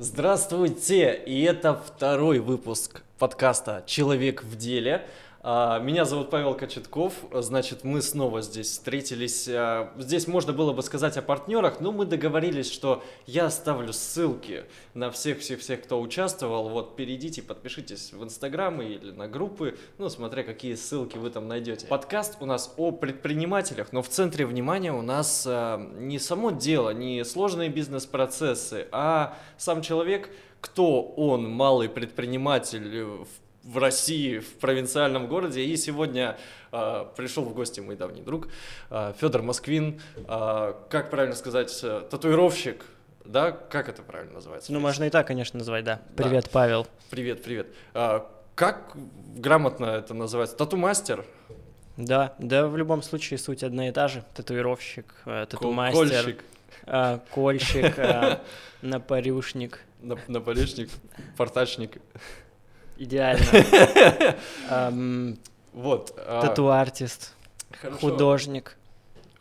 [0.00, 1.20] Здравствуйте!
[1.26, 5.04] И это второй выпуск подкаста «Человек в деле».
[5.40, 9.48] А, меня зовут Павел Кочетков, значит, мы снова здесь встретились.
[9.48, 14.64] А, здесь можно было бы сказать о партнерах, но мы договорились, что я оставлю ссылки
[14.94, 16.68] на всех-всех-всех, кто участвовал.
[16.70, 21.86] Вот, перейдите, подпишитесь в Инстаграм или на группы, ну, смотря какие ссылки вы там найдете.
[21.86, 26.90] Подкаст у нас о предпринимателях, но в центре внимания у нас а, не само дело,
[26.90, 30.30] не сложные бизнес-процессы, а сам человек,
[30.60, 33.28] кто он, малый предприниматель в
[33.68, 35.62] в России, в провинциальном городе.
[35.62, 36.38] И сегодня
[36.72, 38.48] э, пришел в гости мой давний друг
[38.90, 42.86] э, Федор Москвин, э, как правильно сказать, э, татуировщик,
[43.26, 44.72] да, как это правильно называется?
[44.72, 46.00] Ну, можно и так, конечно, назвать, да.
[46.16, 46.50] Привет, да.
[46.50, 46.86] Павел.
[47.10, 47.66] Привет, привет.
[47.92, 48.96] А, как
[49.36, 50.56] грамотно это называется?
[50.56, 51.26] Тату-мастер?
[51.98, 54.24] Да, да, в любом случае суть одна и та же.
[54.34, 56.08] Татуировщик, э, тату-мастер.
[56.08, 56.44] Кольщик.
[56.86, 58.38] Э, кольщик, э,
[58.82, 59.80] напорюшник.
[60.00, 60.88] Напорюшник,
[61.36, 61.98] портачник.
[62.98, 64.36] Идеально.
[65.74, 66.12] Вот.
[66.16, 67.34] А, Тату-артист.
[68.00, 68.76] Художник.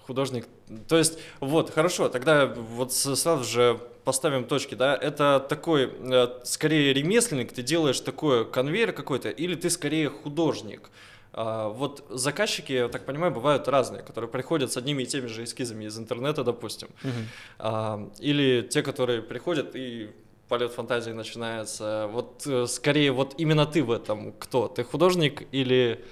[0.05, 0.45] Художник.
[0.87, 6.93] То есть, вот, хорошо, тогда вот сразу же поставим точки, да, это такой, э, скорее
[6.93, 10.91] ремесленник, ты делаешь такой конвейер какой-то, или ты скорее художник?
[11.33, 15.43] А, вот заказчики, я так понимаю, бывают разные, которые приходят с одними и теми же
[15.43, 18.11] эскизами из интернета, допустим, угу.
[18.19, 20.11] или те, которые приходят и
[20.47, 22.07] полет фантазии начинается.
[22.11, 24.67] Вот э, скорее вот именно ты в этом кто?
[24.67, 26.03] Ты художник или...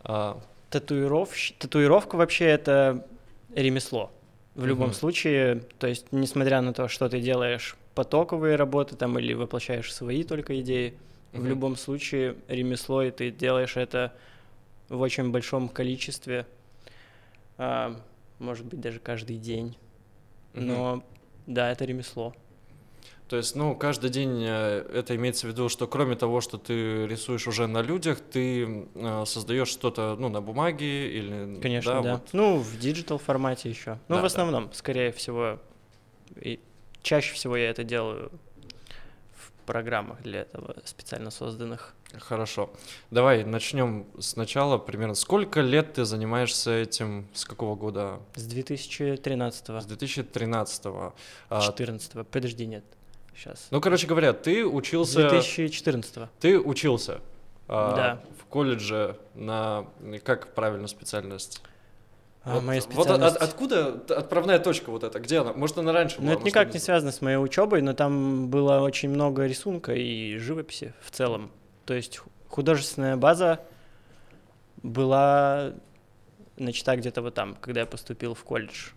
[0.00, 0.40] А...
[0.70, 1.52] Татуировщ...
[1.58, 3.06] Татуировка вообще это
[3.54, 4.10] ремесло.
[4.54, 4.94] В любом угу.
[4.94, 10.24] случае, то есть, несмотря на то, что ты делаешь потоковые работы там или воплощаешь свои
[10.24, 10.94] только идеи,
[11.32, 11.42] угу.
[11.42, 14.12] в любом случае ремесло, и ты делаешь это
[14.88, 16.46] в очень большом количестве,
[17.58, 17.96] а,
[18.38, 19.76] может быть, даже каждый день.
[20.54, 20.62] Угу.
[20.62, 21.04] Но
[21.46, 22.34] да, это ремесло.
[23.28, 27.06] То есть, ну, каждый день э, это имеется в виду, что кроме того, что ты
[27.06, 31.58] рисуешь уже на людях, ты э, создаешь что-то, ну, на бумаге или...
[31.60, 32.02] Конечно, да.
[32.02, 32.12] да.
[32.12, 32.28] Вот.
[32.32, 33.98] Ну, в digital формате еще.
[34.08, 34.74] Ну, да, в основном, да.
[34.74, 35.58] скорее всего,
[36.36, 36.60] и
[37.02, 38.30] чаще всего я это делаю
[39.32, 41.94] в программах для этого специально созданных.
[42.18, 42.70] Хорошо.
[43.10, 44.78] Давай начнем сначала.
[44.78, 47.26] Примерно сколько лет ты занимаешься этим?
[47.32, 48.20] С какого года?
[48.34, 49.66] С 2013.
[49.68, 50.82] С 2013.
[51.50, 52.16] 14.
[52.16, 52.24] А...
[52.24, 52.84] Подожди, нет.
[53.36, 53.68] Сейчас.
[53.70, 55.28] Ну, короче говоря, ты учился...
[55.28, 57.20] 2014 Ты учился
[57.68, 58.20] а, да.
[58.38, 59.86] в колледже на...
[60.22, 61.62] Как правильно специальность?
[62.44, 63.20] А, вот, моя специальность...
[63.20, 65.18] вот от, откуда отправная точка вот эта?
[65.18, 65.52] Где она?
[65.52, 66.28] Может, она раньше была?
[66.28, 70.36] Ну, это никак не связано с моей учебой, но там было очень много рисунка и
[70.36, 71.50] живописи в целом.
[71.86, 73.60] То есть художественная база
[74.82, 75.72] была
[76.56, 78.90] начата где-то вот там, когда я поступил в колледж.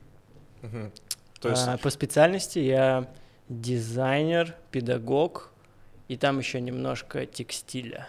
[0.64, 0.92] Угу.
[1.40, 1.68] То есть...
[1.68, 3.08] а, по специальности я
[3.50, 5.52] дизайнер, педагог,
[6.08, 8.08] и там еще немножко текстиля.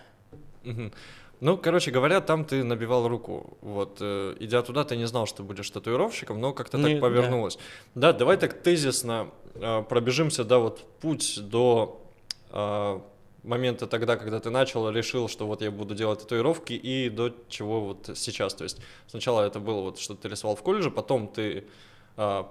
[1.41, 3.57] Ну, короче говоря, там ты набивал руку.
[3.61, 7.59] Вот, э, идя туда, ты не знал, что будешь татуировщиком, но как-то ну, так повернулось.
[7.95, 8.13] Да.
[8.13, 12.05] да, давай так тезисно э, пробежимся, да, вот путь до
[12.51, 13.01] э,
[13.45, 17.83] момента тогда, когда ты начал, решил, что вот я буду делать татуировки, и до чего
[17.83, 18.55] вот сейчас.
[18.55, 21.69] То есть сначала это было вот, что ты рисовал в колледже, потом ты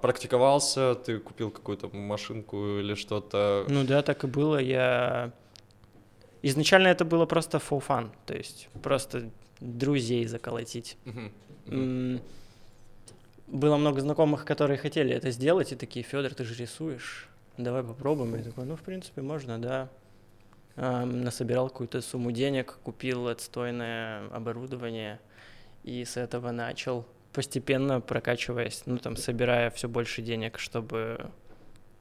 [0.02, 3.66] практиковался, ты купил какую-то машинку или что-то?
[3.68, 4.58] Ну да, так и было.
[4.58, 5.34] Я
[6.42, 9.30] изначально это было просто for fun, то есть просто
[9.60, 10.98] друзей заколотить.
[11.06, 11.32] Uh-huh.
[11.66, 12.22] Uh-huh.
[13.48, 18.36] Было много знакомых, которые хотели это сделать, и такие, Федор, ты же рисуешь, давай попробуем.
[18.36, 19.90] И такой, ну, в принципе, можно, да.
[20.76, 25.20] Эм, насобирал какую-то сумму денег, купил отстойное оборудование,
[25.84, 27.06] и с этого начал
[27.38, 31.30] постепенно прокачиваясь, ну там собирая все больше денег, чтобы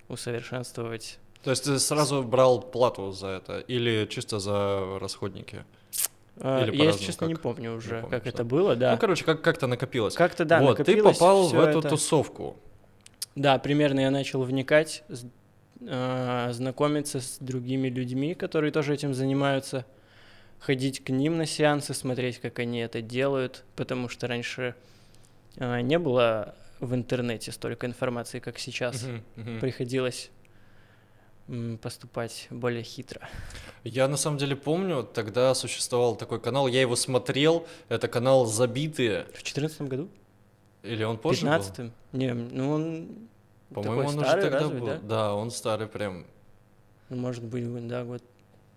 [0.08, 1.18] усовершенствовать.
[1.44, 5.66] То есть ты сразу брал плату за это или чисто за расходники?
[6.38, 7.28] А, или я, честно, как?
[7.28, 8.30] не помню уже, не помню, как что?
[8.30, 8.92] это было, да.
[8.92, 10.14] Ну, короче, как- как-то накопилось.
[10.14, 11.90] Как-то, да, Вот, ты попал в эту это...
[11.90, 12.56] тусовку.
[13.34, 15.04] Да, примерно я начал вникать,
[15.82, 19.84] э, знакомиться с другими людьми, которые тоже этим занимаются,
[20.60, 24.95] ходить к ним на сеансы, смотреть, как они это делают, потому что раньше а,
[25.58, 29.04] не было в интернете столько информации, как сейчас.
[29.04, 29.60] Uh-huh, uh-huh.
[29.60, 30.30] Приходилось
[31.80, 33.20] поступать более хитро.
[33.84, 39.26] Я на самом деле помню, тогда существовал такой канал, я его смотрел, это канал «Забитые».
[39.32, 40.08] В четырнадцатом году?
[40.82, 41.90] Или он позже 15 был?
[42.12, 43.28] Не, ну он
[43.70, 44.86] По-моему, он старый, уже тогда разве, был.
[44.86, 44.98] Да?
[45.02, 46.26] да, он старый прям.
[47.08, 48.22] Ну, может быть, да, год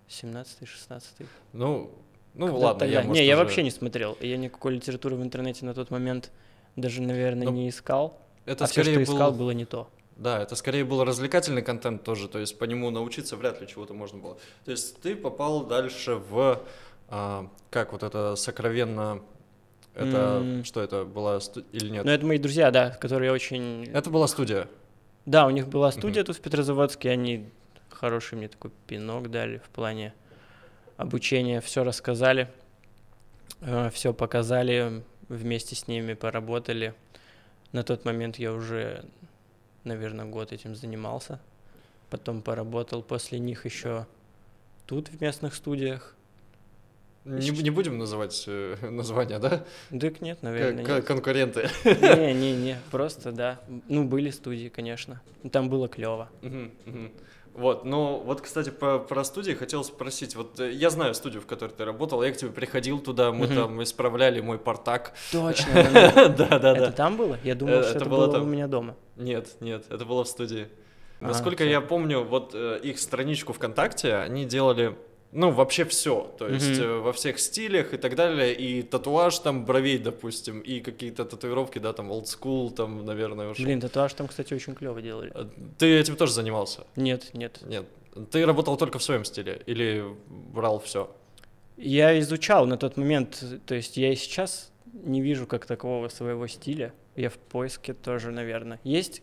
[0.07, 1.25] 17-16.
[1.53, 1.91] Ну,
[2.33, 2.93] ну Когда ладно, тогда?
[2.93, 3.23] я, может, Не, уже...
[3.23, 4.17] я вообще не смотрел.
[4.21, 6.31] Я никакой литературы в интернете на тот момент
[6.81, 8.17] даже, наверное, ну, не искал.
[8.45, 9.03] Это а все, что был...
[9.03, 9.89] искал, было не то.
[10.15, 13.93] Да, это скорее был развлекательный контент тоже, то есть по нему научиться вряд ли чего-то
[13.93, 14.37] можно было.
[14.65, 16.61] То есть ты попал дальше в,
[17.07, 19.21] а, как вот это сокровенно,
[19.95, 20.65] это, М.
[20.65, 22.03] что это, была сту- или нет?
[22.03, 23.85] Ну, это мои друзья, да, которые очень...
[23.93, 24.67] Это была студия.
[25.25, 27.49] Да, у них была студия тут в Петрозаводске, они
[27.89, 30.13] хороший мне такой пинок дали в плане
[30.97, 32.49] обучения, все рассказали,
[33.91, 36.93] все показали, вместе с ними поработали.
[37.71, 39.05] На тот момент я уже,
[39.83, 41.39] наверное, год этим занимался.
[42.09, 44.07] Потом поработал после них еще
[44.87, 46.15] тут, в местных студиях.
[47.25, 49.63] Не, не будем называть э, названия, да?
[49.91, 51.05] Так нет, наверное, к- нет.
[51.05, 51.69] конкуренты.
[51.85, 53.59] Не-не-не, просто, да.
[53.87, 55.21] Ну, были студии, конечно.
[55.51, 56.29] Там было клево.
[56.41, 57.11] Мгм, мгм.
[57.53, 60.35] Вот, ну вот, кстати, по, про студии хотел спросить.
[60.35, 63.47] Вот э, я знаю студию, в которой ты работал, я к тебе приходил туда, мы
[63.47, 63.55] Мгм.
[63.55, 65.13] там исправляли мой портак.
[65.31, 65.67] Точно.
[66.37, 66.91] Да, да, Это да.
[66.91, 67.37] там было?
[67.43, 68.95] Я думал, Э, что это это было у меня дома.
[69.17, 70.67] Нет, нет, это было в студии.
[71.21, 74.95] А, Насколько я помню, вот э, их страничку ВКонтакте, они делали,
[75.31, 76.33] ну, вообще все.
[76.39, 78.53] То есть э, во всех стилях и так далее.
[78.55, 83.65] И татуаж там бровей, допустим, и какие-то татуировки, да, там old school, там, наверное, ушел.
[83.65, 85.31] Блин, татуаж там, кстати, очень клево делали.
[85.35, 85.45] Э,
[85.77, 86.81] Ты этим тоже занимался?
[86.95, 87.59] Нет, нет.
[87.67, 87.85] Нет.
[88.31, 91.15] Ты работал только в своем стиле или брал все?
[91.77, 96.47] Я изучал на тот момент, то есть я и сейчас не вижу как такового своего
[96.47, 96.91] стиля.
[97.15, 98.79] Я в поиске тоже, наверное.
[98.83, 99.21] Есть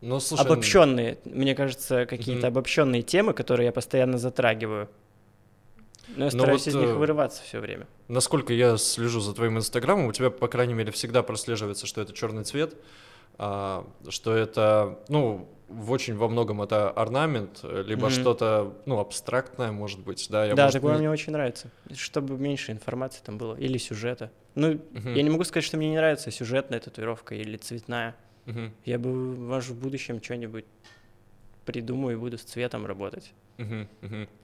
[0.00, 2.56] Ну, слушай, обобщенные, мне кажется, какие-то Мгм.
[2.56, 4.88] обобщенные темы, которые я постоянно затрагиваю.
[6.08, 7.86] Но я Ну стараюсь вот, из них э, вырываться все время.
[8.08, 12.12] насколько я слежу за твоим инстаграмом, у тебя, по крайней мере, всегда прослеживается, что это
[12.12, 12.74] черный цвет,
[13.38, 18.10] а, что это, ну, в очень во многом это орнамент, либо Мгм.
[18.10, 20.44] что-то, ну, абстрактное, может быть, да?
[20.46, 21.70] Я, да, может, такое не- мне очень нравится.
[21.94, 23.54] Чтобы меньше информации там было.
[23.54, 24.32] Или сюжета.
[24.56, 28.16] Ну, Мгм, я не могу сказать, что мне не нравится сюжетная татуировка или цветная.
[28.46, 30.64] мгм, Я бы, может, в будущем что-нибудь
[31.64, 33.32] придумаю и буду с цветом работать.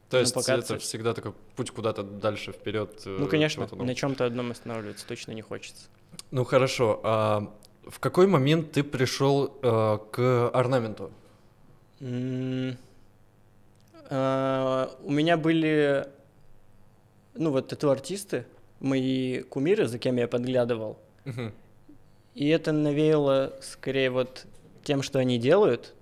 [0.08, 3.02] То Ну, есть пока это всегда такой путь куда-то дальше, вперед.
[3.06, 5.86] э, Ну, конечно, на чем-то одном останавливаться точно не хочется.
[6.30, 7.00] Ну, хорошо.
[7.02, 7.52] а
[7.88, 11.10] в какой момент ты пришел э, к орнаменту?
[14.08, 16.06] А, У меня были,
[17.34, 18.46] ну вот тату-артисты,
[18.80, 20.98] мои кумиры, за кем я подглядывал,
[22.34, 24.46] и это навеяло скорее вот
[24.84, 25.94] тем, что они делают.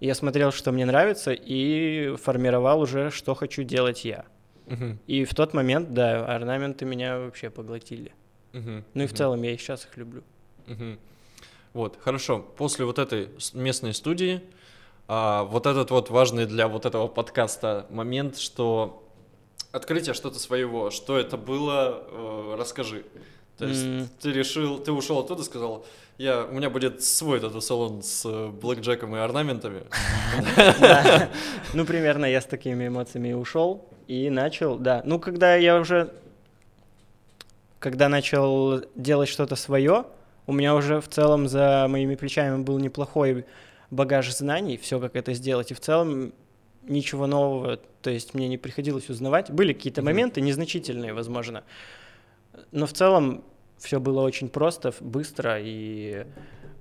[0.00, 4.24] Я смотрел, что мне нравится, и формировал уже, что хочу делать я.
[4.66, 8.12] мгм, И в тот момент, да, орнаменты меня вообще поглотили.
[8.52, 10.22] мгм, Ну и в целом я и сейчас их люблю.
[10.66, 10.98] Мгм.
[11.72, 12.40] Вот, хорошо.
[12.56, 14.40] После вот этой местной студии,
[15.08, 19.02] а, вот этот вот важный для вот этого подкаста момент, что
[19.72, 23.04] открытие что-то своего, что это было, э, расскажи.
[23.58, 24.08] То есть М.
[24.20, 25.86] ты решил, ты ушел оттуда, сказал,
[26.18, 29.82] я, у меня будет свой тату-салон с э, блэкджеком и орнаментами.
[31.74, 35.02] Ну, примерно я с такими эмоциями ушел и начал, да.
[35.04, 36.12] Ну, когда я уже,
[37.78, 40.04] когда начал делать что-то свое,
[40.46, 43.44] у меня уже в целом за моими плечами был неплохой
[43.90, 46.32] багаж знаний, все как это сделать, и в целом
[46.82, 49.50] ничего нового, то есть мне не приходилось узнавать.
[49.50, 51.64] Были какие-то моменты, незначительные, возможно,
[52.76, 53.42] но в целом
[53.78, 56.26] все было очень просто, быстро, и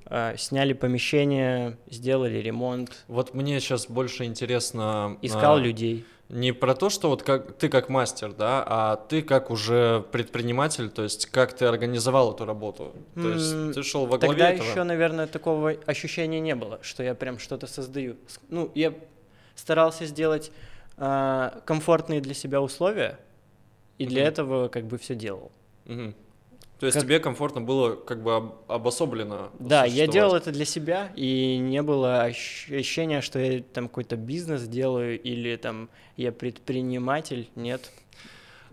[0.05, 5.17] а, сняли помещение, сделали ремонт, Вот мне сейчас больше интересно...
[5.21, 6.05] искал а, людей.
[6.27, 10.89] Не про то, что вот как ты как мастер, да, а ты как уже предприниматель,
[10.89, 12.91] то есть как ты организовал эту работу.
[13.13, 14.67] То М, есть ты шел во главе Тогда этого.
[14.67, 18.17] еще, наверное, такого ощущения не было, что я прям что-то создаю.
[18.49, 18.93] Ну, я
[19.55, 20.51] старался сделать
[20.97, 23.17] а, комфортные для себя условия,
[23.97, 24.29] и для Мгм.
[24.29, 25.51] этого как бы все делал.
[25.85, 26.13] Мгм.
[26.79, 29.49] То есть Как- тебе комфортно было как бы об- обособленно.
[29.59, 34.17] Да, я делал это для себя, и не было ощ- ощущения, что я там какой-то
[34.17, 37.49] бизнес делаю или там я предприниматель.
[37.55, 37.91] Нет.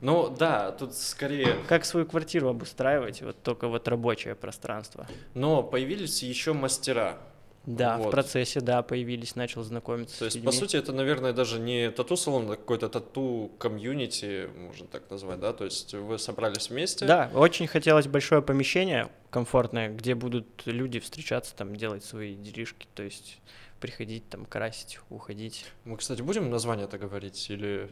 [0.01, 1.55] Ну да, тут скорее.
[1.69, 5.07] Как свою квартиру обустраивать, вот только вот рабочее пространство.
[5.35, 7.19] Но появились еще мастера.
[7.65, 8.09] Да, Вот.
[8.09, 10.59] в процессе, да, появились, начал знакомиться То есть, по людьми.
[10.61, 15.53] сути, это, наверное, даже не тату-салон, а какой-то тату-комьюнити, можно так назвать, да?
[15.53, 17.07] То есть вы собрались вместе.
[17.07, 23.05] Да, очень хотелось большое помещение комфортное, где будут люди встречаться, там делать свои делишки, то
[23.05, 23.39] есть
[23.81, 25.65] приходить, там красить, уходить.
[25.85, 27.89] Мы, кстати, будем название это говорить или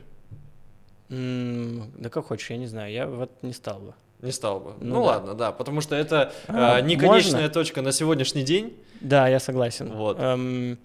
[1.11, 3.95] М, да как хочешь, я не знаю, я вот не стал бы.
[4.23, 4.75] Не стал бы?
[4.81, 5.01] Ну Ну, да.
[5.01, 7.49] ладно, да, потому что это А, а, не конечная можно?
[7.49, 8.77] точка на сегодняшний день.
[9.01, 9.91] Да, я согласен.
[9.93, 10.19] Вот.
[10.21, 10.79] Эм,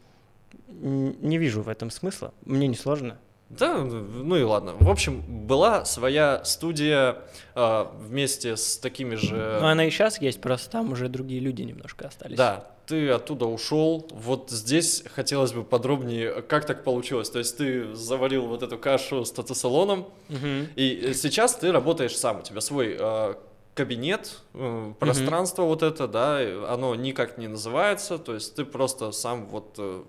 [0.68, 3.18] не вижу в этом смысла, мне не сложно.
[3.50, 4.74] Да, ну и ладно.
[4.80, 7.18] В общем, была своя студия
[7.54, 9.60] э, вместе с такими же...
[9.62, 12.38] Ну, она и сейчас есть, просто там уже другие люди немножко остались.
[12.38, 14.08] Да, ты оттуда ушел.
[14.12, 17.30] Вот здесь хотелось бы подробнее, как так получилось.
[17.30, 20.68] То есть ты заварил вот эту кашу с тату-салоном, Мгм.
[20.75, 22.39] и сейчас ты работаешь сам.
[22.39, 23.34] У тебя свой э,
[23.74, 26.39] кабинет, э, пространство вот это, да,
[26.72, 28.18] оно никак не называется.
[28.18, 30.04] То есть ты просто сам вот, э,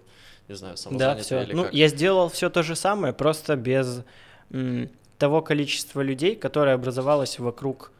[0.49, 1.43] не знаю, Да, самозанятый все.
[1.43, 1.75] или Ну, как.
[1.75, 4.03] я сделал все то же самое, просто без
[4.53, 7.91] м, того количества людей, которое образовалось вокруг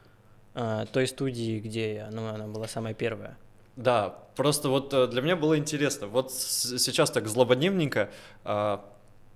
[0.59, 3.37] а, той студии, где я, ну, она была самая первая.
[3.77, 6.07] Да, просто вот э, для меня было интересно.
[6.07, 8.09] Вот сейчас так злободневненько
[8.43, 8.83] а,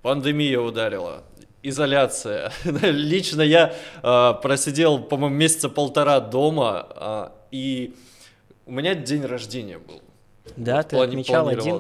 [0.01, 1.24] пандемия ударила,
[1.62, 2.51] изоляция.
[2.63, 7.95] Лично я а, просидел, по-моему, месяца полтора дома, а, и
[8.65, 10.01] у меня день рождения был.
[10.57, 11.79] Да, Вот ты отмечал один.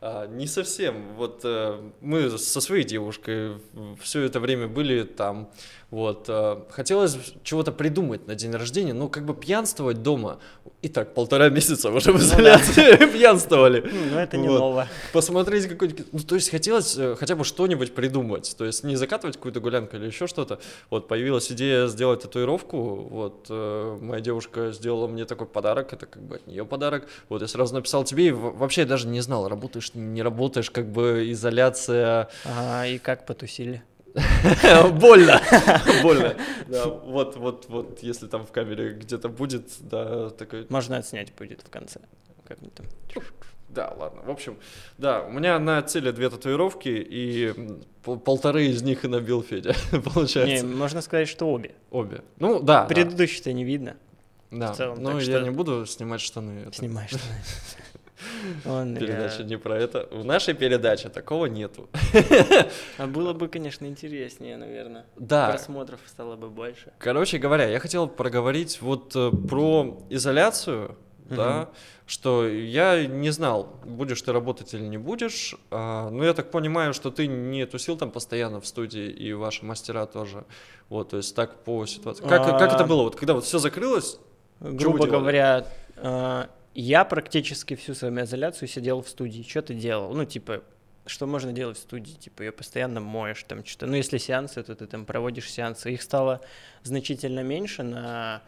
[0.00, 1.14] А, не совсем.
[1.16, 3.58] Вот э, мы со своей девушкой
[4.00, 5.50] все это время были там.
[5.90, 6.26] Вот.
[6.28, 10.38] э, хотелось чего-то придумать на день рождения, но как бы пьянствовать дома.
[10.82, 12.24] И так, полтора месяца уже в Ну да.
[12.26, 13.80] изоляции пьянствовали.
[13.90, 14.58] Ну, ну, это не Вот.
[14.58, 14.88] ново.
[15.12, 16.06] Посмотреть какой-нибудь...
[16.12, 18.54] Ну, то есть хотелось э, хотя бы что-нибудь придумать.
[18.58, 20.60] То есть не закатывать какую-то гулянку или еще что-то.
[20.90, 22.78] Вот появилась идея сделать татуировку.
[23.10, 25.92] Вот э, моя девушка сделала мне такой подарок.
[25.94, 27.08] Это как бы от нее подарок.
[27.30, 28.26] Вот я сразу написал тебе.
[28.26, 30.70] И вообще я даже не знал, работаешь, не работаешь.
[30.70, 32.28] Как бы изоляция...
[32.44, 33.82] Ага, и как потусили?
[35.00, 35.40] Больно.
[36.02, 36.36] Больно.
[36.66, 40.66] Да, вот, вот, вот, если там в камере где-то будет, да, такой...
[40.68, 42.00] Можно отснять будет в конце.
[42.46, 42.86] Как-нибудь там.
[43.68, 44.22] Да, ладно.
[44.22, 44.56] В общем,
[44.96, 47.52] да, у меня на теле две татуировки, и
[48.02, 50.66] полторы из них и набил Федя, Не, получается.
[50.66, 51.74] можно сказать, что обе.
[51.90, 52.22] Обе.
[52.38, 52.82] Ну, да.
[52.82, 53.96] да, Предыдущий-то не видно.
[54.50, 54.72] да.
[54.72, 56.62] в целом, Ну, я что- не буду снимать штаны.
[56.66, 57.10] это Снимаешь.
[58.64, 60.08] Он, Передача э, не про это.
[60.10, 61.88] В нашей передаче такого нету.
[62.98, 65.06] А было бы, конечно, интереснее, наверное.
[65.16, 65.50] Да.
[65.50, 66.92] Просмотров стало бы больше.
[66.98, 70.96] Короче говоря, я хотел проговорить вот э, про изоляцию,
[71.28, 71.68] да,
[72.06, 76.94] что я не знал, будешь ты работать или не будешь, а, но я так понимаю,
[76.94, 80.46] что ты не тусил там постоянно в студии, и ваши мастера тоже,
[80.88, 82.22] вот, то есть так по ситуации.
[82.26, 82.86] Как, как это А.
[82.86, 84.18] было, вот когда вот все закрылось,
[84.60, 89.42] Грубо говоря, э, я практически всю самоизоляцию сидел в студии.
[89.42, 90.12] Что ты делал?
[90.14, 90.62] Ну, типа,
[91.06, 92.12] что можно делать в студии?
[92.12, 93.86] Типа, ее постоянно моешь, там что-то.
[93.86, 95.92] Ну, если сеансы, то ты там проводишь сеансы.
[95.92, 96.40] Их стало
[96.82, 98.42] значительно меньше на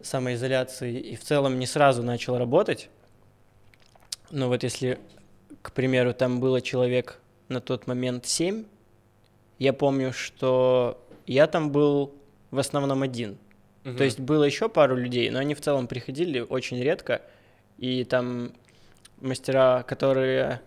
[0.00, 2.90] самоизоляции, и в целом не сразу начал работать.
[4.30, 4.98] Но вот если,
[5.62, 8.64] к примеру, там было человек на тот момент 7,
[9.58, 12.14] я помню, что я там был
[12.50, 13.38] в основном один.
[13.84, 17.22] То есть было еще пару людей, но они в целом приходили очень редко,
[17.78, 18.52] и там
[19.20, 20.60] мастера, которые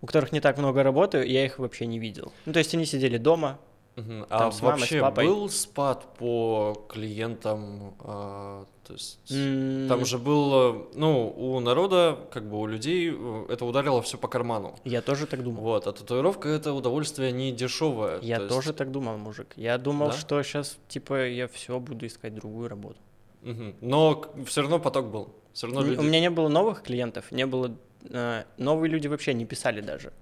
[0.00, 2.32] у которых не так много работы, я их вообще не видел.
[2.46, 3.58] Ну, то есть они сидели дома.
[4.04, 5.26] Там А с мамой, с вообще папой.
[5.26, 9.18] был спад по клиентам, а, то есть...
[9.30, 14.16] М, Там же был, ну, у народа, как бы у людей, э, это ударило все
[14.16, 14.78] по карману.
[14.84, 15.62] Я тоже так думал.
[15.62, 18.20] Вот, а татуировка это удовольствие не дешевое.
[18.20, 19.48] Я то есть- тоже так думал, мужик.
[19.56, 20.12] Я думал, Да?
[20.12, 22.98] что сейчас, типа, я все буду искать другую работу.
[23.42, 23.74] Мгм.
[23.80, 25.34] Но все равно поток был.
[25.52, 25.98] Все равно люди...
[25.98, 27.74] У меня не было новых клиентов, не было...
[28.10, 30.12] э, новые люди вообще не писали даже.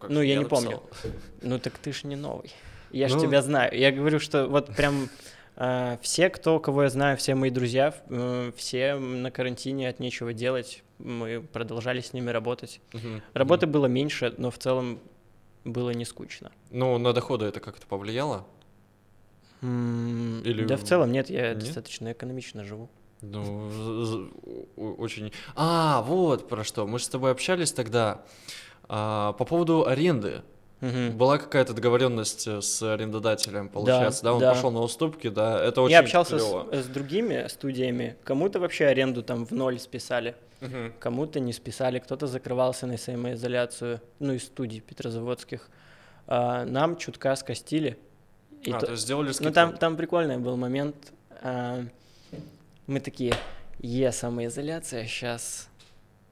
[0.00, 0.62] как ну, я не написал.
[0.62, 0.80] помню.
[1.42, 2.50] Ну так ты ж не новый.
[2.92, 3.20] Я ж Ну.
[3.20, 3.76] тебя знаю.
[3.78, 5.08] Я говорю, что вот прям
[5.56, 10.32] э, все, кто, кого я знаю, все мои друзья, э, все на карантине от нечего
[10.32, 10.82] делать.
[10.98, 12.80] Мы продолжали с ними работать.
[12.92, 13.22] Мгм.
[13.34, 13.72] Работы Мгм.
[13.72, 14.98] было меньше, но в целом
[15.64, 16.50] было не скучно.
[16.70, 18.46] Ну, на доходы это как-то повлияло?
[19.62, 21.58] Или Да в целом нет, я нет?
[21.60, 22.88] достаточно экономично живу.
[23.20, 23.70] Ну,
[24.76, 25.32] очень...
[25.54, 26.86] А, вот про что.
[26.86, 28.22] Мы же с тобой общались тогда
[28.88, 30.42] а, по поводу аренды.
[30.82, 31.16] Мгм.
[31.16, 34.34] Была какая-то договоренность э, с арендодателем, получается, да?
[34.34, 34.52] Он да.
[34.52, 35.64] пошел на уступки, да?
[35.64, 38.16] Это очень Я общался с, с другими студиями.
[38.24, 40.92] Кому-то вообще аренду там в ноль списали, Мгм.
[40.98, 45.70] кому-то не списали, кто-то закрывался на самоизоляцию, ну, из студий петрозаводских.
[46.26, 47.96] А, нам чутка скостили.
[48.62, 49.52] И а, то- то есть сделали Ну, скидку?
[49.54, 50.96] там, там прикольный был момент.
[51.44, 51.84] а,
[52.88, 53.34] мы такие,
[53.78, 55.68] е, самоизоляция, сейчас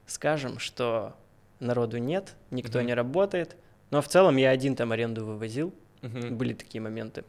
[0.07, 1.13] скажем, что
[1.61, 2.87] народу нет, никто Мгм.
[2.87, 3.55] не работает.
[3.91, 5.73] Но в целом я один там аренду вывозил.
[6.01, 6.35] Мгм.
[6.35, 7.23] Были такие моменты.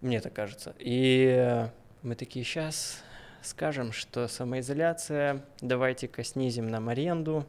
[0.00, 0.74] Мне так кажется.
[0.78, 1.68] И э,
[2.02, 3.02] мы такие, сейчас
[3.42, 7.46] скажем, что самоизоляция, давайте-ка снизим нам аренду.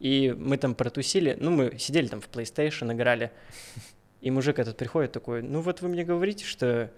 [0.00, 3.30] И мы там протусили, ну, мы сидели там в PlayStation, играли.
[4.20, 6.90] И мужик этот приходит такой, ну вот вы мне говорите, что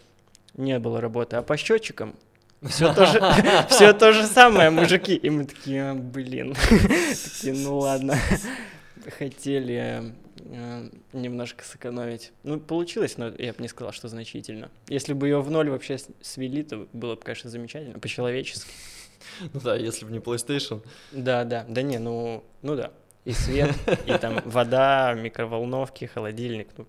[0.55, 2.15] не было работы, а по счетчикам
[2.63, 3.21] все то, же,
[3.69, 5.15] все то же самое, мужики.
[5.15, 6.55] И мы такие, «А, блин.
[6.71, 8.17] Такие, ну ладно.
[9.11, 12.33] Хотели э, немножко сэкономить.
[12.43, 14.71] Ну, получилось, но я бы не сказал, что значительно.
[14.89, 18.71] Если бы ее в ноль вообще свели, то было бы, конечно, замечательно, по-человечески.
[19.55, 20.85] Ну да, если бы не PlayStation.
[21.11, 22.93] Да, да, да не, ну, ну да.
[23.25, 26.87] И свет, и там вода, микроволновки, холодильник, ну,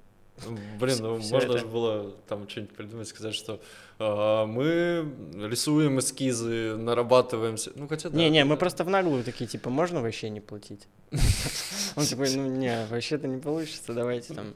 [0.80, 1.58] Блин, ну можно это...
[1.60, 3.62] же было там что-нибудь придумать, сказать, что
[4.00, 5.10] э, мы
[5.50, 7.72] рисуем эскизы, нарабатываемся.
[7.76, 8.18] Ну, хотя да.
[8.18, 10.88] Не-не, мы просто в наглую такие, типа, можно вообще не платить?
[11.96, 14.54] Он такой, ну не, вообще-то не получится, давайте там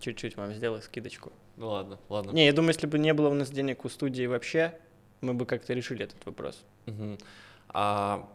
[0.00, 1.32] чуть-чуть вам сделаю скидочку.
[1.56, 2.32] Ну ладно, ладно.
[2.32, 4.78] Не, я думаю, если бы не было у нас денег у студии вообще,
[5.20, 6.64] мы бы как-то решили этот вопрос.
[7.68, 8.28] А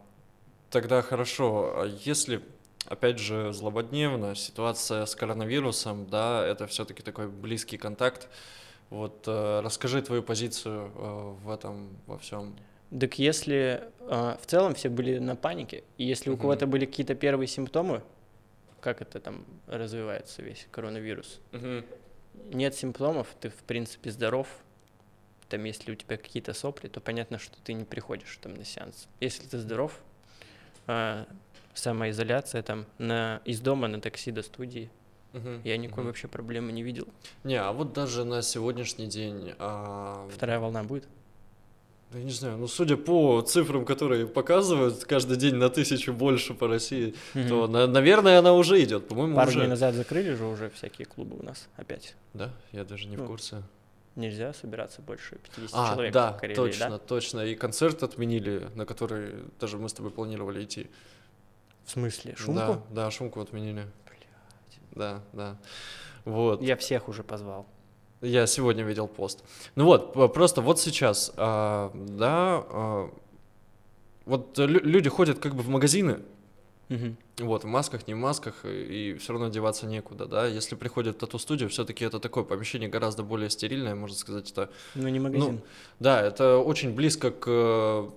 [0.70, 2.40] тогда хорошо, а если
[2.86, 4.34] опять же, злободневно.
[4.34, 8.28] Ситуация с коронавирусом, да, это все-таки такой близкий контакт.
[8.90, 12.54] Вот э, расскажи твою позицию э, в этом во всем.
[12.98, 17.14] Так если э, в целом все были на панике, и если у кого-то были какие-то
[17.14, 18.02] первые симптомы,
[18.80, 21.40] как это там развивается весь коронавирус,
[22.52, 24.48] нет симптомов, ты в принципе здоров,
[25.48, 29.08] там если у тебя какие-то сопли, то понятно, что ты не приходишь там на сеанс.
[29.20, 29.98] Если ты здоров,
[30.86, 31.24] э,
[31.74, 34.90] самоизоляция там на, из дома на такси до студии.
[35.34, 36.08] Угу, Я никакой угу.
[36.08, 37.08] вообще проблемы не видел.
[37.42, 39.52] Не, а вот даже на сегодняшний день...
[39.58, 40.28] А...
[40.32, 41.08] Вторая волна будет?
[42.12, 46.54] Да я не знаю, ну судя по цифрам, которые показывают каждый день на тысячу больше
[46.54, 47.48] по России, угу.
[47.48, 49.58] то, на, наверное, она уже идет, по-моему, Пару уже.
[49.58, 52.14] дней назад закрыли же уже всякие клубы у нас опять.
[52.32, 52.52] Да?
[52.70, 53.62] Я даже не ну, в курсе.
[54.14, 56.98] Нельзя собираться больше 50 а, человек да, в Карелии, точно, да?
[56.98, 57.40] точно.
[57.40, 60.88] И концерт отменили, на который даже мы с тобой планировали идти.
[61.84, 62.34] В смысле?
[62.36, 62.54] Шумку?
[62.54, 63.86] Да, да, шумку отменили.
[64.06, 64.28] Блядь.
[64.92, 65.56] Да, да.
[66.24, 66.62] Вот.
[66.62, 67.66] Я всех уже позвал.
[68.20, 69.44] Я сегодня видел пост.
[69.74, 73.10] Ну вот, просто вот сейчас, а, да, а,
[74.24, 76.20] вот люди ходят как бы в магазины,
[76.90, 77.46] Угу.
[77.46, 80.46] Вот, в масках, не в масках, и все равно деваться некуда, да.
[80.46, 84.70] Если приходит в тату-студию, все-таки это такое помещение гораздо более стерильное, можно сказать, это...
[84.94, 85.54] Ну, не магазин.
[85.54, 85.60] Ну,
[85.98, 88.10] да, это очень близко к,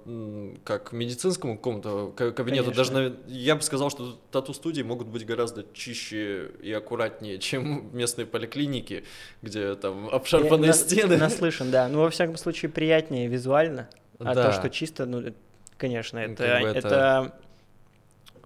[0.63, 2.71] как медицинскому какому-то кабинету.
[2.71, 2.93] Конечно.
[2.93, 9.03] Даже, я бы сказал, что тату-студии могут быть гораздо чище и аккуратнее, чем местные поликлиники,
[9.41, 11.17] где там обшарпанные я стены.
[11.17, 11.87] Наслышан, да.
[11.87, 13.89] Ну, во всяком случае, приятнее визуально.
[14.19, 14.47] А да.
[14.47, 15.23] то, что чисто, ну,
[15.77, 16.77] конечно, это, это...
[16.77, 17.33] это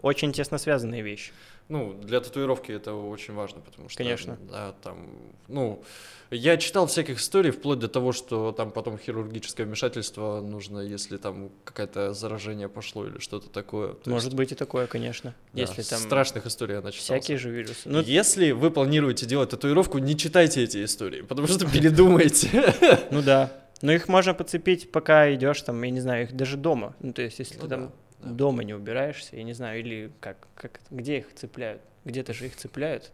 [0.01, 1.31] очень тесно связанные вещи.
[1.69, 3.97] Ну, для татуировки это очень важно, потому что...
[3.97, 4.37] Конечно.
[4.49, 5.07] Да, там,
[5.47, 5.81] ну,
[6.29, 11.49] я читал всяких историй, вплоть до того, что там потом хирургическое вмешательство нужно, если там
[11.63, 13.93] какое-то заражение пошло или что-то такое.
[13.93, 14.37] То Может есть...
[14.37, 15.33] быть и такое, конечно.
[15.53, 15.99] Да, если там...
[15.99, 17.13] Страшных историй я начитался.
[17.13, 17.87] Всякие же вирусы.
[17.87, 18.01] Ну...
[18.01, 22.49] Если вы планируете делать татуировку, не читайте эти истории, потому что передумайте.
[23.11, 23.51] Ну да.
[23.81, 26.95] Но их можно подцепить, пока идешь там, я не знаю, их даже дома.
[26.99, 28.29] Ну, то есть, если ну, ты там да.
[28.29, 31.81] дома не убираешься, я не знаю, или как, как, где их цепляют?
[32.05, 33.11] Где-то же их цепляют.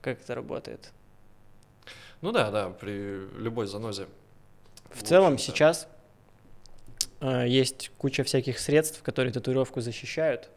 [0.00, 0.92] Как это работает?
[2.20, 4.06] Ну да, да, при любой занозе.
[4.90, 5.88] В, в целом сейчас
[7.20, 10.50] э, есть куча всяких средств, которые татуировку защищают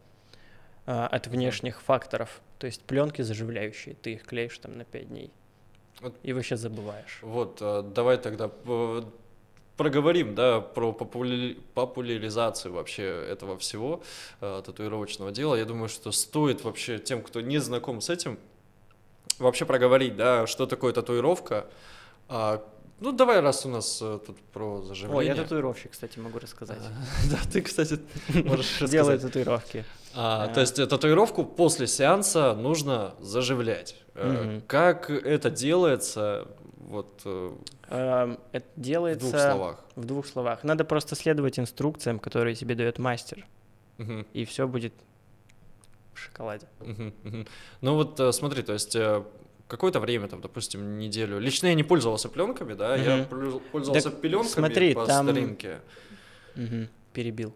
[0.86, 2.41] э, от внешних факторов.
[2.60, 5.32] То есть пленки заживляющие, ты их клеишь там на 5 дней.
[6.01, 7.19] Вот, и вообще забываешь.
[7.21, 9.03] Вот, э, давай тогда э,
[9.78, 11.60] проговорим, да, про популяри...
[11.74, 14.04] популяризацию вообще этого всего
[14.42, 15.56] э, татуировочного дела.
[15.56, 18.38] Я думаю, что стоит вообще тем, кто не знаком с этим,
[19.40, 21.68] вообще проговорить, да, что такое татуировка.
[22.28, 22.64] А,
[23.00, 25.34] ну, давай, раз у нас э, тут про заживление.
[25.34, 26.78] О, я татуировщик, кстати, могу рассказать.
[27.30, 28.00] Да, ты, кстати,
[28.34, 28.92] можешь рассказать.
[28.92, 29.86] Делаю татуировки.
[30.16, 33.96] А, то есть э, татуировку после сеанса нужно заживлять.
[34.68, 36.48] Как это делается?
[36.88, 39.26] Вот Эм, это делается...
[39.26, 39.86] В двух словах.
[39.96, 40.63] В двух словах.
[40.63, 43.46] Надо просто следовать инструкциям, которые тебе дает мастер.
[44.00, 44.26] Угу.
[44.34, 44.93] И все будет
[46.13, 46.67] в шоколаде.
[46.80, 47.46] Угу, угу.
[47.82, 49.24] Ну вот э, смотри, то есть э,
[49.67, 51.39] какое-то время, там, допустим, неделю.
[51.39, 53.02] Лично я не пользовался пленками, да, угу.
[53.04, 53.24] я
[53.72, 55.28] пользовался так пеленками смотри, по там...
[55.28, 55.80] старинке.
[56.56, 57.54] Угу, перебил.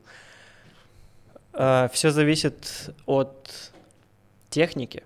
[1.54, 3.72] Uh, все зависит от
[4.50, 5.04] техники.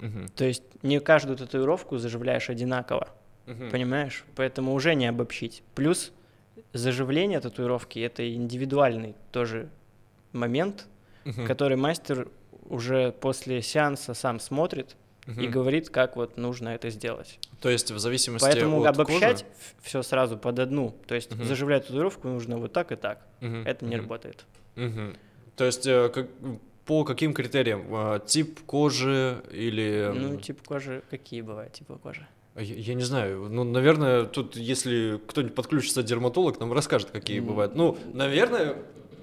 [0.00, 0.28] Угу.
[0.34, 3.10] То есть не каждую татуировку заживляешь одинаково.
[3.46, 3.70] Угу.
[3.70, 4.24] Понимаешь?
[4.36, 5.62] Поэтому уже не обобщить.
[5.74, 6.12] Плюс
[6.72, 9.68] заживление татуировки это индивидуальный тоже
[10.32, 10.86] момент,
[11.24, 11.44] угу.
[11.44, 12.28] который мастер
[12.66, 15.40] уже после сеанса сам смотрит угу.
[15.40, 17.38] и говорит, как вот нужно это сделать.
[17.60, 19.54] То есть в зависимости Поэтому от обобщать кожи?
[19.82, 20.94] все сразу под одну.
[21.06, 21.44] То есть угу.
[21.44, 23.26] заживлять татуировку нужно вот так и так.
[23.40, 23.56] Угу.
[23.64, 24.02] Это не угу.
[24.02, 24.44] работает.
[24.76, 25.16] Угу.
[25.56, 26.28] То есть э, как,
[26.86, 27.84] по каким критериям?
[27.94, 30.10] Э, тип кожи или...
[30.14, 32.26] Ну, тип кожи, какие бывают типы кожи?
[32.56, 33.48] Я, я не знаю.
[33.50, 37.46] Ну, наверное, тут, если кто-нибудь подключится дерматолог, нам расскажет, какие mm.
[37.46, 37.74] бывают.
[37.74, 38.76] Ну, наверное,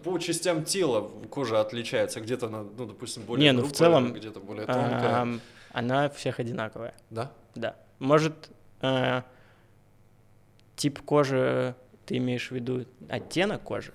[0.03, 2.21] по частям тела кожа отличается.
[2.21, 5.39] Где-то она, ну, допустим, более не, ну, грубая, в целом, где-то более тонкая.
[5.71, 6.95] Она всех одинаковая.
[7.11, 7.31] Да?
[7.53, 7.75] Да.
[7.99, 8.49] Может,
[8.81, 9.21] э,
[10.75, 11.75] тип кожи,
[12.07, 13.93] ты имеешь в виду оттенок кожи?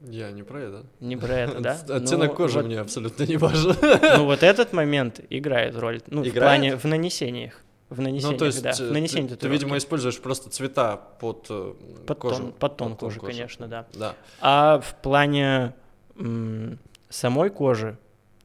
[0.00, 0.86] Я не про это.
[1.00, 1.72] Не про это, да?
[1.88, 3.76] Оттенок Ну, кожи вот- мне абсолютно не важен.
[4.16, 6.00] Ну, вот этот момент играет роль.
[6.06, 7.60] Ну, в плане, в нанесениях.
[7.92, 8.70] В нанесениях, Ну, то есть да.
[8.70, 11.74] э, В нанесении ты, ты, видимо, используешь просто цвета под э,
[12.06, 12.36] Под кожу.
[12.42, 13.86] тон- под тон кожи, конечно, да.
[13.94, 14.14] Да.
[14.40, 15.74] А в плане
[16.16, 16.78] м,
[17.10, 17.96] самой кожи,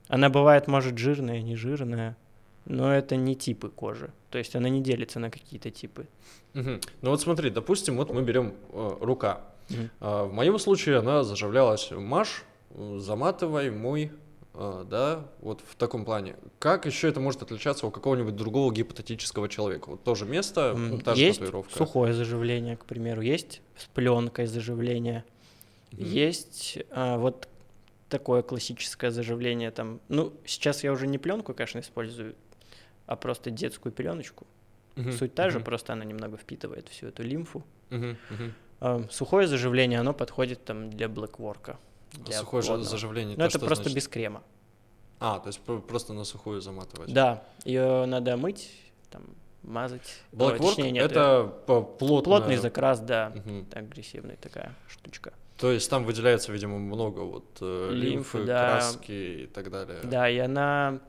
[0.10, 2.16] она бывает, может, жирная, не жирная,
[2.66, 4.10] но это не типы кожи.
[4.32, 6.08] То есть она не делится на какие-то типы.
[6.54, 6.82] Мгм.
[7.02, 9.42] Ну вот смотри, допустим, вот мы берем э, рука.
[9.70, 9.90] Мгм.
[10.02, 14.10] А, В моем случае она заживлялась маш, э, заматывай, мой, э,
[14.58, 16.36] да, вот в таком плане.
[16.60, 19.90] Как еще это может отличаться у какого-нибудь другого гипотетического человека?
[19.90, 21.78] Вот тоже место, ну, та же Есть татуировка.
[21.78, 25.24] сухое заживление, к примеру, есть с пленкой заживление,
[25.92, 26.04] Мгм.
[26.06, 27.48] есть а, вот
[28.10, 30.00] такое классическое заживление там.
[30.10, 32.36] Ну, сейчас я уже не пленку, конечно, использую,
[33.06, 34.48] а просто детскую пеленочку.
[34.96, 35.12] Мгм.
[35.12, 35.66] Суть та же, Мгм.
[35.66, 37.64] просто она немного впитывает всю эту лимфу.
[37.92, 38.18] Мгм.
[38.32, 38.54] Мгм.
[38.80, 41.78] А, Сухое заживление, оно подходит там для блэкворка.
[42.26, 42.90] Для Сухое плотного.
[42.90, 43.38] заживление.
[43.38, 43.96] Ну, то это просто значит?
[43.96, 44.44] без крема.
[45.20, 47.12] А, то есть про- просто на сухую заматывать.
[47.14, 48.70] Да, ее надо мыть,
[49.10, 49.24] там,
[49.64, 50.22] мазать.
[50.32, 52.24] Нет, это по- плотно.
[52.24, 53.68] плотный закрас, да, Мгм.
[53.74, 55.34] агрессивная такая штучка.
[55.58, 58.68] То есть там выделяется, видимо, много вот э, Лимфы, лимфы, да.
[58.74, 60.02] краски и так далее.
[60.04, 61.00] Да, и она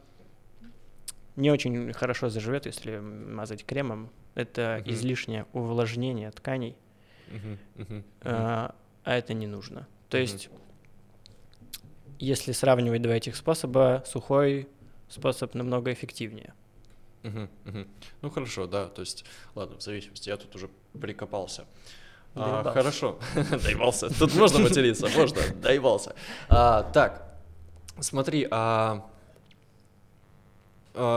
[1.37, 4.09] не очень хорошо заживет, если мазать кремом.
[4.35, 4.91] Это Мгм.
[4.95, 6.77] излишнее увлажнение тканей,
[7.31, 8.05] мгм, мгм.
[8.23, 9.87] а, а это не нужно.
[10.09, 10.23] То Мгм.
[10.23, 10.49] есть,
[12.19, 14.69] если сравнивать два этих способа, сухой
[15.09, 16.55] способ намного эффективнее.
[17.23, 17.89] Мгм, мгм.
[18.23, 20.69] Ну хорошо, да, то есть, ладно, в зависимости, я тут уже
[21.01, 21.65] прикопался.
[22.35, 24.09] А, хорошо, доебался.
[24.17, 26.15] Тут можно материться, можно, доебался.
[26.49, 27.39] А, так,
[28.01, 29.11] смотри, а,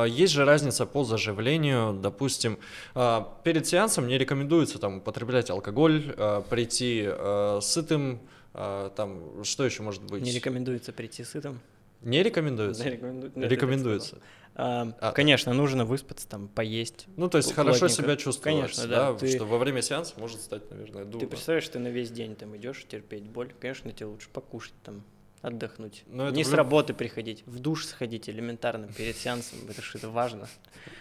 [0.08, 2.58] есть же разница по заживлению, допустим,
[2.94, 8.20] а, перед сеансом не рекомендуется там употреблять алкоголь, а, прийти а, сытым,
[8.54, 10.22] а, там, что еще может быть?
[10.24, 11.60] Не рекомендуется прийти сытым.
[12.02, 12.84] Не рекомендуется?
[12.84, 14.18] Да, рекоменду- ты Рекомендуется.
[14.56, 15.12] А, А.
[15.14, 17.06] Конечно, нужно выспаться, там, поесть.
[17.16, 18.04] Ну, то есть Пл- хорошо плотненько.
[18.04, 19.12] себя чувствовать, Конечно, да.
[19.14, 21.28] да, Ты- что во время сеанса может стать, наверное, Ты дурно.
[21.30, 25.04] представляешь, ты на весь день там идешь терпеть боль, конечно, тебе лучше покушать там,
[25.42, 26.04] отдохнуть.
[26.08, 30.48] Но Не с работы приходить, в душ сходить элементарно перед сеансом, это что это важно.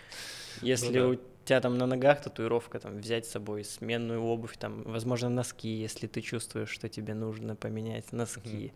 [0.62, 1.08] Если да.
[1.08, 5.68] у тебя там на ногах татуировка, там взять с собой сменную обувь, там, возможно, носки,
[5.68, 8.72] если ты чувствуешь, что тебе нужно поменять носки.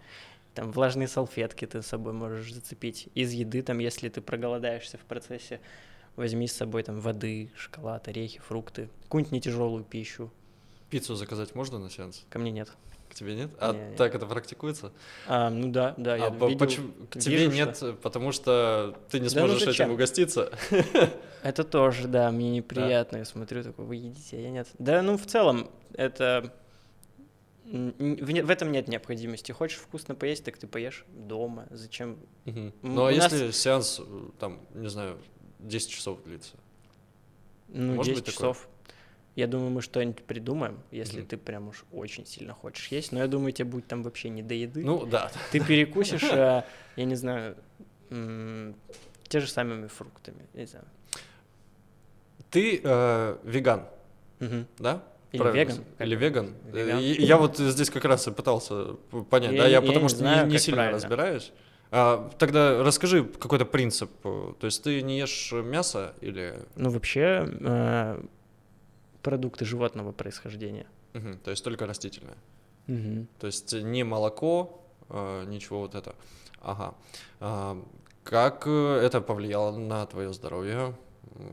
[0.54, 3.08] Там влажные салфетки ты с собой можешь зацепить.
[3.14, 5.60] Из еды, там, если ты проголодаешься в процессе,
[6.16, 10.30] возьми с собой там воды, шоколад, орехи, фрукты, какую-нибудь нетяжелую пищу.
[10.90, 12.24] Пиццу заказать можно на сеанс?
[12.30, 12.72] Ко мне нет.
[13.14, 13.50] К тебе нет?
[13.60, 13.96] А Не, не.
[13.96, 14.92] так это практикуется?
[15.28, 16.58] А, ну да, да, я а видел.
[16.58, 20.50] почему- к тебе вижу, нет, что- потому что ты не Да ну сможешь этим угоститься?
[21.44, 23.18] Это тоже, да, мне неприятно.
[23.18, 24.66] Я смотрю, такой, вы едите, а я нет.
[24.80, 26.52] Да, ну в целом, это...
[27.66, 27.92] В,
[28.42, 29.52] в этом нет необходимости.
[29.52, 31.66] Хочешь вкусно поесть, так ты поешь дома.
[31.70, 32.18] Зачем?
[32.46, 35.18] М, Ну а нас- если сеанс, э, там, не знаю,
[35.60, 36.56] 10 часов длится?
[37.68, 38.54] Ну, Может 10 быть такое?
[39.36, 41.26] Я думаю, мы что-нибудь придумаем, если Мгм.
[41.26, 43.10] ты прям уж очень сильно хочешь есть.
[43.12, 44.84] Но я думаю, тебе будет там вообще не до еды.
[44.84, 45.30] Ну да.
[45.50, 46.64] Ты перекусишь, а,
[46.96, 47.56] я не знаю,
[49.28, 50.44] те же самыми фруктами.
[50.54, 50.84] я Не знаю.
[52.50, 53.86] Ты э, веган,
[54.78, 55.02] да?
[55.32, 56.54] Или Правильно веган, Или веган.
[56.72, 56.98] Веган.
[57.00, 58.94] Э, Я вот здесь как раз и пытался
[59.30, 60.96] понять, Я да, я я потому не что знаю, не, не сильно правильно.
[60.96, 61.52] разбираюсь.
[61.90, 64.10] А, тогда расскажи какой-то принцип.
[64.24, 66.54] э, То есть ты не ешь мясо или...
[66.76, 68.22] Ну, вообще, э,
[69.24, 70.86] продукты животного происхождения.
[71.14, 72.36] Мгм, то есть только растительное.
[72.86, 73.26] Мгм.
[73.40, 76.14] То есть не молоко, э, ничего вот это.
[76.60, 76.94] Ага.
[77.40, 77.82] А,
[78.22, 80.94] Как э, это повлияло на твое здоровье?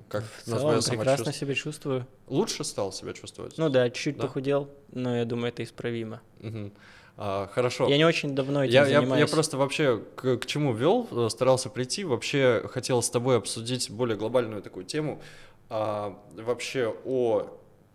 [0.09, 2.05] Как В на целом прекрасно себя чувствую.
[2.27, 3.57] Лучше стал себя чувствовать?
[3.57, 4.21] Ну да, чуть-чуть Да?
[4.27, 6.21] похудел, но я думаю, это исправимо.
[6.39, 6.71] Мгм.
[7.17, 7.87] А, Хорошо.
[7.89, 9.29] Я не очень давно этим Я, я- занимаюсь.
[9.29, 13.89] я просто вообще к, к чему вел, э, старался прийти, вообще хотел с тобой обсудить
[13.91, 15.21] более глобальную такую тему,
[15.69, 17.47] а, вообще о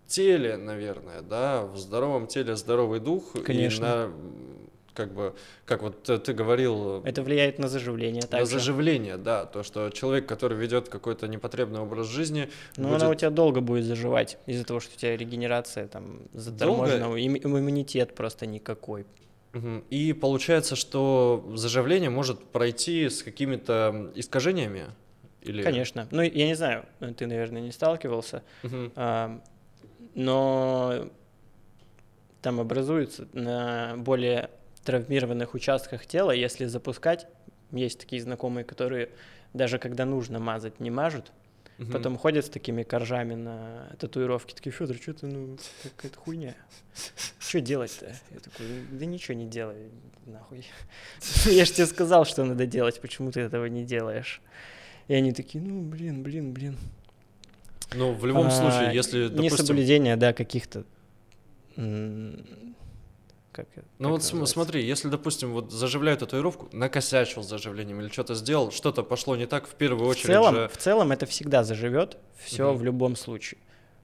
[0.06, 3.36] теле, наверное, да, в здоровом теле здоровый дух.
[3.36, 3.86] и Конечно.
[3.86, 5.34] на, м, как бы,
[5.66, 8.46] как вот ты, говорил, Это влияет на заживление на также.
[8.46, 13.14] заживление, да, то, что человек, который ведет какой-то непотребный образ жизни, Но будет- она у
[13.14, 18.46] тебя долго будет заживать из-за того, что у тебя регенерация там заторможена, им- иммунитет просто
[18.46, 19.04] никакой.
[19.90, 24.84] И получается, что заживление может пройти с какими-то искажениями?
[25.40, 25.62] Или...
[25.62, 26.06] Конечно.
[26.10, 26.84] Ну, я не знаю,
[27.16, 28.92] ты, наверное, не сталкивался, Мгм.
[28.96, 29.40] а,
[30.16, 31.09] но
[32.42, 34.50] там образуется на более
[34.85, 37.29] травмированных участках тела, если запускать,
[37.70, 39.11] есть такие знакомые, которые
[39.52, 41.33] даже когда нужно мазать, не мажут.
[41.79, 41.92] Угу.
[41.92, 46.55] Потом ходят с такими коржами на татуировки, такие, Федор, что ты, ну, какая-то хуйня.
[47.38, 48.07] Что делать-то?
[48.31, 49.90] Я такой, да ничего не делай,
[50.24, 50.64] нахуй.
[51.44, 54.40] Я же тебе сказал, что надо делать, почему ты этого не делаешь?
[55.09, 56.76] И они такие, ну, блин, блин, блин.
[57.94, 59.64] Ну, в любом а, случае, если, допустим...
[59.64, 60.85] Несоблюдение, да, каких-то
[63.57, 63.68] как
[63.99, 64.53] Ну вот называется?
[64.53, 69.46] смотри, если, допустим, вот заживляют татуировку, накосячил с заживлением или что-то сделал, что-то пошло не
[69.46, 70.68] так, в первую очередь в целом, же...
[70.68, 72.79] В целом это всегда заживет, все угу.
[72.79, 73.59] в любом случае.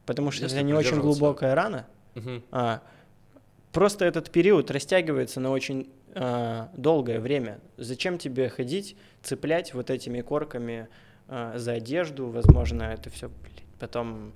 [0.07, 2.43] Потому что если это не очень глубокая рана, угу.
[2.51, 2.83] а,
[3.73, 7.61] просто этот период растягивается на очень а, долгое время.
[7.77, 10.89] Зачем тебе ходить, цеплять вот этими корками
[11.29, 13.31] а, за одежду, возможно, это все
[13.83, 14.33] потом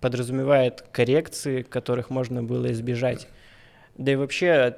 [0.00, 3.28] подразумевает коррекции, которых можно было избежать.
[3.96, 4.74] Да и вообще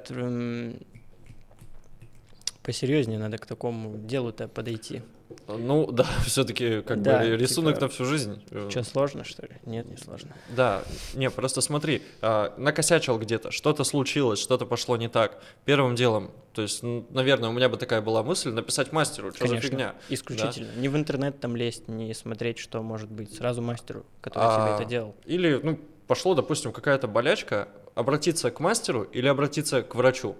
[2.61, 5.01] посерьезнее надо к такому делу-то подойти.
[5.47, 8.41] Ну да, все-таки как да, бы рисунок типа, на всю жизнь.
[8.69, 9.53] Что сложно что ли?
[9.65, 10.35] Нет, не сложно.
[10.49, 15.41] Да, не просто смотри, а, накосячил где-то, что-то случилось, что-то пошло не так.
[15.65, 19.61] Первым делом, то есть, наверное, у меня бы такая была мысль написать мастеру, что Конечно,
[19.61, 19.95] за фигня.
[20.09, 20.69] Исключительно.
[20.73, 20.81] Да?
[20.81, 24.75] Не в интернет там лезть, не смотреть, что может быть, сразу мастеру, который а, тебе
[24.75, 25.15] это делал.
[25.25, 30.33] Или, ну, пошло, допустим, какая-то болячка, обратиться к мастеру или обратиться к врачу.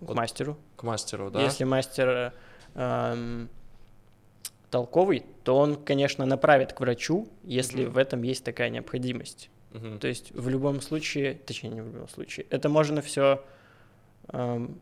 [0.00, 0.56] К вот, мастеру.
[0.76, 1.42] К мастеру, да.
[1.42, 2.32] Если мастер
[2.74, 3.48] эм,
[4.70, 7.90] толковый, то он, конечно, направит к врачу, если mm-hmm.
[7.90, 9.50] в этом есть такая необходимость.
[9.72, 9.98] Mm-hmm.
[9.98, 13.44] То есть в любом случае, точнее не в любом случае, это можно все
[14.28, 14.80] эм,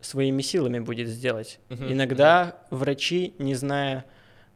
[0.00, 1.60] своими силами будет сделать.
[1.68, 1.92] Mm-hmm.
[1.92, 2.76] Иногда mm-hmm.
[2.76, 4.04] врачи, не зная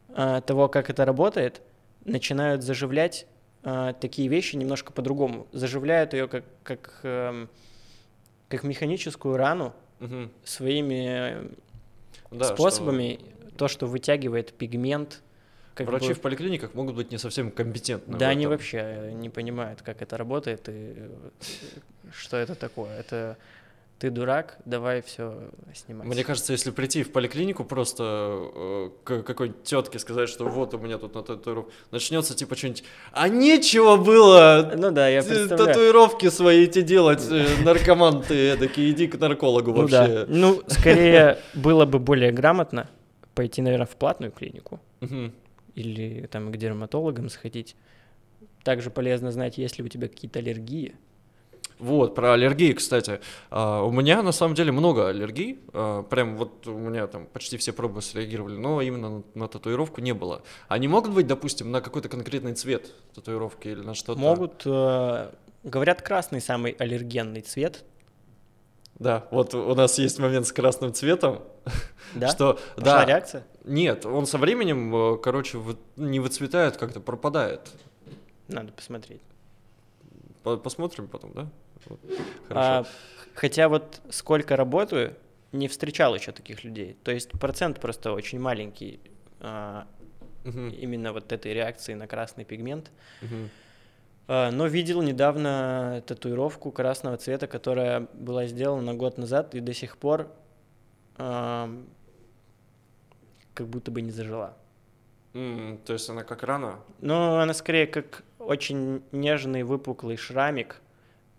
[0.09, 1.61] э, того, как это работает,
[2.05, 3.27] начинают заживлять
[3.63, 5.47] э, такие вещи немножко по-другому.
[5.51, 7.47] Заживляют ее как как э,
[8.49, 10.29] как механическую рану mm-hmm.
[10.43, 11.51] своими
[12.31, 13.19] да, способами.
[13.19, 15.21] Что то, что вытягивает пигмент.
[15.75, 16.13] Как Врачи бы...
[16.13, 18.17] в поликлиниках могут быть не совсем компетентны.
[18.17, 21.09] Да, они вообще не понимают, как это работает и
[22.11, 22.99] что это такое.
[22.99, 23.37] Это
[24.03, 25.33] ты дурак, давай все
[25.73, 26.05] снимать.
[26.05, 28.03] Мне кажется, если прийти в поликлинику просто
[28.53, 32.83] э, к какой-нибудь тетке сказать, что вот у меня тут на татуировку, начнется типа что-нибудь,
[33.13, 35.67] а нечего было ну да, я представляю.
[35.67, 40.01] татуировки свои эти делать, э, наркоман ты такие, иди к наркологу вообще.
[40.01, 40.25] Ну, да.
[40.27, 42.89] ну скорее было бы более грамотно,
[43.35, 45.31] пойти, наверное, в платную клинику угу.
[45.75, 47.75] или там к дерматологам сходить.
[48.63, 50.95] Также полезно знать, есть ли у тебя какие-то аллергии.
[51.79, 53.19] Вот, про аллергии, кстати.
[53.49, 55.59] Uh, у меня на самом деле много аллергий.
[55.73, 60.13] Uh, прям вот у меня там почти все пробы среагировали, но именно на, татуировку не
[60.13, 60.43] было.
[60.69, 64.19] Они могут быть, допустим, на какой-то конкретный цвет татуировки или на что-то?
[64.19, 64.65] Могут.
[64.65, 67.83] Uh, говорят, красный самый аллергенный цвет.
[68.99, 71.41] Да, вот у нас есть момент с красным цветом.
[72.13, 72.29] Да?
[72.29, 73.43] Что, Пошла да, реакция?
[73.63, 75.59] Нет, он со временем, э, короче,
[75.95, 77.61] не выцветает, как-то пропадает.
[78.47, 79.21] Надо посмотреть.
[80.43, 81.49] Посмотрим потом, да?
[81.85, 81.99] Вот.
[82.47, 82.69] Хорошо.
[82.69, 82.85] А,
[83.33, 85.15] хотя вот сколько работаю,
[85.51, 86.97] не встречал еще таких людей.
[87.03, 88.99] То есть процент просто очень маленький
[89.39, 89.87] а,
[90.45, 90.67] угу.
[90.67, 92.91] именно вот этой реакции на красный пигмент.
[93.21, 93.49] Угу.
[94.27, 99.97] А, но видел недавно татуировку красного цвета, которая была сделана год назад и до сих
[99.97, 100.31] пор
[101.15, 101.67] как
[103.67, 104.57] будто бы не зажила.
[105.33, 106.79] Mm, то есть она как рана?
[107.01, 110.81] Ну, она скорее как очень нежный выпуклый шрамик,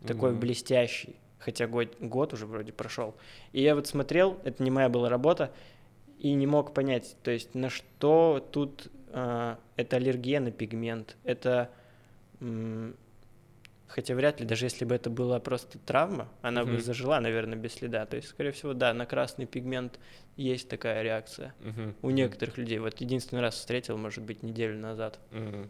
[0.02, 0.06] mm-hmm.
[0.06, 3.14] такой блестящий, хотя год, год уже вроде прошел.
[3.52, 5.52] И я вот смотрел, это не моя была работа,
[6.18, 11.70] и не мог понять, то есть на что тут э, это аллергия на пигмент, это
[13.94, 16.74] Хотя вряд ли, даже если бы это была просто травма, она mm-hmm.
[16.74, 18.06] бы зажила, наверное, без следа.
[18.06, 20.00] То есть, скорее всего, да, на красный пигмент
[20.36, 21.94] есть такая реакция mm-hmm.
[22.02, 22.78] у некоторых людей.
[22.80, 25.20] Вот единственный раз встретил, может быть, неделю назад.
[25.30, 25.68] Mm-hmm.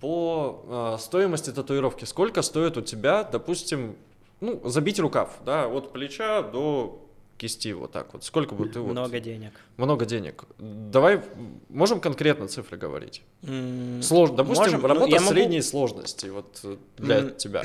[0.00, 3.96] По э, стоимости татуировки, сколько стоит у тебя, допустим,
[4.40, 7.05] ну, забить рукав, да, от плеча до
[7.36, 8.24] кисти вот так вот?
[8.24, 8.92] Сколько бы ты вот...
[8.92, 9.52] Много денег.
[9.76, 10.44] Много денег.
[10.58, 11.22] Давай,
[11.68, 13.22] можем конкретно цифры говорить?
[13.42, 14.36] Mm, Сложно.
[14.36, 15.68] Допустим, можем, ну, работа ну, средней могу...
[15.68, 16.64] сложности вот
[16.96, 17.36] для mm.
[17.36, 17.62] тебя.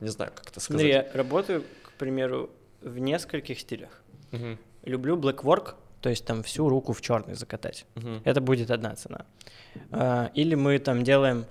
[0.00, 0.80] Не знаю, как это сказать.
[0.80, 2.50] Смотри, я работаю, к примеру,
[2.80, 4.02] в нескольких стилях.
[4.84, 7.86] Люблю black work, то есть там всю руку в черный закатать.
[8.24, 9.26] Это будет одна цена.
[9.90, 11.44] А, или мы там делаем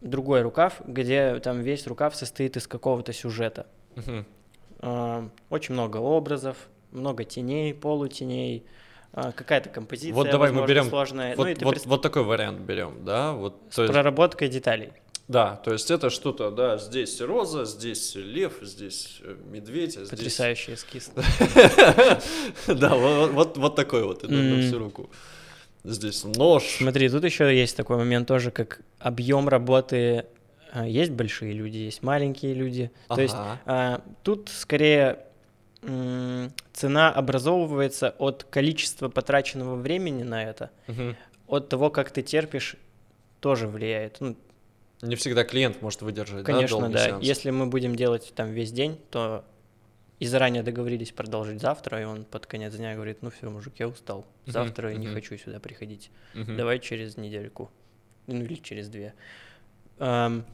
[0.00, 3.66] другой рукав, где там весь рукав состоит из какого-то сюжета.
[4.82, 6.56] А, очень много образов,
[6.92, 8.64] много теней, полутеней,
[9.12, 10.14] а, какая-то композиция.
[10.14, 11.36] Вот давай мы берем сложная.
[11.36, 11.86] Вот, ну, вот, пред...
[11.86, 13.32] вот такой вариант берем, да?
[13.32, 13.92] Вот, С есть...
[13.92, 14.92] проработкой деталей.
[15.26, 20.10] Да, то есть это что-то, да, здесь роза, здесь лев, здесь э, медведь, а здесь...
[20.10, 21.12] Потрясающий эскиз.
[22.66, 25.08] Да, вот вот такой вот, на всю руку.
[25.84, 26.64] Здесь нож.
[26.78, 30.26] Смотри, тут еще есть такой момент тоже, как объем работы.
[30.72, 32.90] А, есть большие люди, есть маленькие люди.
[33.08, 35.20] То есть а, тут скорее
[35.82, 40.70] цена образовывается от количества потраченного времени на это,
[41.46, 42.76] от того, как ты терпишь,
[43.40, 44.20] тоже влияет.
[44.20, 44.36] Ну,
[45.02, 46.44] не всегда клиент может выдержать.
[46.44, 47.12] Конечно, да.
[47.12, 47.18] да.
[47.22, 49.44] Если мы будем делать там весь день, то
[50.18, 53.88] и заранее договорились продолжить завтра, и он под конец дня говорит, ну все, мужик, я
[53.88, 56.56] устал, завтра uh-huh, не хочу сюда приходить, uh-huh.
[56.56, 57.70] давай через недельку,
[58.26, 59.14] ну или через две.
[59.96, 60.44] Um,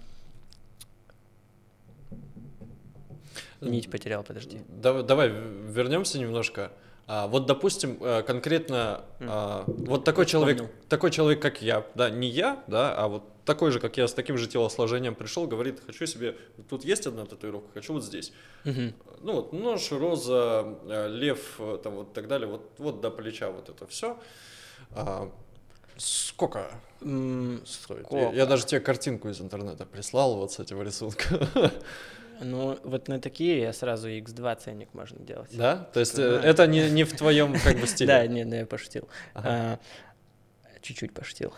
[3.60, 4.60] нить потерял, подожди.
[4.68, 6.72] Давай, давай вернемся немножко.
[7.08, 9.26] А, вот, допустим, э, конкретно mm.
[9.30, 13.70] а, вот такой человек, такой человек, как я, да, не я, да, а вот такой
[13.70, 16.36] же, как я, с таким же телосложением пришел, говорит, хочу себе,
[16.68, 18.32] тут есть одна татуировка, хочу вот здесь.
[18.64, 18.94] Mm-hmm.
[19.22, 23.50] Ну вот нож, роза, э, лев, э, там вот так далее, вот, вот до плеча
[23.50, 24.18] вот это все.
[24.90, 25.30] А,
[25.96, 28.06] сколько mm, стоит?
[28.06, 28.16] Сколько?
[28.16, 31.40] Я, я даже тебе картинку из интернета прислал вот с этого рисунка.
[32.40, 35.50] Ну, вот на такие я сразу X2 ценник можно делать.
[35.52, 35.88] Да?
[35.92, 38.08] То есть э, это не, не в твоем как бы стиле?
[38.08, 39.08] Да, не, да, я пошутил.
[40.86, 41.52] Чуть-чуть пошутил.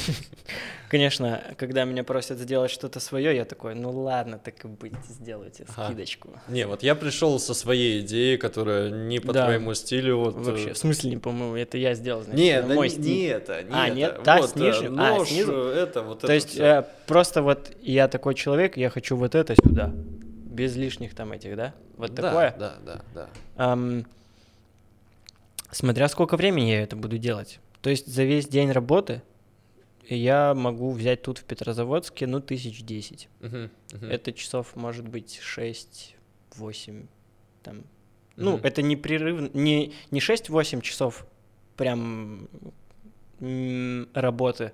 [0.90, 5.64] Конечно, когда меня просят сделать что-то свое, я такой, ну ладно, так и быть, сделайте
[5.66, 6.28] скидочку.
[6.48, 10.18] Не, вот я пришел со своей идеей, которая не по твоему стилю.
[10.18, 10.34] Вот...
[10.34, 13.04] Вообще, э, в смысле не по-моему, это я сделал, значит, нет, мой стиль.
[13.06, 13.96] Не это, не а, это.
[13.96, 15.52] нет, вот, снизу, нож, а, снизу.
[15.52, 19.90] это, вот То есть э, просто вот я такой человек, я хочу вот это сюда,
[19.94, 21.72] без лишних там этих, да?
[21.96, 22.54] Вот такое?
[22.58, 23.28] Да, да, да.
[23.56, 24.04] да.
[25.70, 27.58] Смотря сколько времени я это буду делать.
[27.84, 29.20] То есть за весь день работы
[30.08, 33.28] я могу взять тут в Петрозаводске, ну, тысяч десять.
[33.40, 34.08] Uh-huh, uh-huh.
[34.08, 36.16] Это часов, может быть, шесть,
[36.56, 37.08] восемь,
[37.62, 37.80] там.
[37.80, 37.84] Uh-huh.
[38.36, 41.26] Ну, это непрерывно, не, не шесть-восемь часов
[41.76, 42.48] прям
[44.14, 44.72] работы,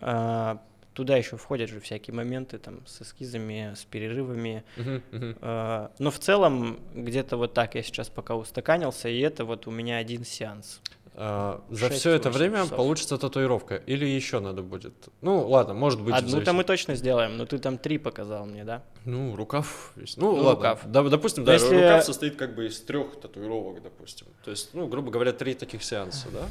[0.00, 0.60] а
[0.94, 4.64] туда еще входят же всякие моменты там с эскизами, с перерывами.
[4.76, 5.38] Uh-huh, uh-huh.
[5.42, 9.70] А, но в целом где-то вот так я сейчас пока устаканился, и это вот у
[9.70, 10.80] меня один сеанс.
[11.14, 12.76] А, за все это время часов.
[12.76, 14.94] получится татуировка или еще надо будет?
[15.20, 16.14] Ну, ладно, может быть.
[16.14, 18.82] Одну-то мы точно сделаем, но ты там три показал мне, да?
[19.04, 20.16] Ну, рукав есть.
[20.16, 20.70] Ну, ну ладно.
[20.70, 20.80] Рукав.
[20.86, 21.74] Да, допустим, да, Если...
[21.74, 24.26] рукав состоит как бы из трех татуировок, допустим.
[24.42, 26.46] То есть, ну, грубо говоря, три таких сеанса, да?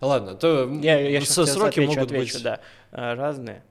[0.00, 2.60] Ладно, то я, я со сроки отвечу, могут отвечу, быть да.
[2.90, 3.62] А, разные,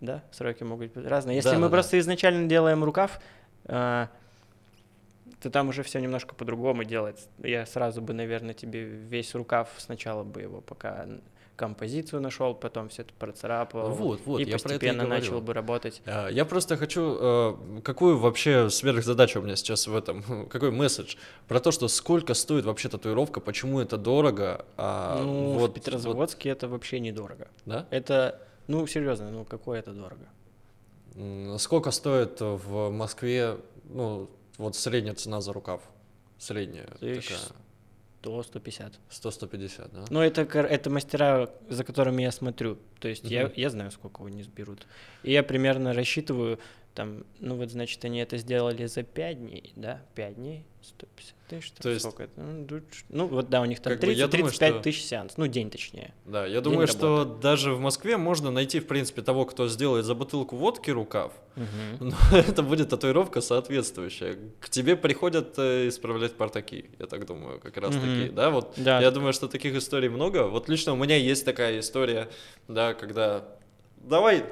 [0.00, 1.34] да, сроки могут быть разные.
[1.34, 1.98] Если да, мы да, просто да.
[1.98, 3.18] изначально делаем рукав,
[3.64, 4.08] а,
[5.42, 7.26] то там уже все немножко по-другому делается.
[7.42, 11.06] Я сразу бы, наверное, тебе весь рукав сначала бы его пока
[11.56, 13.90] композицию нашел, потом все это процарапал.
[13.90, 16.00] Вот, вот, и я постепенно про это и начал бы работать.
[16.06, 21.16] А, я просто хочу, э, какую вообще сверхзадачу у меня сейчас в этом, какой месседж
[21.48, 24.64] про то, что сколько стоит вообще татуировка, почему это дорого.
[24.76, 26.56] А ну, вот, в Петрозаводске вот...
[26.56, 27.48] это вообще недорого.
[27.66, 27.86] Да?
[27.90, 30.26] Это, ну, серьезно, ну, какое это дорого?
[31.58, 35.80] Сколько стоит в Москве, ну, вот средняя цена за рукав.
[36.38, 37.62] Средняя Тысяч такая.
[38.22, 38.92] 100-150.
[39.10, 40.04] 100-150, да?
[40.10, 42.78] Ну, это, это мастера, за которыми я смотрю.
[43.00, 43.32] То есть угу.
[43.32, 44.86] я, я знаю, сколько они сберут.
[45.24, 46.58] И я примерно рассчитываю,
[46.94, 50.02] там, ну вот, значит, они это сделали за 5 дней, да?
[50.14, 51.70] 5 дней, 150 тысяч.
[51.72, 52.02] То есть...
[52.02, 52.40] Сколько это?
[52.40, 54.80] Ну, ну, вот, да, у них там 30-35 что...
[54.80, 55.36] тысяч сеанс.
[55.38, 56.12] Ну, день точнее.
[56.26, 56.98] Да, я думаю, работы.
[56.98, 61.32] что даже в Москве можно найти, в принципе, того, кто сделает за бутылку водки рукав.
[61.56, 62.10] Угу.
[62.10, 64.38] Но это будет татуировка соответствующая.
[64.60, 68.04] К тебе приходят э, исправлять портаки, я так думаю, как раз угу.
[68.04, 68.28] таки.
[68.30, 69.00] Да, вот да.
[69.00, 70.46] я думаю, что таких историй много.
[70.48, 72.28] Вот лично у меня есть такая история,
[72.68, 73.46] да, когда
[73.96, 74.44] давай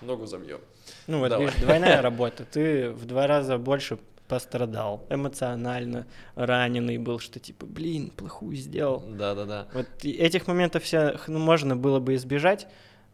[0.00, 0.60] ногу замьем.
[1.08, 2.44] Ну вот, видишь, двойная работа.
[2.44, 9.02] Ты в два раза больше пострадал, эмоционально раненый был, что типа, блин, плохую сделал.
[9.08, 9.68] Да-да-да.
[9.72, 12.68] Вот этих моментов всех ну, можно было бы избежать,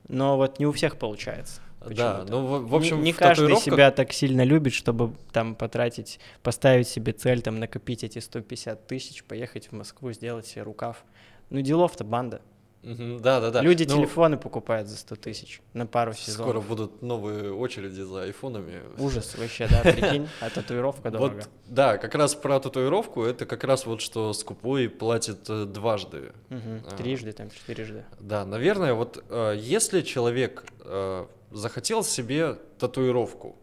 [0.08, 1.62] но вот не у всех получается.
[1.88, 3.64] Да, ну в, общем, не, не каждый татуировках...
[3.64, 9.22] себя так сильно любит, чтобы там потратить, поставить себе цель, там накопить эти 150 тысяч,
[9.22, 11.04] поехать в Москву, сделать себе рукав.
[11.50, 12.40] Ну делов-то банда.
[12.84, 13.62] Да, да, да.
[13.62, 16.50] Люди ну, телефоны покупают за 100 тысяч на пару сезонов.
[16.50, 18.82] Скоро будут новые очереди за айфонами.
[18.98, 21.36] Ужас вообще, да, прикинь, а татуировка дорого.
[21.36, 26.32] Вот, да, как раз про татуировку, это как раз вот что скупой платит э, дважды.
[26.50, 28.04] Угу, трижды, там, четырежды.
[28.20, 33.58] Да, наверное, вот э, если человек э, захотел себе татуировку, угу.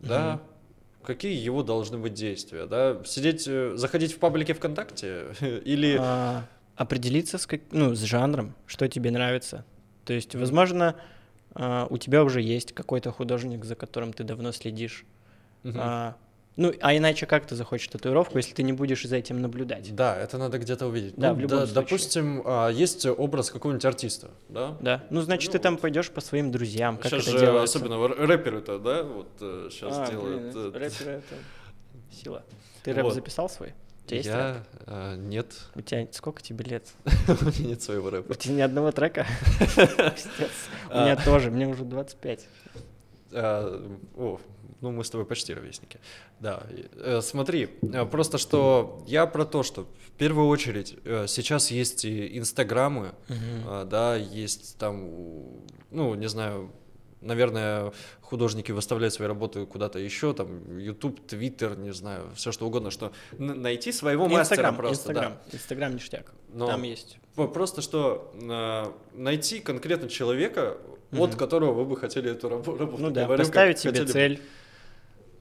[0.00, 0.40] да,
[1.02, 3.42] какие его должны быть действия, да, сидеть,
[3.78, 5.96] заходить в паблике ВКонтакте или...
[6.00, 6.44] А
[6.76, 9.64] определиться с, как, ну, с жанром, что тебе нравится.
[10.04, 10.96] То есть, возможно,
[11.54, 15.04] а, у тебя уже есть какой-то художник, за которым ты давно следишь.
[15.62, 15.78] Мгм.
[15.80, 16.16] А,
[16.56, 19.94] ну, а иначе как ты захочешь татуировку, если ты не будешь за этим наблюдать?
[19.94, 21.14] Да, это надо где-то увидеть.
[21.16, 21.74] Да, Ну, в любом случае.
[21.74, 24.76] Допустим, а, есть образ какого-нибудь артиста, да?
[24.80, 25.04] Да.
[25.10, 25.80] Ну, значит, Ну ты там вот.
[25.82, 27.78] пойдешь по своим друзьям, как Сейчас это же делается.
[27.78, 29.28] особенно рэперы-то, да, вот
[29.72, 30.52] сейчас А, делают.
[30.54, 31.34] блин, э, рэперы это
[32.12, 32.44] сила.
[32.82, 33.14] Ты рэп Вот.
[33.14, 33.74] записал свой?
[34.04, 34.36] У тебя есть рэп?
[34.36, 36.88] Я а, нет, У тебя сколько тебе лет?
[37.28, 38.34] у меня нет своего У рэпа.
[38.34, 39.26] тебя ни одного трека?
[40.90, 42.46] У меня тоже, мне уже 25.
[43.32, 44.40] А, О,
[44.80, 45.98] ну мы с тобой почти ровесники.
[46.40, 50.96] Да, э, смотри, э, просто что я про то, что в первую очередь
[51.26, 53.12] сейчас есть и инстаграмы,
[53.66, 56.70] а, да, есть там, у- ну, не знаю,
[57.24, 62.90] наверное, художники выставляют свои работы куда-то еще, там, YouTube, Twitter, не знаю, все что угодно,
[62.90, 65.56] что найти своего мастера Инстаграм, просто, Инстаграм, да.
[65.56, 66.32] Инстаграм ништяк.
[66.52, 67.18] Но- Там есть.
[67.34, 70.76] Просто что э, найти конкретно человека,
[71.12, 71.32] от Мгм.
[71.38, 73.02] которого вы бы хотели эту рабо- работу.
[73.02, 74.42] Ну да, Говорю, поставить себе хотели цель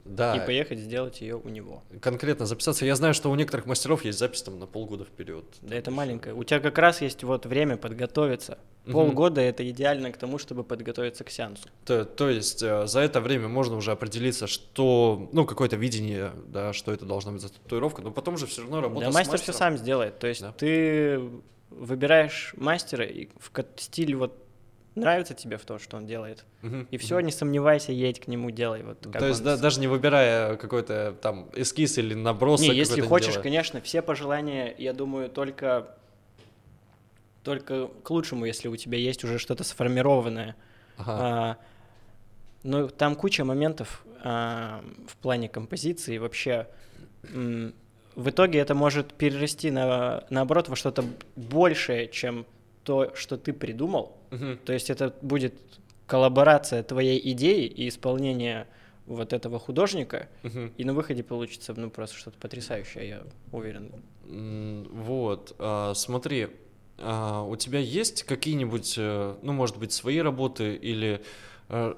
[0.06, 1.82] Да, и поехать сделать ее у него.
[2.02, 2.86] конкретно записаться.
[2.86, 5.46] Я знаю, что у некоторых мастеров есть запись там на полгода вперед.
[5.62, 6.36] Да это маленькое.
[6.36, 8.58] У тебя как раз есть вот время подготовиться.
[8.86, 8.92] Мгм.
[8.94, 11.70] Полгода это идеально к тому, чтобы подготовиться к сеансу.
[11.86, 16.74] То, то есть э, за это время можно уже определиться, что, ну, какое-то видение, да,
[16.74, 19.38] что это должна быть за татуировка, но потом же все равно работа да, с мастер
[19.38, 19.58] все мастером.
[19.58, 20.20] сам сделает.
[20.20, 20.52] То есть Да.
[20.52, 21.22] ты
[21.70, 24.38] выбираешь мастера, и в стиль вот
[24.96, 26.46] нравится тебе в то, что он делает.
[26.62, 27.26] Мгм, И все, мгм.
[27.26, 28.84] не сомневайся, едь к нему, делай.
[28.84, 32.68] Вот То есть да- даже не выбирая какой-то там эскиз или набросок.
[32.70, 33.44] Не, если хочешь, делая.
[33.44, 35.96] конечно, все пожелания, я думаю, только
[37.44, 40.56] только к лучшему, если у тебя есть уже что-то сформированное.
[40.98, 41.18] Ага.
[41.20, 41.58] А,
[42.64, 46.68] но там куча моментов а, в плане композиции вообще.
[47.34, 47.74] м,
[48.16, 51.04] в итоге это может перерасти на, наоборот во что-то
[51.36, 52.46] большее, чем
[52.84, 54.18] то, что ты придумал.
[54.32, 54.58] Мгм.
[54.66, 55.54] То есть это будет
[56.08, 58.68] коллаборация твоей идеи и исполнения
[59.06, 60.72] вот этого художника, Мгм.
[60.78, 63.92] и на выходе получится ну просто что-то потрясающее, я уверен.
[64.92, 66.48] Вот, а, смотри,
[67.00, 71.22] а, у тебя есть какие-нибудь, э, ну, может быть, свои работы или
[71.70, 71.96] э,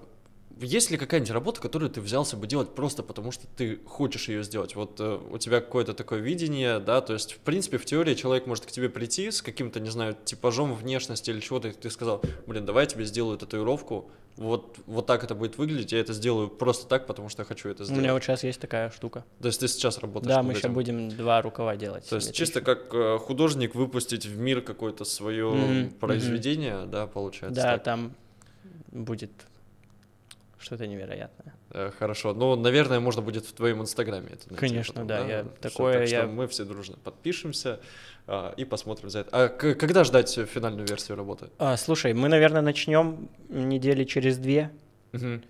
[0.61, 4.43] есть ли какая-нибудь работа, которую ты взялся бы делать просто потому, что ты хочешь ее
[4.43, 4.75] сделать?
[4.75, 8.47] Вот э, у тебя какое-то такое видение, да, то есть, в принципе, в теории человек
[8.47, 12.21] может к тебе прийти с каким-то, не знаю, типажом внешности или чего-то, и ты сказал,
[12.47, 16.49] блин, давай я тебе сделаю татуировку, вот, вот так это будет выглядеть, я это сделаю
[16.49, 18.03] просто так, потому что я хочу это У сделать.
[18.03, 19.23] меня вот сейчас есть такая штука.
[19.41, 22.07] То есть ты сейчас работаешь да, мы сейчас будем два рукава делать.
[22.09, 27.07] То есть чисто ещё- как э, художник выпустить в мир какое-то свое Мгм, произведение, да,
[27.07, 27.61] получается.
[27.61, 27.83] Да, так?
[27.83, 28.13] там
[28.91, 29.31] будет
[30.65, 31.53] что-то невероятное.
[31.71, 32.33] Э, Хорошо.
[32.33, 35.99] Ну, наверное, можно будет в твоем инстаграме это найти Конечно, потом, да, я Всё, такое
[35.99, 37.79] так что я- мы все дружно подпишемся
[38.27, 39.29] а, и посмотрим за это.
[39.31, 41.49] А когда ждать финальную версию работы?
[41.59, 44.71] А, слушай, мы, наверное, начнем недели через две,
[45.11, 45.43] Мгм,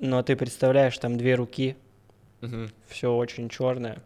[0.00, 1.76] но ты представляешь, там две руки,
[2.42, 2.68] мгм.
[2.88, 4.02] все очень черное.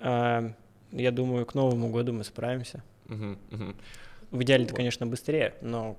[0.00, 2.82] я думаю, к Новому году мы справимся.
[3.06, 3.76] Мгм, мгм.
[4.30, 4.76] В идеале-то, Вот.
[4.76, 5.96] конечно, быстрее, но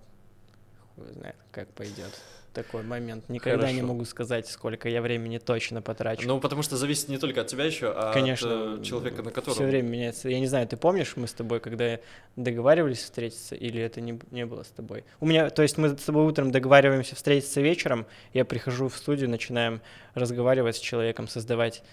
[0.96, 2.12] хуй знает, как пойдет
[2.56, 3.30] такой момент.
[3.30, 3.94] Никогда не Хорошо.
[3.94, 6.28] могу сказать, сколько я времени точно потрачу.
[6.28, 9.30] Ну, потому что зависит не только от тебя еще, а Конечно, от э, человека, на
[9.30, 9.54] которого...
[9.54, 10.30] Все время меняется.
[10.30, 12.00] Я не знаю, ты помнишь, мы с тобой, когда
[12.36, 15.04] договаривались встретиться, или это не, не было с тобой?
[15.20, 19.30] У меня, то есть мы с тобой утром договариваемся встретиться вечером, я прихожу в студию,
[19.30, 19.82] начинаем
[20.14, 21.84] разговаривать с человеком, создавать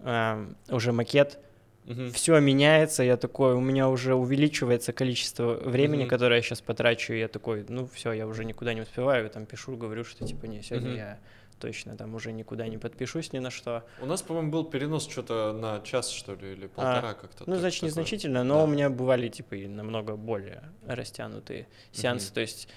[0.00, 1.38] ам, уже макет.
[1.88, 2.12] Мгм.
[2.12, 6.10] Все меняется, я такой, у меня уже увеличивается количество времени, Мгм.
[6.10, 9.46] которое я сейчас потрачу, и я такой, ну все, я уже никуда не успеваю, там
[9.46, 10.96] пишу, говорю, что типа не, сегодня Мгм.
[10.98, 11.18] я
[11.58, 13.84] точно там уже никуда не подпишусь ни на что.
[14.00, 17.44] У нас, по-моему, был перенос что-то на час, что ли, или полтора как-то.
[17.46, 17.88] Ну, значит, такое.
[17.90, 18.64] незначительно, но Да.
[18.64, 22.26] у меня бывали, типа, и намного более растянутые сеансы.
[22.26, 22.34] Мгм.
[22.34, 22.68] То есть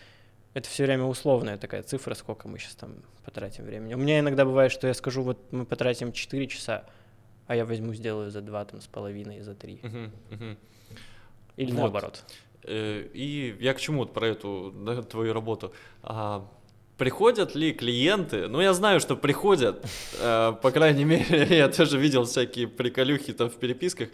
[0.53, 2.95] это все время условная такая цифра, сколько мы сейчас там
[3.25, 3.93] потратим времени.
[3.93, 6.85] У меня иногда бывает, что я скажу, вот мы потратим 4 часа,
[7.47, 9.79] а я возьму, сделаю за 2, там, с половиной, за 3.
[9.83, 10.57] Мгм, мгм.
[11.57, 11.77] Или Вот.
[11.81, 12.23] наоборот.
[12.63, 15.73] Э, И я к чему вот про эту да, твою работу?
[16.03, 16.47] А,
[16.97, 18.47] приходят ли клиенты?
[18.47, 19.85] Ну, я знаю, что приходят,
[20.19, 24.09] э, по крайней мере, я тоже видел всякие приколюхи там в переписках.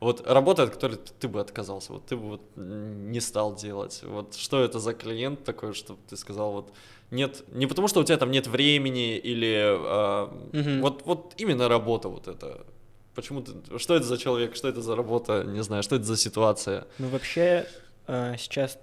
[0.00, 4.02] Вот работа, от которой ты бы отказался, вот ты бы вот не стал делать.
[4.02, 6.72] Вот что это за клиент такой, чтобы ты сказал, вот
[7.12, 10.80] нет, не потому что у тебя там нет времени или а, Мгм.
[10.80, 12.66] вот, вот именно работа вот это.
[13.14, 16.16] Почему ты, что это за человек, что это за работа, не знаю, что это за
[16.16, 16.86] ситуация?
[16.98, 17.66] Ну, вообще,
[18.06, 18.78] э, сейчас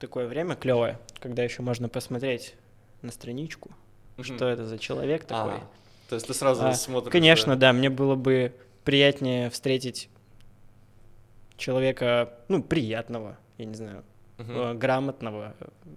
[0.00, 2.54] такое время клевое, когда еще можно посмотреть
[3.02, 3.70] на страничку,
[4.18, 5.56] что это за человек такой.
[5.56, 5.68] А,
[6.08, 7.12] то есть ты сразу А, смотришь.
[7.12, 8.54] Конечно, да, мне было бы
[8.84, 10.08] приятнее встретить
[11.58, 14.04] человека, ну, приятного, я не знаю,
[14.38, 14.74] угу.
[14.74, 15.54] грамотного.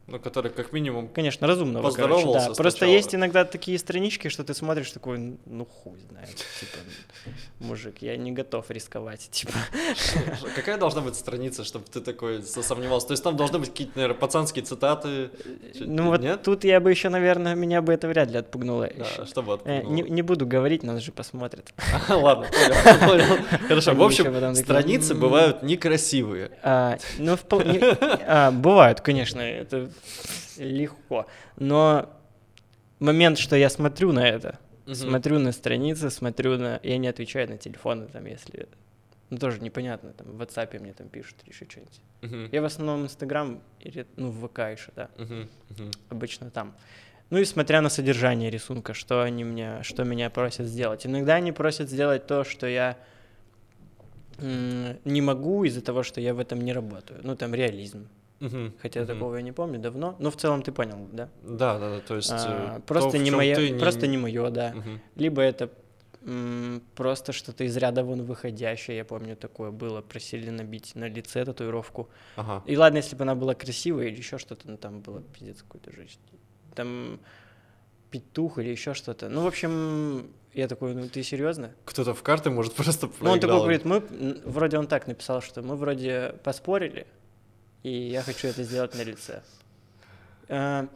[0.08, 1.84] Ну, который как минимум Конечно, разумного.
[1.84, 2.56] Поздоровался короче, да.
[2.56, 6.78] Просто есть иногда такие странички, что ты смотришь такой, ну хуй знает, типа,
[7.60, 9.54] мужик, я не готов рисковать, типа.
[10.56, 13.08] Какая должна быть страница, чтобы ты такой сомневался?
[13.08, 15.32] То есть там должны быть какие-то, наверное, пацанские цитаты?
[15.80, 16.42] Ну вот Нет?
[16.44, 18.90] тут я бы еще, наверное, меня бы это вряд ли отпугнуло.
[18.96, 19.94] Да, что бы э, отпугнуло?
[19.94, 21.74] Не, не буду говорить, нас же посмотрят.
[22.10, 22.48] Ладно,
[23.06, 23.26] понял.
[23.68, 26.52] Хорошо, в общем, страницы бывают некрасивые.
[26.64, 27.36] А, ну,
[28.28, 29.90] а, бывают, конечно, это
[30.58, 31.28] легко.
[31.56, 32.10] Но
[33.00, 34.96] момент, что я смотрю на это, угу.
[34.96, 36.80] смотрю на страницы, смотрю на...
[36.84, 38.68] Я не отвечаю на телефоны, там, если...
[39.30, 42.00] Ну, тоже непонятно, там, в WhatsApp мне там пишут еще что-нибудь.
[42.22, 42.50] Uh-huh.
[42.50, 45.10] Я в основном Инстаграм или, ну, в ВК еще, да.
[45.18, 45.50] Uh-huh.
[45.70, 45.94] Uh-huh.
[46.10, 46.74] Обычно там.
[47.30, 51.06] Ну и смотря на содержание рисунка, что они мне, что меня просят сделать.
[51.06, 52.98] Иногда они просят сделать то, что я
[54.40, 57.20] не могу из-за того, что я в этом не работаю.
[57.24, 58.08] Ну, там реализм.
[58.40, 59.08] Угу, Хотя угу.
[59.08, 61.30] такого я не помню давно, но в целом ты понял, да?
[61.44, 62.00] Да, да, да.
[62.02, 64.74] То есть а, просто то, не мое, ты просто не, не мое, да.
[64.76, 64.90] Угу.
[65.16, 65.72] Либо это
[66.22, 68.98] м, просто что-то из ряда вон выходящее.
[68.98, 72.10] Я помню такое было, просили набить на лице татуировку.
[72.36, 72.64] Ага.
[72.66, 75.92] И ладно, если бы она была красивая или еще что-то, ну там было пиздец какой-то
[75.92, 76.20] жесть.
[76.76, 77.20] Там
[78.12, 79.30] петух или еще что-то.
[79.30, 81.72] Ну, в общем, я такой, ну ты серьезно?
[81.86, 84.04] Кто-то в карты может просто Ну, он такой говорит, мы,
[84.46, 87.08] вроде он так написал, что мы вроде поспорили,
[87.84, 89.42] и я хочу это сделать на лице.
[90.50, 90.88] А,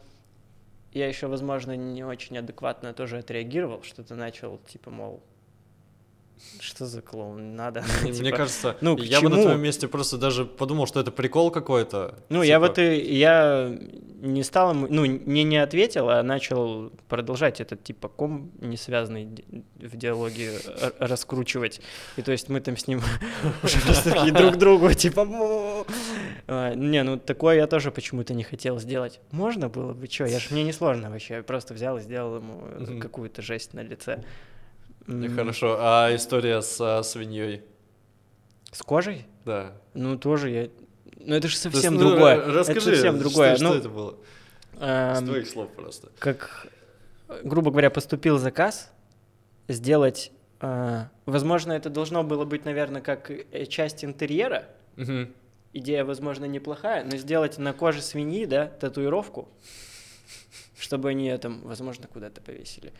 [0.94, 5.24] я еще, возможно, не очень адекватно тоже отреагировал, что-то начал, типа, мол,
[6.60, 7.56] что за клоун?
[7.56, 7.84] Надо.
[8.04, 9.30] Мне типа, кажется, ну, я чему?
[9.30, 12.16] бы на твоем месте просто даже подумал, что это прикол какой-то.
[12.30, 12.44] Ну, типа...
[12.44, 13.78] я вот и я
[14.22, 19.30] не стал ему, ну, не, не ответил, а начал продолжать этот типа ком, не связанный
[19.76, 20.60] в диалоге,
[21.00, 21.82] раскручивать.
[22.18, 23.02] И то есть мы там с ним
[23.64, 25.28] уже просто друг другу, типа,
[26.54, 29.22] а, не, ну такое я тоже почему-то не хотел сделать.
[29.32, 32.38] Можно было бы, что, я же мне не сложно вообще, я просто взял и сделал
[32.38, 34.22] ему какую-то жесть на лице.
[35.08, 35.34] Mm.
[35.34, 35.78] Хорошо.
[35.80, 37.64] А история с а, свиньей?
[38.72, 39.26] С кожей?
[39.45, 39.72] Да.
[39.93, 40.70] Ну, тоже я...
[41.20, 42.45] Ну, это же совсем есть, другое.
[42.45, 43.56] Ну, расскажи, это совсем другое.
[43.56, 44.16] Что, ну, что это было?
[44.80, 46.10] Эм, с твоих слов просто.
[46.20, 46.68] Как,
[47.43, 48.91] грубо говоря, поступил заказ
[49.70, 50.32] сделать...
[50.60, 54.66] Э, возможно, это должно было быть, наверное, как э, часть интерьера.
[54.97, 55.28] Угу.
[55.74, 59.48] Идея, возможно, неплохая, но сделать на коже свиньи, да, татуировку,
[60.78, 62.92] чтобы они там, возможно, куда-то повесили.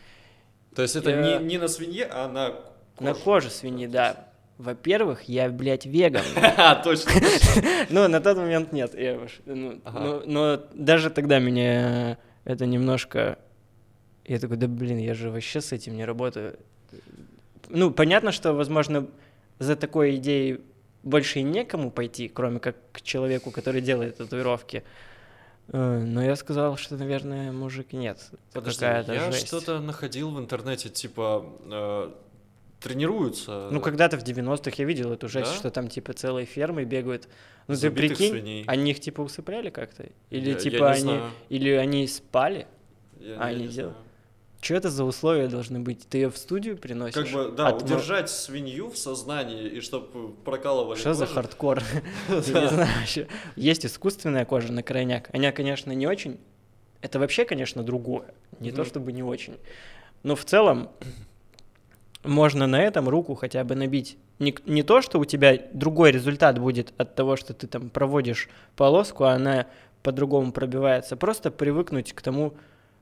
[0.74, 1.38] То есть это я...
[1.38, 2.50] не, не на свинье, а на
[2.96, 3.10] коже?
[3.10, 4.28] На коже свиньи, да.
[4.58, 6.22] Во-первых, я, блядь, веган.
[6.56, 7.10] А, точно.
[7.90, 8.94] Ну, на тот момент нет.
[9.44, 13.38] Ну, но даже тогда меня это немножко...
[14.24, 16.58] Я такой, да блин, я же вообще с этим не работаю.
[17.68, 19.08] Ну, понятно, что, возможно,
[19.58, 20.60] за такой идеей
[21.02, 24.84] больше и некому пойти, кроме как к человеку, который делает татуировки.
[25.68, 28.30] Э, но я сказал, что, наверное, мужик нет.
[28.52, 32.12] Подожди, я что-то находил в интернете, типа, э,
[32.80, 33.68] тренируются.
[33.70, 35.56] Ну, когда-то в 90-х я видел эту жесть, да?
[35.56, 37.28] что там, типа, целые фермы бегают.
[37.68, 38.64] Ну, ты прикинь, свиней.
[38.66, 40.08] они их, типа, усыпляли как-то?
[40.30, 41.02] Или, я, типа, я они...
[41.02, 41.30] Знаю.
[41.48, 42.66] Или они спали?
[43.20, 43.94] Я, а я они делали?
[44.62, 46.06] Что это за условия должны быть?
[46.08, 47.14] Ты ее в студию приносишь?
[47.14, 47.82] Как бы, да, От...
[47.82, 51.82] удержать свинью в сознании, и чтобы прокалывали Что за хардкор?
[52.28, 52.88] Не знаю
[53.56, 55.30] Есть искусственная кожа на крайняк.
[55.32, 56.38] Она, конечно, не очень.
[57.00, 58.32] Это вообще, конечно, другое.
[58.60, 59.56] Не то чтобы не очень.
[60.22, 60.90] Но в целом
[62.22, 64.16] можно на этом руку хотя бы набить.
[64.38, 68.48] Не, не то, что у тебя другой результат будет от того, что ты там проводишь
[68.76, 69.66] полоску, а она
[70.04, 71.16] по-другому пробивается.
[71.16, 72.54] Просто привыкнуть к тому,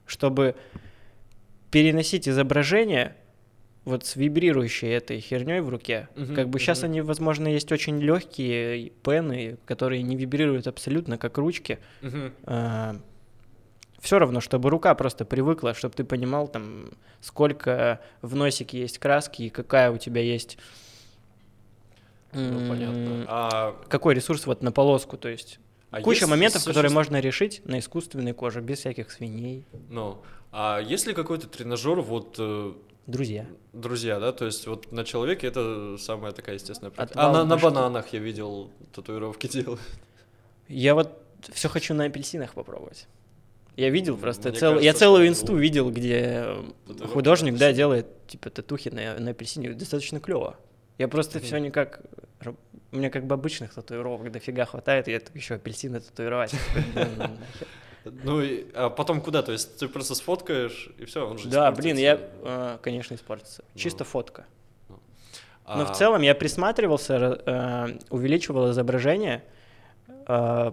[0.07, 0.57] чтобы
[1.71, 3.17] переносить изображение
[3.85, 6.09] вот с вибрирующей этой херней в руке.
[6.15, 6.63] Uh-huh, как бы uh-huh.
[6.63, 11.79] сейчас они, возможно, есть очень легкие пены, которые не вибрируют абсолютно, как ручки.
[12.03, 12.33] Uh-huh.
[12.45, 12.97] А,
[14.01, 16.91] все равно, чтобы рука просто привыкла, чтобы ты понимал, там,
[17.21, 20.59] сколько в носике есть краски и какая у тебя есть...
[22.33, 23.25] Ну, понятно.
[23.29, 23.77] А...
[23.89, 25.59] Какой ресурс вот на полоску, то есть...
[25.91, 26.69] А Куча моментов, существ...
[26.69, 29.67] которые можно решить на искусственной коже, без всяких свиней.
[29.89, 30.23] Ну,
[30.53, 32.37] а есть ли какой-то тренажер, вот...
[32.39, 32.73] Э,
[33.07, 33.47] друзья.
[33.73, 34.33] Друзья, да?
[34.33, 37.21] То есть вот на человеке это самая такая естественная практика.
[37.21, 39.81] А на, на бананах я видел татуировки делают.
[40.69, 41.21] Я вот
[41.53, 43.09] все хочу на апельсинах попробовать.
[43.77, 44.73] Я видел просто цел...
[44.73, 46.55] кажется, я целую инсту видел, где
[47.13, 50.57] художник, да, делает типа татухи на, на апельсине достаточно клево.
[51.01, 51.43] Я просто mm-hmm.
[51.43, 52.03] все никак
[52.93, 56.55] у меня как бы обычных татуировок дофига хватает, и я еще апельсины татуировать.
[58.05, 59.43] Ну, и, а потом куда?
[59.43, 63.63] То есть ты просто сфоткаешь, и все, он же Да, блин, я, э, конечно, испортится.
[63.75, 63.79] Ну.
[63.79, 64.47] Чисто фотка.
[64.89, 64.99] Ну.
[65.67, 69.45] Но в а целом я присматривался, э, увеличивал изображение,
[70.27, 70.73] Да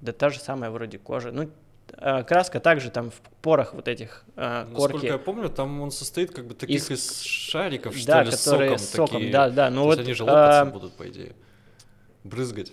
[0.00, 1.32] та же самая вроде кожа.
[1.32, 1.48] Ну, а,
[1.88, 5.06] краска также там в порах вот этих Насколько корки.
[5.06, 8.70] я помню, там он состоит как бы таких Из- из, шариков, что да, ли, которые
[8.70, 8.78] соком.
[8.78, 9.32] с соком, такие.
[9.32, 9.70] да, да.
[9.70, 11.34] Ну вот они же лопаться а, будут, по идее.
[12.24, 12.72] Брызгать.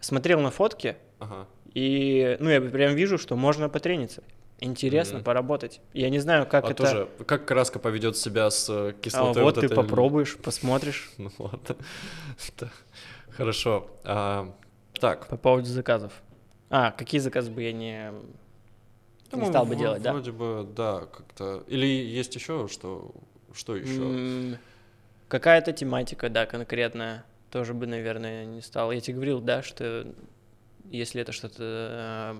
[0.00, 1.46] смотрел на фотки, Ага.
[1.74, 4.22] и ну я прям вижу, что можно потрениться.
[4.62, 5.24] Интересно Мгм.
[5.24, 5.80] поработать.
[5.94, 6.84] Я не знаю, как а это.
[6.84, 9.42] тоже, как краска поведет себя с э, А, кислотой?
[9.42, 9.74] вот ты этой?
[9.74, 11.76] попробуешь, посмотришь Ну ладно.
[13.30, 13.90] Хорошо.
[14.04, 14.54] А,
[15.00, 15.26] так.
[15.28, 16.12] по поводу заказов.
[16.70, 18.10] А, какие заказы бы я не,
[19.32, 20.12] не Ну, стал бы в- делать, да?
[20.12, 21.64] Вроде бы, да, как-то.
[21.66, 23.12] Или есть еще что?
[23.52, 24.56] Что еще?
[25.28, 27.24] Какая-то тематика, да, конкретная.
[27.50, 28.92] Тоже бы, наверное, не стал.
[28.92, 30.06] Я тебе говорил, да, что
[30.84, 32.36] если это что-то э,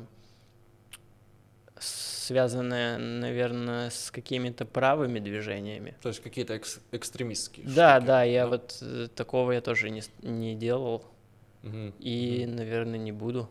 [1.79, 5.97] связанное, наверное, с какими-то правыми движениями.
[6.03, 7.67] То есть какие-то экс- экстремистские.
[7.67, 11.05] Да, штуки, да, я вот э, такого я тоже не, не делал
[11.63, 11.93] Мгм.
[11.99, 12.57] и, Мгм.
[12.57, 13.49] наверное, не буду.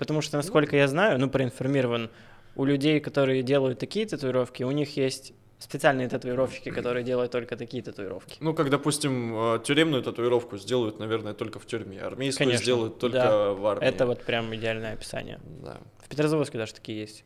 [0.00, 2.08] Потому что, насколько я знаю, ну, проинформирован,
[2.56, 7.82] у людей, которые делают такие татуировки, у них есть специальные татуировщики, которые делают только такие
[7.82, 8.38] татуировки.
[8.40, 13.18] Ну, как, допустим, э, тюремную татуировку сделают, наверное, только в тюрьме, армейскую Конечно, сделают только
[13.18, 13.52] да.
[13.52, 13.84] в армии.
[13.86, 15.38] Это вот прям идеальное описание.
[15.62, 15.76] Да.
[15.98, 17.24] В Петрозаводске даже такие есть.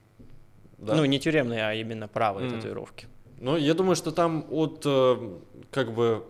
[0.78, 0.96] да.
[0.96, 2.56] Ну, не тюремные, а именно правые Мгм.
[2.56, 3.06] татуировки.
[3.40, 5.16] Ну, я думаю, что там от э,
[5.70, 6.24] как бы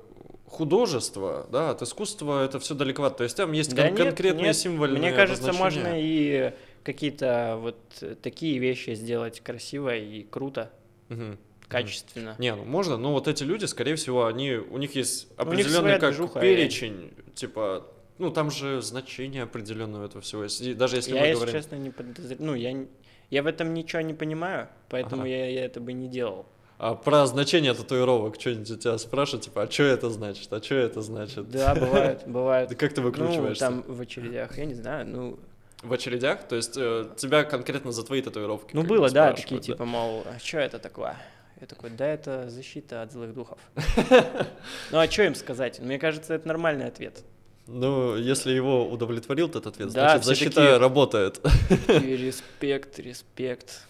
[0.54, 3.18] художества, да, от искусства это все далековато.
[3.18, 6.52] То есть там есть Да кон- нет, конкретные нет, символьные Мне кажется, можно и
[6.82, 7.76] какие-то вот
[8.22, 10.70] такие вещи сделать красиво и круто,
[11.08, 11.38] Мгм.
[11.68, 12.36] качественно.
[12.38, 15.80] Не, ну можно, но вот эти люди, скорее всего, они, у них есть них определенный
[15.80, 17.86] своя как движуха, перечень, типа,
[18.18, 20.60] ну там же значение определенного этого всего есть.
[20.60, 21.54] И даже если я, мы если говорим...
[21.54, 22.36] честно, не подозреваю.
[22.46, 22.86] Ну, я,
[23.30, 25.30] я в этом ничего не понимаю, поэтому Ага.
[25.30, 26.46] я, я это бы не делал.
[26.78, 30.74] А про значение татуировок что-нибудь у тебя спрашивают, типа, а что это значит, а что
[30.74, 31.48] это значит?
[31.50, 32.68] Да, бывает, бывает.
[32.68, 33.60] Да как ты Ну, выкручиваешься?
[33.64, 35.38] там в очередях, я не знаю, ну...
[35.82, 36.48] В очередях?
[36.48, 38.74] То есть э, тебя конкретно за твои татуировки?
[38.74, 41.16] Ну, было, да, такие, типа, мол, а что это такое?
[41.60, 43.58] Я такой, да, это защита от злых духов.
[44.90, 45.78] Ну, а что им сказать?
[45.80, 47.22] Мне кажется, это нормальный ответ.
[47.66, 51.40] Ну, если его удовлетворил этот ответ, Да, значит, защита такие- работает.
[51.88, 53.86] И респект, респект.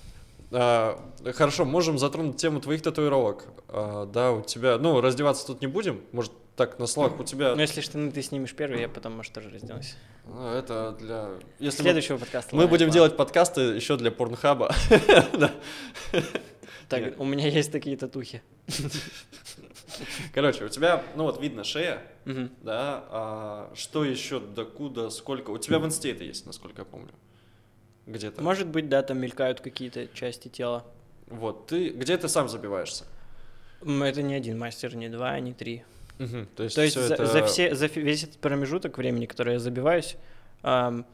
[0.57, 1.01] А,
[1.35, 3.47] хорошо, можем затронуть тему твоих татуировок.
[3.69, 7.55] А, да, у тебя, ну, раздеваться тут не будем, может, так на словах у тебя...
[7.57, 9.97] Ну, если штаны ты снимешь первый, я потом, может, тоже разденусь.
[10.27, 11.31] Ну, это для...
[11.59, 12.55] Если мы- Следующего подкаста.
[12.55, 12.95] мы, ладно, будем ладно.
[12.95, 14.75] делать подкасты еще для порнхаба.
[16.89, 18.43] Так, у меня есть такие татухи.
[20.35, 25.51] Короче, у тебя, ну вот видно шея, да, а что еще, докуда, сколько?
[25.51, 27.11] У тебя в инсте это есть, насколько я помню.
[28.07, 28.43] Где-то.
[28.43, 30.85] Может быть, да, там мелькают какие-то части тела.
[31.27, 33.05] Вот, ты, где ты сам забиваешься?
[33.83, 35.85] Это не один мастер, не два, не три.
[36.19, 39.55] Мгм, То есть, То есть за, это- за все, за весь этот промежуток времени, который
[39.55, 40.17] я забиваюсь,
[40.63, 41.05] ам,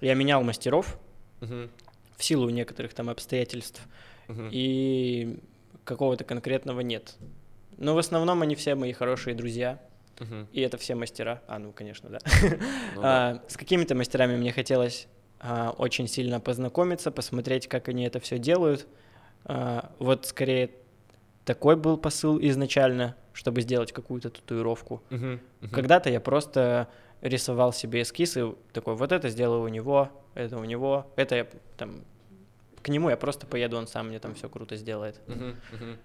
[0.00, 0.98] я менял мастеров
[1.40, 1.70] Мгм,
[2.16, 3.82] в силу некоторых там обстоятельств,
[4.28, 4.48] мгм.
[4.52, 5.38] и
[5.84, 7.16] какого-то конкретного нет.
[7.78, 9.78] Но в основном они все мои хорошие друзья,
[10.18, 10.46] Мгм.
[10.52, 11.42] и это все мастера.
[11.46, 12.18] А, ну, конечно, да.
[12.94, 13.32] Ну да.
[13.42, 15.08] А, С какими-то мастерами мне хотелось
[15.78, 18.86] очень сильно познакомиться, посмотреть, как они это все делают.
[19.44, 20.70] А, Вот скорее
[21.44, 25.02] такой был посыл изначально, чтобы сделать какую-то татуировку.
[25.10, 25.70] Мгм, мгм.
[25.74, 26.88] Когда-то я просто
[27.22, 32.04] рисовал себе эскизы, такой, вот это сделаю у него, это у него, это я там
[32.82, 35.20] к нему я просто поеду, он сам мне там все круто сделает.
[35.26, 35.98] Мгм, мгм.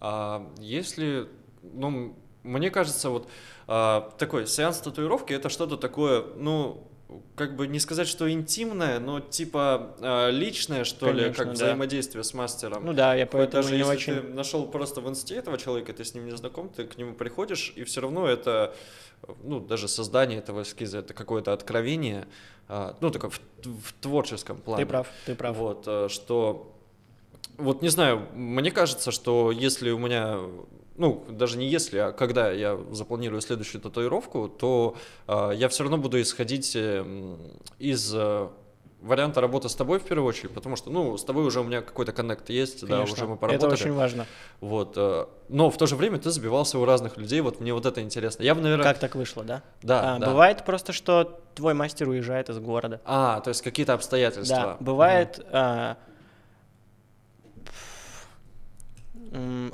[0.00, 1.28] А если,
[1.62, 3.28] ну, мне кажется, вот
[3.66, 6.89] а, такой сеанс татуировки это что-то такое, ну,
[7.36, 11.52] как бы не сказать, что интимное, но типа а, личное, что ли, Конечно, как да.
[11.52, 12.84] взаимодействие с мастером.
[12.84, 14.14] Ну да, я Хоть поэтому даже не если очень...
[14.14, 17.14] ты нашел просто в инсте этого человека, ты с ним не знаком, ты к нему
[17.14, 18.74] приходишь, и все равно это,
[19.42, 22.26] ну, даже создание этого эскиза, это какое-то откровение,
[22.68, 24.84] а, ну, такое в, в творческом плане.
[24.84, 25.56] Ты прав, ты прав.
[25.56, 26.76] Вот, э, что...
[27.56, 30.38] Вот не знаю, мне кажется, что если у меня...
[31.00, 34.96] Ну, даже не если, а когда я запланирую следующую татуировку, то
[35.26, 37.38] э, я все равно буду исходить э, м,
[37.78, 38.48] из э,
[39.00, 41.80] варианта работы с тобой в первую очередь, потому что, ну, с тобой уже у меня
[41.80, 43.72] какой-то коннект есть, да, Конечно, уже мы это поработали.
[43.72, 44.26] очень важно.
[44.60, 47.86] Вот, э, но в то же время ты забивался у разных людей, вот мне вот
[47.86, 48.42] это интересно.
[48.42, 48.84] Я бы, наверное...
[48.84, 49.62] Как так вышло, да?
[49.82, 50.26] Да, А, да.
[50.26, 53.00] Бывает просто, что твой мастер уезжает из города.
[53.06, 54.56] А, то есть какие-то обстоятельства.
[54.58, 55.96] Да, бывает, м,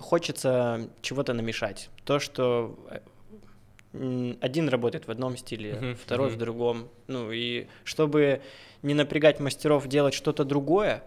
[0.01, 1.91] хочется чего-то намешать.
[2.05, 2.79] То, что
[3.93, 6.41] э, один работает в одном стиле, Мгм, второй в мгм.
[6.41, 6.89] другом.
[7.07, 8.43] Ну и чтобы
[8.83, 11.03] не напрягать мастеров делать что-то другое,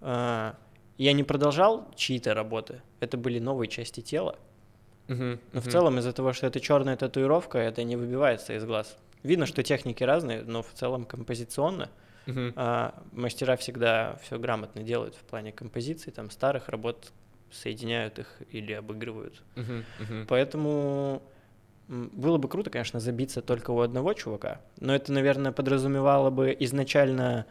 [0.00, 0.56] а,
[0.96, 2.82] я не продолжал чьи-то работы.
[3.00, 4.36] Это были новые части тела.
[5.06, 5.70] Мгм, Но в мгм.
[5.70, 8.96] целом из-за того, что это черная татуировка, это не выбивается из глаз.
[9.22, 11.90] Видно, что техники разные, но в целом композиционно
[12.26, 12.52] Uh-huh.
[12.56, 17.10] А, мастера всегда все грамотно делают в плане композиции, там старых работ
[17.52, 19.42] соединяют их или обыгрывают.
[19.56, 19.84] Uh-huh.
[20.00, 20.26] Uh-huh.
[20.28, 21.22] Поэтому
[21.88, 27.46] было бы круто, конечно, забиться только у одного чувака, но это, наверное, подразумевало бы изначально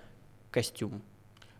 [0.52, 1.02] костюм.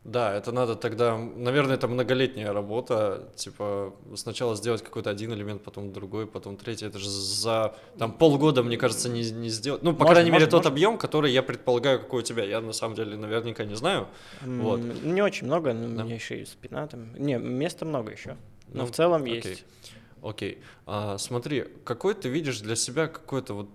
[0.08, 5.92] Да, это надо тогда, наверное, это многолетняя работа, типа сначала сделать какой-то один элемент, потом
[5.92, 6.86] другой, потом третий.
[6.86, 9.84] Это же за там полгода, мне кажется, не, не сделать.
[9.84, 10.64] Ну, по может, крайней может, мере, может.
[10.64, 12.46] тот объем, который я предполагаю, какой у тебя.
[12.46, 14.08] Я на самом деле наверняка не знаю.
[14.44, 14.80] Mm, вот.
[14.80, 16.04] Не очень много, но да.
[16.04, 17.14] у меня еще и спина там.
[17.18, 18.38] Не, места много еще.
[18.70, 19.42] Но ну, в целом окей.
[19.44, 19.66] есть.
[20.24, 20.62] Окей.
[20.86, 23.70] А, смотри, какой ты видишь для себя какой-то вот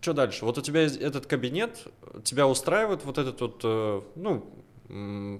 [0.00, 0.46] что дальше?
[0.46, 1.88] Вот у тебя этот кабинет,
[2.22, 4.64] тебя устраивает вот этот вот, э, ну,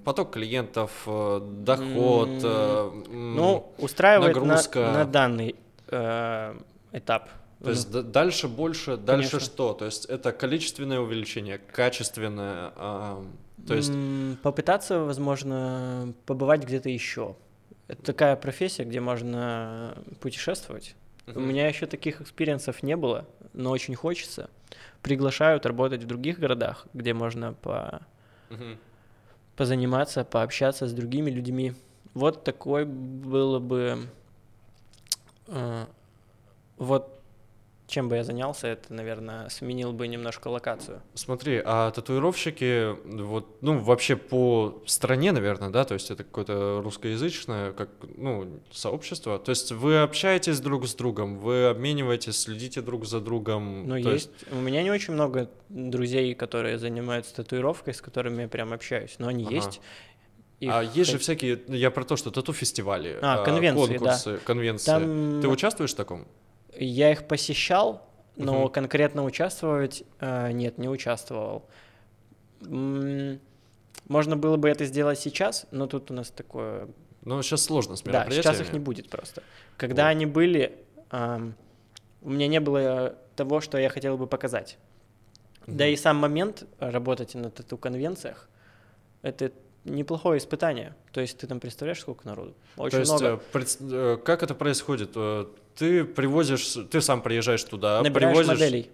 [0.03, 4.79] поток клиентов, э, доход, mm, ну, устраивает нагрузка.
[4.79, 5.55] На, на данный
[5.87, 6.59] э,
[6.91, 7.29] этап.
[7.63, 8.03] То есть mm.
[8.03, 9.39] дальше больше, дальше Конечно.
[9.39, 9.73] что?
[9.73, 12.73] То есть это количественное увеличение, качественное.
[12.75, 13.23] Э,
[13.65, 13.91] то есть
[14.43, 17.35] попытаться, возможно, побывать где-то еще.
[17.87, 20.95] Это такая профессия, где можно путешествовать.
[21.25, 21.37] Uh-huh.
[21.37, 24.49] У меня еще таких experience ов не было, но очень хочется.
[25.01, 28.01] Приглашают работать в других городах, где можно по
[28.49, 28.77] uh-huh
[29.57, 31.73] позаниматься, пообщаться с другими людьми.
[32.13, 34.07] Вот такой было бы...
[35.47, 35.85] Э,
[36.77, 37.16] вот
[37.87, 41.01] чем бы я занялся, это, наверное, сменил бы немножко локацию.
[41.13, 47.71] Смотри, а татуировщики, вот, ну, вообще по стране, наверное, да, то есть это какое-то русскоязычное,
[47.71, 53.21] как, ну, сообщество, то есть вы общаетесь друг с другом, вы обмениваетесь, следите друг за
[53.21, 53.87] другом?
[53.87, 54.07] Ну, есть.
[54.07, 59.15] есть, у меня не очень много друзей, которые занимаются татуировкой, с которыми я прям общаюсь,
[59.17, 59.55] но они ага.
[59.55, 59.81] есть,
[60.59, 64.37] их а есть же всякие, я про то, что тату-фестивали, а, конвенции, конкурсы, да.
[64.39, 64.85] конвенции.
[64.85, 65.41] Там...
[65.41, 66.27] Ты участвуешь в таком?
[66.79, 68.69] Я их посещал, но угу.
[68.69, 71.65] конкретно участвовать э, нет, не участвовал.
[72.61, 76.87] Можно было бы это сделать сейчас, но тут у нас такое.
[77.23, 79.43] Ну сейчас сложно с Да, сейчас их не будет просто.
[79.75, 80.09] Когда вот.
[80.09, 80.77] они были,
[81.11, 81.51] э,
[82.21, 84.77] у меня не было того, что я хотел бы показать.
[85.65, 85.75] Угу.
[85.75, 88.49] Да и сам момент работать на тату-конвенциях,
[89.21, 89.51] это
[89.87, 90.95] неплохое испытание.
[91.11, 92.55] То есть ты там представляешь, сколько народу?
[92.77, 93.41] Очень То есть, много.
[93.91, 95.11] Э, как это происходит?
[95.15, 98.59] Э, ты привозишь, ты сам приезжаешь туда, Набираешь привозишь...
[98.59, 98.91] моделей.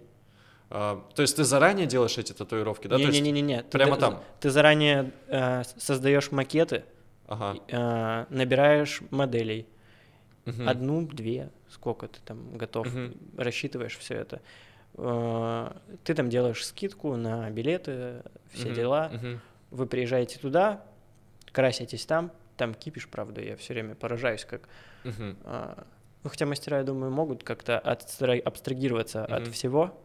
[0.70, 2.96] А, то есть ты заранее делаешь эти татуировки, да?
[2.96, 3.62] Не-не-не-не.
[3.64, 4.22] Прямо ты, там?
[4.40, 6.84] Ты заранее э, создаешь макеты,
[7.26, 7.60] ага.
[7.68, 9.66] э, набираешь моделей.
[10.46, 10.66] Угу.
[10.66, 13.14] Одну, две, сколько ты там готов, угу.
[13.36, 14.42] рассчитываешь все это.
[14.94, 15.70] Э,
[16.02, 18.22] ты там делаешь скидку на билеты,
[18.52, 18.74] все угу.
[18.74, 19.10] дела.
[19.14, 19.40] Угу
[19.70, 20.84] вы приезжаете туда,
[21.52, 24.68] краситесь там, там кипиш, правда, я все время поражаюсь, как...
[25.04, 25.36] Uh-huh.
[25.44, 25.86] А,
[26.22, 29.34] ну, хотя мастера, я думаю, могут как-то абстрагироваться uh-huh.
[29.34, 30.00] от всего,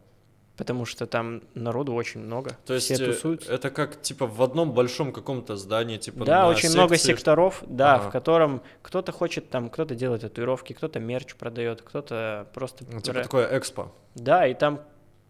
[0.60, 2.58] потому что там народу очень много.
[2.66, 3.54] То есть все э, тусуются.
[3.54, 6.78] это как типа в одном большом каком-то здании, типа Да, очень секции.
[6.78, 8.10] много секторов, да, ага.
[8.10, 12.84] в котором кто-то хочет там, кто-то делает татуировки, кто-то мерч продает, кто-то просто...
[12.92, 13.94] Ну, типа такое экспо.
[14.16, 14.82] Да, и там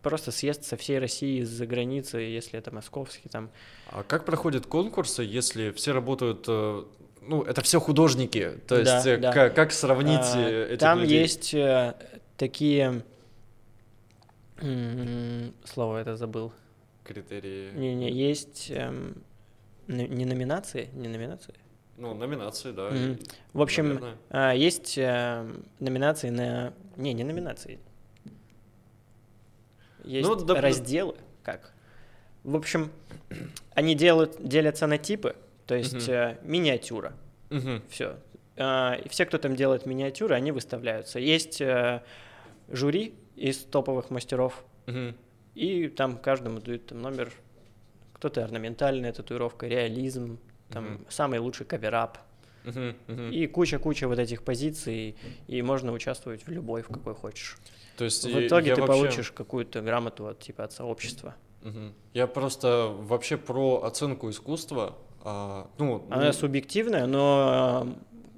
[0.02, 3.50] просто съезд со всей России из-за границы, если это московский там.
[3.88, 6.84] А как проходят конкурсы, если все работают, э,
[7.22, 9.34] ну, это все художники, то есть да, э, да.
[9.34, 11.22] Как, как сравнить а, э, этих Там людей?
[11.22, 11.56] есть
[12.38, 13.04] такие,
[15.66, 16.54] слово это забыл.
[17.04, 17.72] Критерии.
[17.74, 19.24] Не-не, есть эм,
[19.88, 21.56] не номинации, не номинации.
[21.97, 22.89] Ну, номинации, да.
[22.89, 23.32] Mm-hmm.
[23.54, 24.54] В общем, наверное.
[24.54, 26.74] есть номинации на...
[26.95, 27.80] Не, не номинации.
[30.10, 31.72] Есть ну, да, разделы, как?
[32.43, 32.91] В общем,
[33.76, 35.36] они делают, делятся на типы,
[35.68, 36.12] то есть угу.
[36.12, 37.14] э, миниатюра.
[37.51, 37.84] Угу.
[37.91, 38.18] Все.
[38.55, 41.20] Э, все, кто там делает миниатюры, они выставляются.
[41.20, 42.01] Есть э,
[42.70, 45.14] жюри из топовых мастеров, угу.
[45.53, 47.32] и там каждому дают там, номер.
[48.14, 50.39] Кто-то орнаментальная татуировка, реализм,
[50.72, 51.05] там угу.
[51.10, 52.18] самый лучший каверап.
[52.70, 53.34] Uh-huh, uh-huh.
[53.34, 55.16] И куча-куча вот этих позиций,
[55.48, 57.58] и можно участвовать в любой, в какой хочешь.
[57.98, 58.94] То есть в итоге ты вообще...
[58.94, 61.36] получишь какую-то грамоту от типа от сообщества.
[62.14, 64.98] Я просто вообще про оценку искусства.
[65.22, 66.34] А, ну, Она ну...
[66.34, 67.88] субъективная, но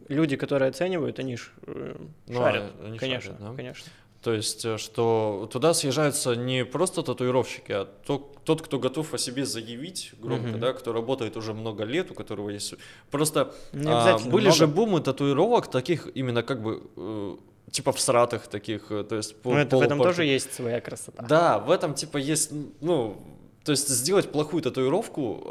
[0.08, 1.96] люди, которые оценивают, они ж, э,
[2.28, 2.74] ну, шарят.
[2.84, 3.56] Они конечно, шарят, да?
[3.56, 3.92] конечно.
[4.22, 9.18] То есть, э, что туда съезжаются не просто татуировщики, а то, тот, кто готов о
[9.18, 12.76] себе заявить громко, mm да, кто работает уже много лет, у которого есть...
[13.10, 14.52] Просто а, были много.
[14.52, 17.36] же бумы татуировок таких именно как бы э,
[17.72, 19.36] типа в сратах таких, э, то есть...
[19.44, 21.24] Ну, это в этом тоже есть своя красота.
[21.24, 23.18] Да, в этом типа есть, ну,
[23.64, 25.44] то есть сделать плохую татуировку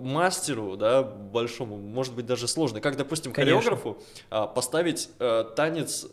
[0.00, 2.80] э, мастеру, да, большому, может быть даже сложно.
[2.80, 3.60] Как, допустим, Конечно.
[3.60, 3.98] хореографу
[4.30, 6.06] э, поставить э, танец,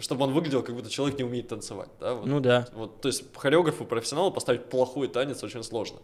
[0.00, 2.14] чтобы он выглядел, как будто человек не умеет танцевать, да?
[2.14, 2.68] Вот, ну да.
[2.72, 5.98] Вот, то есть хореографу, профессионалу поставить плохой танец очень сложно.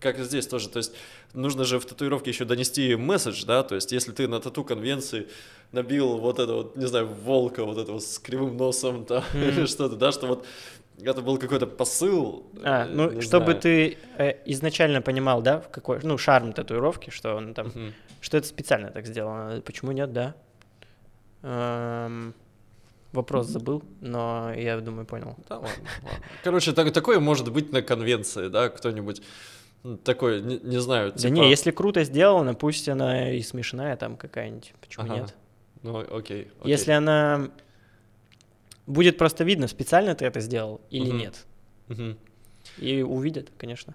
[0.00, 0.94] как и здесь тоже, то есть
[1.32, 5.28] нужно же в татуировке еще донести месседж, да, то есть если ты на тату-конвенции
[5.72, 9.48] набил вот это вот, не знаю, волка вот этого с кривым носом там, mm-hmm.
[9.48, 10.46] или что-то, да, что вот
[11.02, 12.44] это был какой-то посыл.
[12.62, 13.60] А, э, ну, чтобы знаю.
[13.60, 17.92] ты э, изначально понимал, да, в какой, ну, шарм татуировки, что он там, uh-huh.
[18.20, 19.60] что это специально так сделано.
[19.60, 20.34] Почему нет, да?
[21.42, 22.34] Эм,
[23.18, 25.36] вопрос забыл, но я думаю, понял.
[25.48, 25.70] Да, ладно,
[26.02, 26.24] ладно.
[26.42, 29.22] Короче, так, такое может быть на конвенции, да, кто-нибудь
[30.04, 31.22] такой, не, не знаю, типа...
[31.22, 35.14] Да не, если круто сделано, пусть она и смешная там какая-нибудь, почему ага.
[35.14, 35.34] нет?
[35.82, 36.50] Ну, окей, окей.
[36.64, 37.50] Если она
[38.86, 41.16] будет просто видно, специально ты это сделал или угу.
[41.16, 41.46] нет.
[41.88, 42.16] Угу.
[42.78, 43.94] И увидят, конечно.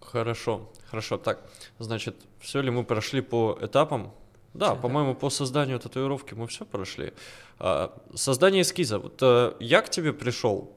[0.00, 1.16] Хорошо, хорошо.
[1.18, 1.40] Так,
[1.78, 4.12] значит, все ли мы прошли по этапам?
[4.54, 7.12] Да, по-моему, по созданию татуировки мы все прошли.
[7.58, 8.98] А, создание эскиза.
[8.98, 10.76] Вот а, я к тебе пришел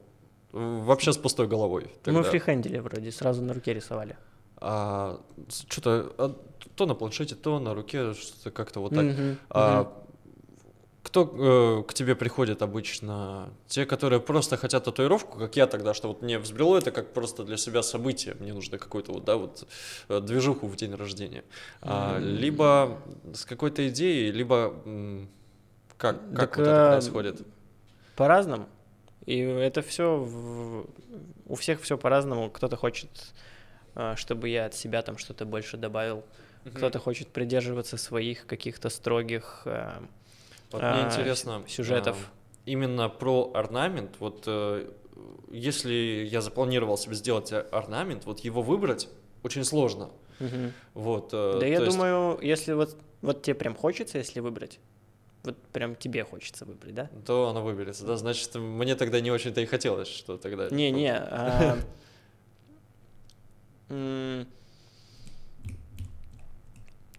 [0.52, 1.90] вообще с пустой головой.
[2.02, 2.20] Тогда.
[2.20, 4.16] Мы фрихендили вроде, сразу на руке рисовали.
[4.58, 5.20] А,
[5.68, 6.34] что-то а,
[6.74, 9.04] то на планшете, то на руке, что-то как-то вот так.
[9.04, 9.36] Mm-hmm.
[9.50, 10.05] А, mm-hmm.
[11.06, 13.50] Кто э, к тебе приходит обычно?
[13.68, 17.44] Те, которые просто хотят татуировку, как я тогда, что вот мне взбрело это как просто
[17.44, 19.68] для себя событие, мне нужно какую-то вот, да, вот
[20.08, 21.44] э, движуху в день рождения.
[21.80, 22.98] А, либо
[23.32, 24.74] с какой-то идеей, либо
[25.96, 27.46] как, как так, вот это происходит?
[28.16, 28.68] По-разному.
[29.26, 30.86] И это все в...
[31.46, 32.50] у всех все по-разному.
[32.50, 33.10] Кто-то хочет,
[33.94, 36.24] э, чтобы я от себя там что-то больше добавил.
[36.64, 36.76] Mm-hmm.
[36.78, 39.62] Кто-то хочет придерживаться своих каких-то строгих
[40.72, 42.16] э, вот мне а, интересно сюжетов.
[42.16, 44.16] А, именно про орнамент.
[44.18, 44.90] Вот э,
[45.50, 49.08] если я запланировал себе сделать орнамент, вот его выбрать
[49.42, 50.10] очень сложно.
[50.40, 50.72] Угу.
[50.94, 51.30] Вот.
[51.32, 51.90] Э, да я есть...
[51.90, 54.78] думаю, если вот вот тебе прям хочется, если выбрать,
[55.42, 57.10] вот прям тебе хочется выбрать, да?
[57.24, 60.68] То оно выберется, да, значит, мне тогда не очень-то и хотелось, что тогда...
[60.70, 61.78] Не-не, а,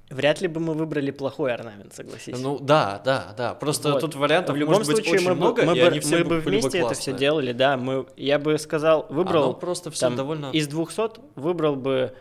[0.10, 2.40] Вряд ли бы мы выбрали плохой орнамент, согласись.
[2.40, 3.54] Ну да, да, да.
[3.54, 4.00] Просто вот.
[4.00, 6.24] тут вариантов в любом может случае быть очень мы много, мы, и они все мы
[6.24, 7.76] бы вместе это все делали, да.
[7.76, 12.14] Мы, я бы сказал, выбрал Оно просто все там, довольно из 200 выбрал бы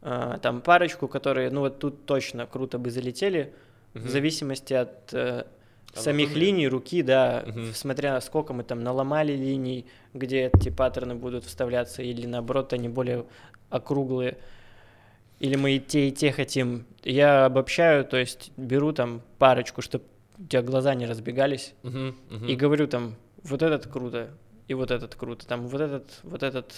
[0.00, 3.52] э, там парочку, которые, ну вот тут точно круто бы залетели,
[3.94, 4.04] угу.
[4.04, 5.44] в зависимости от э,
[5.92, 7.60] самих линий руки, да, угу.
[7.74, 9.84] смотря сколько мы там наломали линий,
[10.14, 13.26] где эти паттерны будут вставляться, или наоборот они более
[13.68, 14.38] округлые
[15.38, 16.86] или мы и те, и те хотим.
[17.02, 20.04] Я обобщаю, то есть беру там парочку, чтобы
[20.38, 22.46] у тебя глаза не разбегались, uh-huh, uh-huh.
[22.46, 24.30] и говорю там, вот этот круто,
[24.68, 26.74] и вот этот круто, там вот этот, вот этот.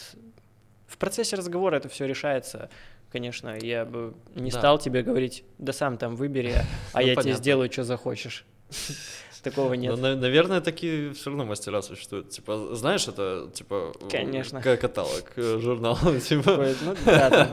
[0.87, 2.71] В процессе разговора это все решается,
[3.11, 3.57] конечно.
[3.61, 4.59] Я бы не да.
[4.59, 6.55] стал тебе говорить, да сам там выбери,
[6.93, 8.45] а ну, я тебе сделаю, что захочешь.
[9.51, 9.97] Такого нет.
[9.97, 12.31] Но, наверное, такие все равно мастера существуют.
[12.31, 14.61] Типа, знаешь, это типа Конечно.
[14.61, 15.99] каталог э, журнала.
[16.21, 16.67] Типа.
[16.83, 17.49] Ну да, там,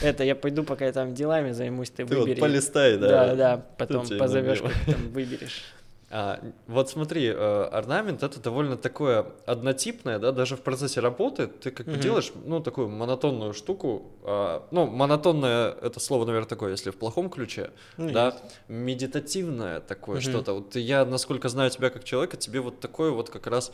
[0.00, 2.34] это я пойду, пока я там делами займусь, ты, ты выбери.
[2.34, 3.08] Вот полистай, да.
[3.08, 5.62] Да, да, потом позовешь, как там выберешь.
[6.10, 7.34] А, вот смотри, э,
[7.70, 12.00] орнамент это довольно такое однотипное, да, даже в процессе работы ты как бы mm-hmm.
[12.00, 17.28] делаешь, ну, такую монотонную штуку, а, ну, монотонное это слово, наверное, такое, если в плохом
[17.28, 18.12] ключе, mm-hmm.
[18.12, 18.36] да,
[18.68, 20.30] медитативное такое mm-hmm.
[20.30, 20.54] что-то.
[20.54, 23.70] Вот я, насколько знаю тебя как человека, тебе вот такое вот как раз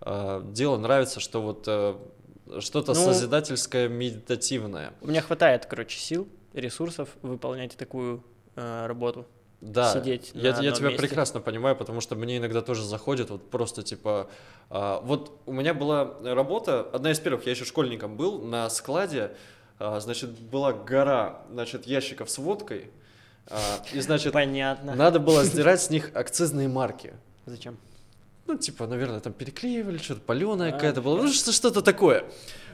[0.00, 2.00] а, дело нравится, что вот а,
[2.60, 4.94] что-то ну, созидательское, медитативное.
[5.02, 8.24] У меня хватает, короче, сил, ресурсов выполнять такую
[8.56, 9.26] а, работу
[9.64, 10.30] да, сидеть.
[10.34, 10.98] Я, я тебя месте.
[10.98, 14.28] прекрасно понимаю, потому что мне иногда тоже заходит вот просто типа.
[14.68, 19.32] А, вот у меня была работа, одна из первых, я еще школьником был, на складе,
[19.78, 22.90] а, значит, была гора, значит, ящиков с водкой.
[23.46, 23.58] А,
[23.92, 24.94] и, значит, Понятно.
[24.94, 27.14] надо было сдирать с них акцизные марки.
[27.46, 27.78] Зачем?
[28.46, 32.24] Ну, типа, наверное, там переклеивали, что-то паленая а, какая-то была, ну, что-то такое.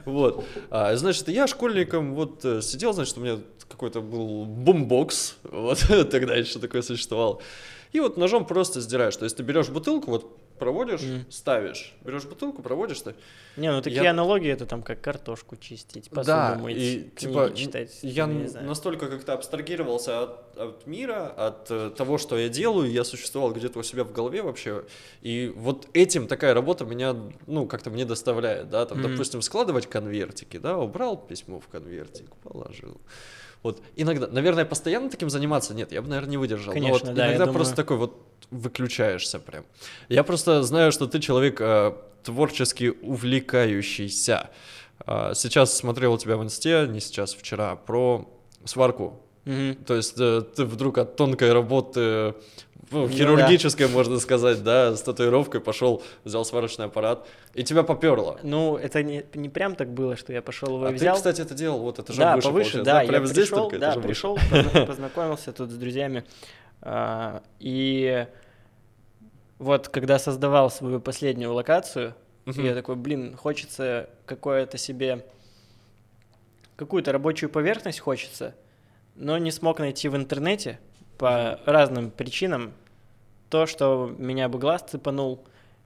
[0.05, 0.43] Вот.
[0.69, 5.79] А, значит, я школьником вот э, сидел, значит, у меня какой-то был бумбокс, вот,
[6.11, 7.41] тогда еще такое существовало.
[7.93, 9.15] И вот ножом просто сдираешь.
[9.15, 11.31] То есть ты берешь бутылку, вот проводишь, mm.
[11.31, 11.95] ставишь.
[12.05, 13.19] Берешь бутылку, проводишь, ставишь.
[13.57, 14.11] Не, ну такие я...
[14.11, 17.97] аналогии это там как картошку чистить, посуду да, мыть, и, типа, читать.
[18.03, 23.53] Я настолько как-то абстрагировался от, от мира, от э, того, что я делаю, я существовал
[23.53, 24.83] где-то у себя в голове вообще.
[25.23, 27.15] И вот этим такая работа меня,
[27.47, 29.09] ну, как-то мне доставляет, да, там, mm.
[29.09, 33.01] допустим, складывать конвертики, да, убрал письмо в конвертик, положил.
[33.63, 36.73] Вот иногда, наверное, постоянно таким заниматься нет, я бы, наверное, не выдержал.
[36.73, 37.85] Конечно, Но вот да, иногда просто думаю...
[37.85, 39.65] такой вот выключаешься прям.
[40.09, 41.93] Я просто знаю, что ты человек э,
[42.23, 44.49] творчески увлекающийся.
[45.05, 48.27] Э, сейчас смотрел у тебя в инсте, не сейчас, вчера, про
[48.65, 49.21] сварку.
[49.45, 49.83] Mm-hmm.
[49.85, 52.35] То есть э, ты вдруг от тонкой работы
[52.91, 53.93] ну, хирургическое, да.
[53.93, 58.39] можно сказать, да, с татуировкой пошел, взял сварочный аппарат, и тебя поперло.
[58.43, 61.15] Ну, это не, не прям так было, что я пошел его а взял.
[61.15, 63.69] ты, кстати, это делал, вот это же да, выше, повыше, да, да, прямо здесь пришел,
[63.69, 64.39] только, да, пришел,
[64.85, 66.25] познакомился тут с друзьями,
[66.81, 68.27] а, и
[69.57, 72.15] вот когда создавал свою последнюю локацию,
[72.45, 75.25] я такой, блин, хочется какое-то себе
[76.75, 78.55] какую-то рабочую поверхность хочется,
[79.15, 80.79] но не смог найти в интернете
[81.19, 82.73] по разным причинам
[83.51, 85.43] то, что меня бы глаз цепанул,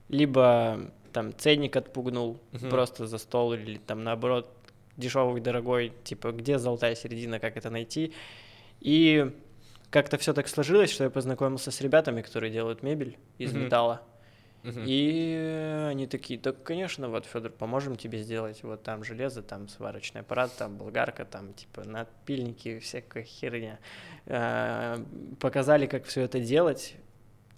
[0.08, 0.78] либо
[1.12, 2.70] там ценник отпугнул uh-huh.
[2.70, 4.48] просто за стол, или там наоборот
[4.96, 8.14] дешевый, дорогой, типа где золотая середина, как это найти.
[8.80, 9.32] И
[9.90, 13.64] как-то все так сложилось, что я познакомился с ребятами, которые делают мебель из uh-huh.
[13.64, 14.02] металла.
[14.64, 18.64] И они такие, так, конечно, вот, Федор, поможем тебе сделать.
[18.64, 23.78] Вот там железо, там сварочный аппарат, там болгарка, там типа надпильники, всякая херня.
[24.26, 25.00] А,
[25.38, 26.96] показали, как все это делать.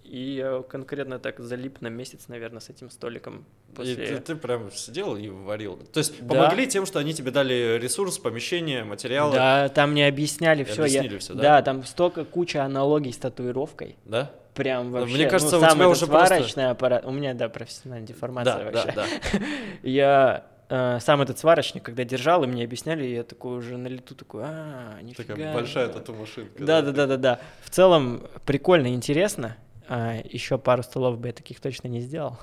[0.09, 3.45] И я конкретно так залип на месяц, наверное, с этим столиком.
[3.75, 3.93] После...
[3.93, 5.77] И ты, ты прям сидел и варил.
[5.93, 6.35] То есть да.
[6.35, 9.35] помогли тем, что они тебе дали ресурс, помещение, материалы.
[9.35, 10.83] Да, там мне объясняли все.
[10.83, 11.19] Объяснили я...
[11.19, 11.43] все, да?
[11.43, 13.97] Да, там столько куча аналогий с татуировкой.
[14.05, 14.33] Да?
[14.59, 15.15] прям вообще.
[15.15, 16.71] Мне кажется, ну, у тебя уже сварочный просто...
[16.71, 17.05] аппарат.
[17.07, 18.93] У меня, да, профессиональная деформация да, вообще.
[18.93, 19.39] Да, да.
[19.83, 24.15] Я э, сам этот сварочник, когда держал, и мне объясняли, я такой уже на лету
[24.15, 25.35] такой, а, нифига.
[25.35, 26.65] Такая большая тату-машинка.
[26.65, 27.41] Да, да, да, да, да.
[27.63, 29.57] В целом прикольно, интересно.
[29.89, 32.39] А, еще пару столов бы я таких точно не сделал.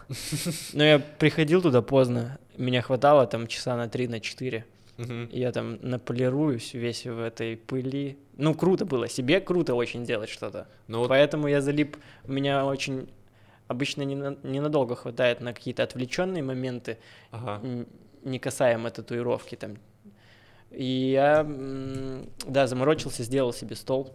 [0.73, 4.65] Но я приходил туда поздно, меня хватало там часа на три, на четыре.
[5.31, 8.17] Я там наполируюсь весь в этой пыли.
[8.37, 9.09] Ну, круто было.
[9.09, 10.67] Себе круто очень делать что-то.
[10.87, 11.09] Ну, вот...
[11.09, 11.97] Поэтому я залип.
[12.23, 13.09] У меня очень
[13.67, 16.97] обычно ненадолго не хватает на какие-то отвлеченные моменты,
[17.31, 17.61] ага.
[18.23, 19.77] не касаемо татуировки там.
[20.71, 21.45] И я,
[22.47, 24.13] да, заморочился, сделал себе стол,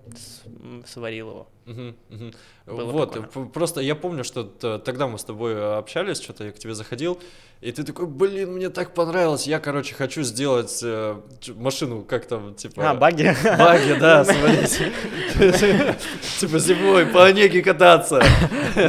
[0.86, 1.48] сварил его.
[1.66, 2.32] Угу, угу.
[2.70, 3.48] Вот, прикольно.
[3.50, 4.44] просто я помню, что
[4.78, 7.18] тогда мы с тобой общались, что-то я к тебе заходил,
[7.60, 11.16] и ты такой, блин, мне так понравилось, я, короче, хочу сделать э,
[11.56, 12.90] машину, как там, типа...
[12.90, 13.36] А, баги?
[13.58, 14.78] Баги, да, свалить.
[16.40, 18.22] Типа зимой по Онеге кататься.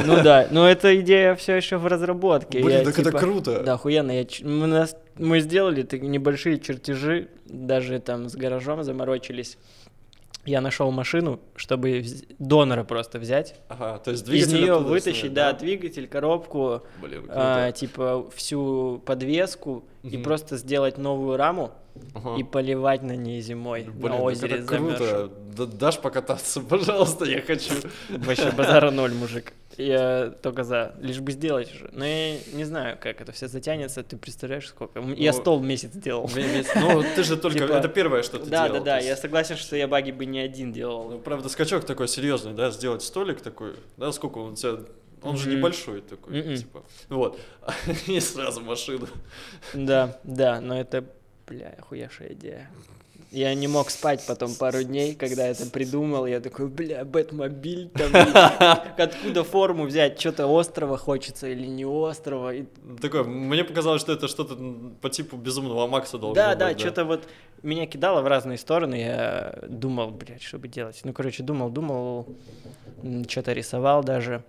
[0.05, 2.63] Ну да, но эта идея все еще в разработке.
[2.63, 3.61] Блин, так это типа, круто.
[3.61, 4.13] Да, охуенно.
[5.17, 9.57] Мы сделали небольшие чертежи, даже там с гаражом заморочились
[10.45, 12.03] я нашел машину, чтобы
[12.39, 13.55] донора просто взять.
[13.69, 19.01] Ага, то есть двигатель Из нее вытащить, да, да, двигатель, коробку, Блин, а, типа всю
[19.05, 20.13] подвеску угу.
[20.13, 21.71] и просто сделать новую раму
[22.13, 22.35] ага.
[22.37, 25.31] и поливать на ней зимой Блин, на озере это круто.
[25.65, 27.73] Дашь покататься, пожалуйста, я хочу.
[28.09, 29.53] Вообще базара ноль, мужик.
[29.77, 31.89] Я только за, лишь бы сделать уже.
[31.93, 34.03] Но я не знаю, как это все затянется.
[34.03, 34.99] Ты представляешь, сколько?
[35.01, 36.29] Ну, я стол месяц делал.
[36.35, 36.71] Месяц.
[36.75, 38.79] Ну, ты же только, типа, это первое, что ты да, делал.
[38.79, 41.09] Да, да, да, я согласен, что я баги бы не один делал.
[41.09, 44.79] Ну, правда, скачок такой серьезный, да, сделать столик такой, да, сколько он у тебя
[45.23, 45.37] он mm-hmm.
[45.37, 46.57] же небольшой такой, mm-hmm.
[46.57, 46.83] типа.
[47.09, 47.39] Вот.
[48.07, 49.07] И сразу машину.
[49.73, 51.05] Да, да, но это,
[51.51, 52.69] бля, охуевшая идея.
[53.29, 56.25] Я не мог спать потом пару дней, когда это придумал.
[56.25, 58.11] Я такой, бля, Бэтмобиль там.
[58.97, 60.19] Откуда форму взять?
[60.19, 62.53] Что-то острова хочется или не острова?
[63.01, 64.57] Такое, мне показалось, что это что-то
[65.01, 66.59] по типу безумного Макса должно да, быть.
[66.59, 67.27] Да, да, что-то вот
[67.63, 68.95] меня кидало в разные стороны.
[68.95, 70.99] Я думал, блядь, что бы делать.
[71.05, 72.27] Ну, короче, думал, думал,
[73.29, 74.43] что-то рисовал даже.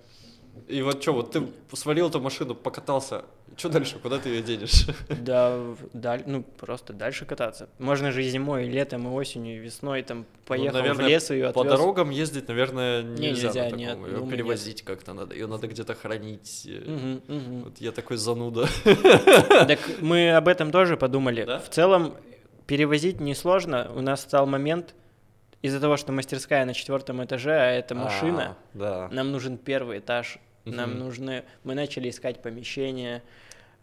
[0.73, 3.27] И вот что, вот ты свалил эту машину, покатался,
[3.59, 4.87] что дальше, куда ты ее денешь?
[5.09, 5.61] Да,
[5.93, 7.69] даль, ну просто дальше кататься.
[7.79, 11.09] Можно же и зимой, и летом, и осенью, и весной там поехал ну, наверное, в
[11.09, 11.63] лес и ее отвез.
[11.63, 13.49] По дорогам ездить, наверное, нельзя.
[13.49, 13.99] нельзя, на нет.
[13.99, 16.67] Ее перевозить как-то надо, ее надо где-то хранить.
[16.67, 17.65] Угу, угу.
[17.65, 18.67] Вот я такой зануда.
[19.67, 21.45] Так мы об этом тоже подумали.
[21.45, 21.59] Да?
[21.59, 22.15] В целом
[22.67, 23.91] перевозить несложно.
[23.95, 24.95] У нас стал момент,
[25.61, 29.09] из-за того, что мастерская на четвертом этаже, а это машина, а, да.
[29.13, 30.75] нам нужен первый этаж, угу.
[30.75, 33.23] нам нужны, мы начали искать помещение,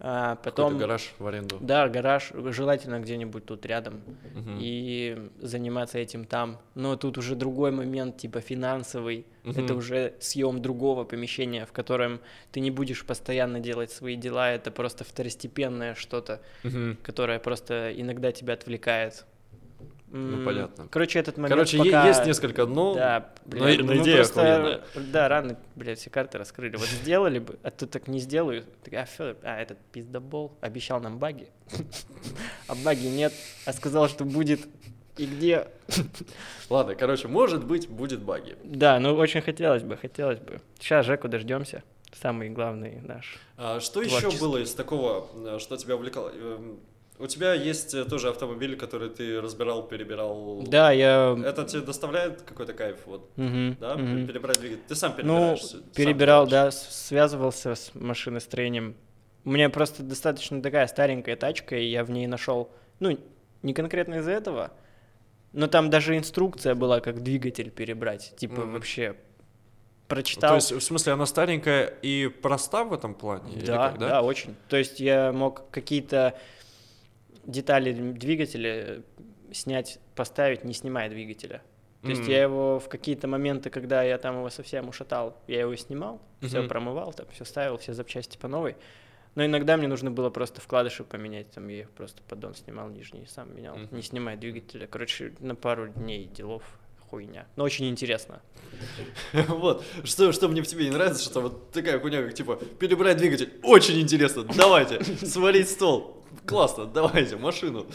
[0.02, 1.58] а потом гараж в аренду.
[1.60, 3.96] Да, гараж, желательно где-нибудь тут рядом
[4.34, 4.52] угу.
[4.58, 6.58] и заниматься этим там.
[6.74, 9.26] Но тут уже другой момент, типа финансовый.
[9.44, 9.60] Угу.
[9.60, 12.22] Это уже съем другого помещения, в котором
[12.52, 14.50] ты не будешь постоянно делать свои дела.
[14.52, 16.96] Это просто второстепенное что-то, угу.
[17.04, 19.26] которое просто иногда тебя отвлекает.
[20.12, 20.88] Ну, понятно.
[20.90, 22.08] Короче, этот момент Короче, пока...
[22.08, 24.84] есть несколько, но, да, блядь, но, но ну, идея просто...
[24.96, 26.78] Да, рано, блядь, все карты раскрыли.
[26.78, 28.64] Вот сделали бы, а тут так не сделаю.
[28.92, 31.50] А, Федор, а, этот пиздобол обещал нам баги.
[32.68, 33.34] А баги нет,
[33.66, 34.68] а сказал, что будет
[35.18, 35.68] и где.
[36.70, 38.58] Ладно, короче, может быть, будет баги.
[38.64, 40.62] Да, ну очень хотелось бы, хотелось бы.
[40.80, 41.84] Сейчас Жеку дождемся.
[42.22, 43.38] Самый главный наш.
[43.58, 46.32] А, что еще было из такого, э, что тебя увлекало?
[47.20, 50.64] У тебя есть э, тоже автомобиль, который ты разбирал, перебирал.
[50.66, 51.38] Да, я.
[51.46, 54.26] Это тебе доставляет какой-то кайф, вот, Мгм, да, мгм.
[54.26, 54.84] перебирать двигатель.
[54.88, 55.62] Ты сам Ну, перебираешь.
[55.64, 56.74] сам перебирал, делаешь.
[56.76, 58.96] да, с- связывался с машиностроением.
[59.44, 63.18] У меня просто достаточно такая старенькая тачка, и я в ней нашел, ну,
[63.64, 64.72] не конкретно из-за этого,
[65.52, 68.34] но там даже инструкция была, как двигатель перебрать.
[68.38, 68.74] Типа Мгм.
[68.74, 70.56] вообще То прочитал.
[70.56, 73.54] есть, в смысле, она старенькая и проста в этом плане?
[73.56, 74.56] или Да, как, да, очень.
[74.70, 76.36] То есть я мог какие-то
[77.46, 79.02] детали двигателя э,
[79.52, 81.62] снять, поставить, не снимая двигателя.
[82.02, 82.32] То есть Мгм.
[82.32, 86.60] я его в какие-то моменты, когда я там его совсем ушатал, я его снимал, все
[86.60, 86.70] Мгм.
[86.70, 88.78] промывал, там все ставил, все запчасти по новой.
[89.36, 93.26] Но иногда мне нужно было просто вкладыши поменять, там я их просто поддон снимал нижний,
[93.28, 93.88] сам менял, Мгм.
[93.96, 94.88] не снимая двигателя.
[94.88, 96.64] Короче, на пару дней делов
[97.10, 97.46] хуйня.
[97.56, 98.42] Но очень интересно.
[99.48, 103.18] Вот, что, что мне в тебе не нравится, что вот такая хуйня, как типа, перебрать
[103.18, 107.86] двигатель, очень интересно, давайте, свалить стол, классно, давайте, машину.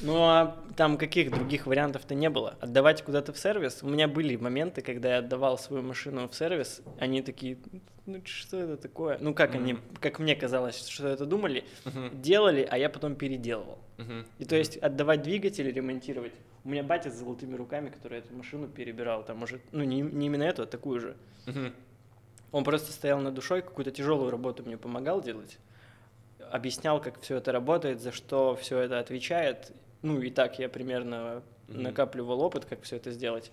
[0.00, 2.56] Ну а там каких других вариантов-то не было.
[2.60, 3.82] Отдавать куда-то в сервис.
[3.82, 7.58] У меня были моменты, когда я отдавал свою машину в сервис, они такие,
[8.06, 9.18] ну что это такое?
[9.20, 9.82] Ну как они, Мгм.
[10.00, 13.78] как мне казалось, что это думали, Мгм, делали, а я потом переделывал.
[13.98, 16.32] мгм, И то есть отдавать двигатель, ремонтировать.
[16.64, 20.26] У меня батя с золотыми руками, который эту машину перебирал, там может, ну не, не
[20.26, 21.16] именно эту, а такую же.
[22.50, 25.58] Он просто стоял над душой, какую-то тяжелую работу мне помогал делать,
[26.50, 29.72] объяснял, как все это работает, за что все это отвечает.
[30.02, 31.82] Ну и так я примерно Мгм.
[31.82, 33.50] накапливал опыт, как все это сделать.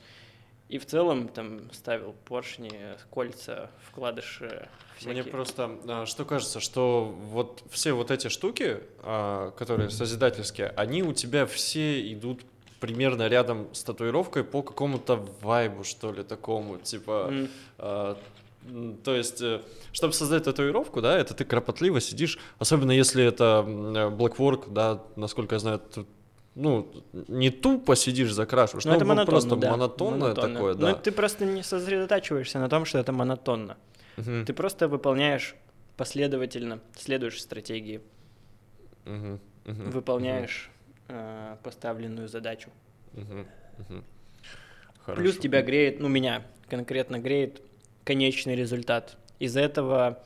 [0.69, 2.71] И в целом там ставил поршни,
[3.11, 4.67] кольца, вкладыши.
[5.03, 5.31] Мне всякие.
[5.31, 11.13] просто а, что кажется, что вот все вот эти штуки, а, которые созидательские, они у
[11.13, 12.41] тебя все идут
[12.79, 18.17] примерно рядом с татуировкой по какому-то вайбу, что ли, такому, типа, м,
[19.03, 19.43] то есть,
[19.91, 25.03] чтобы создать татуировку, да, это ты кропотливо сидишь, особенно если это м, э, blackwork, да,
[25.15, 26.07] насколько я знаю, тут,
[26.55, 26.91] ну,
[27.27, 30.53] не тупо сидишь, закрашиваешь, Ну, ну, это вот монотонно, просто да, монотонное монотонно.
[30.55, 30.93] такое, Ну, да.
[30.95, 33.77] ты просто не сосредотачиваешься на том, что это монотонно.
[34.17, 35.55] Мгм, Ты просто выполняешь
[35.97, 38.01] последовательно, следуешь стратегии,
[39.05, 40.69] мгм, мгм, выполняешь
[41.07, 42.69] э, поставленную задачу.
[43.13, 43.47] мгм,
[43.77, 44.03] мгм.
[45.15, 47.61] Плюс тебя греет, ну меня конкретно греет
[48.05, 49.17] конечный результат.
[49.39, 50.23] Из-за этого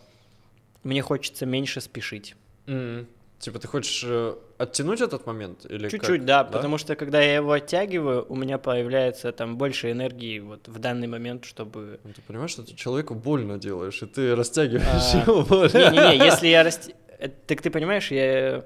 [0.83, 2.35] мне хочется меньше спешить.
[2.67, 3.07] М,
[3.39, 5.87] Типа ты хочешь э, оттянуть этот момент или?
[5.87, 10.67] Чуть-чуть, да, потому что когда я его оттягиваю, у меня появляется там больше энергии вот
[10.67, 12.01] в данный момент, чтобы...
[12.03, 15.71] Ну, Ты понимаешь, что ты человеку больно делаешь, и ты растягиваешь А, его боль.
[15.73, 16.63] Не-не-не, если я...
[16.67, 18.65] раст- э, Так ты понимаешь, я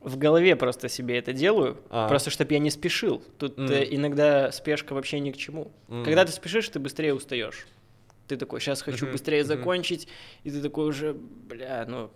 [0.00, 2.06] в голове просто себе это делаю, А.
[2.06, 3.22] просто чтобы я не спешил.
[3.38, 5.72] Тут э, иногда спешка вообще ни к чему.
[5.88, 6.04] М.
[6.04, 7.66] Когда ты спешишь, ты быстрее устаешь.
[8.26, 9.48] Ты такой, сейчас хочу Мгм, быстрее мгм.
[9.48, 10.08] закончить,
[10.44, 12.10] и ты такой уже, бля, ну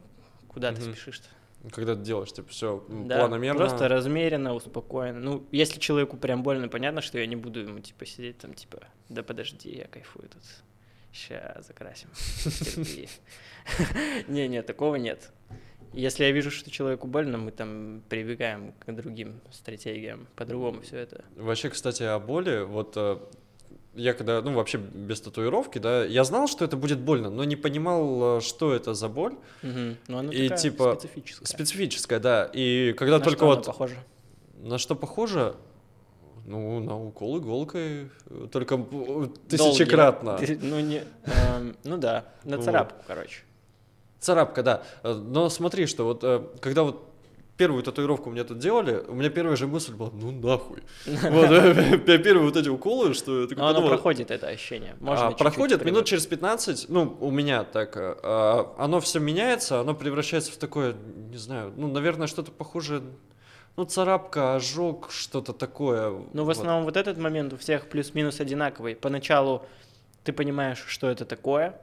[0.48, 0.92] куда ты Мгм.
[0.92, 1.28] спешишь-то?
[1.72, 3.59] Когда ты делаешь, типа, все Да, планомерно.
[3.59, 5.18] просто размеренно, успокоенно.
[5.18, 8.78] Ну, если человеку прям больно, понятно, что я не буду ему, типа, сидеть там, типа,
[9.09, 10.42] да подожди, я кайфую тут.
[11.12, 12.09] Ща закрасим.
[14.28, 15.30] Не-не, такого нет.
[15.92, 20.28] Если я вижу, что человеку больно, мы там прибегаем к другим стратегиям.
[20.36, 21.24] По-другому все это.
[21.34, 23.18] Вообще, кстати, о боли, вот э,
[23.99, 27.57] я когда, ну, вообще без татуировки, да, я знал, что это будет больно, но не
[27.57, 29.34] понимал, э, что это за боль.
[29.62, 29.96] Мгм.
[30.09, 31.46] Но оно И типа специфическая.
[31.46, 32.51] Специфическая, да.
[32.53, 33.66] И когда На только что вот...
[33.66, 33.96] похоже?
[34.62, 35.55] На что похоже?
[36.46, 38.11] Ну, на укол иголкой,
[38.51, 40.38] только э, тысячекратно.
[40.38, 43.42] Ты- Ну, не, эм, ну да, на царапку, короче.
[44.20, 44.82] Царапка, да.
[45.03, 46.24] Э, Но смотри, что вот
[46.61, 47.07] когда вот
[47.59, 50.82] первую татуировку мне тут делали, у меня первая же мысль была, ну нахуй.
[51.06, 51.48] Вот,
[52.06, 54.96] первые вот эти уколы, что Но оно проходит, это ощущение.
[55.04, 59.94] А, проходит минут через 15, ну, у меня так, э, а, оно все меняется, оно
[59.94, 60.94] превращается в такое,
[61.30, 63.02] не знаю, ну, наверное, что-то похожее,
[63.76, 66.10] ну, царапка, ожог, что-то такое.
[66.32, 66.52] Ну, в вот.
[66.52, 68.94] основном вот этот момент у всех плюс-минус одинаковый.
[68.94, 69.66] Поначалу
[70.24, 71.80] ты понимаешь, что это такое.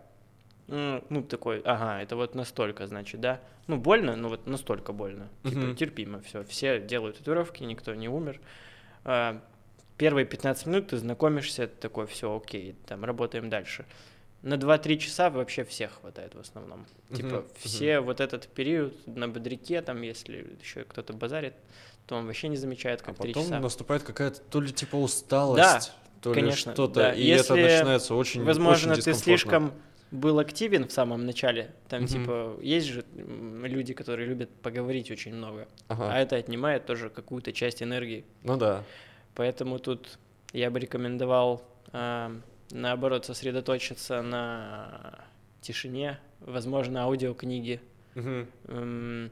[0.68, 3.40] Ну, такой, ага, это вот настолько, значит, да.
[3.68, 5.30] Ну, больно, но вот настолько больно.
[5.44, 5.76] Типа, Мгм.
[5.76, 6.44] терпимо, все.
[6.44, 8.40] Все делают татуировки, никто не умер.
[9.04, 9.42] А,
[9.98, 13.86] Первые 15 минут ты знакомишься, ты такой, все, окей, там, работаем дальше.
[14.42, 16.86] На 2-3 часа вообще всех хватает в основном.
[17.16, 21.54] Типа, Мгм, все вот этот период на бодряке, там, если еще кто-то базарит,
[22.08, 23.60] то он вообще не замечает, А как 3 потом часа.
[23.62, 27.14] наступает какая-то то ли типа усталость, то ли конечно, что-то, да.
[27.14, 29.72] и Если, это начинается очень Возможно, очень ты слишком
[30.12, 31.72] был активен в самом начале.
[31.90, 32.08] Там, Мгм.
[32.08, 35.68] типа, есть же люди, которые любят поговорить очень много.
[35.88, 36.14] Ага.
[36.14, 38.26] А это отнимает тоже какую-то часть энергии.
[38.44, 38.84] Ну да.
[39.34, 40.20] Поэтому тут
[40.54, 41.62] я бы рекомендовал,
[41.92, 42.32] а,
[42.72, 45.26] наоборот, сосредоточиться на
[45.62, 47.82] тишине, возможно, аудиокниги,
[48.14, 48.48] Мгм.
[48.68, 49.32] м,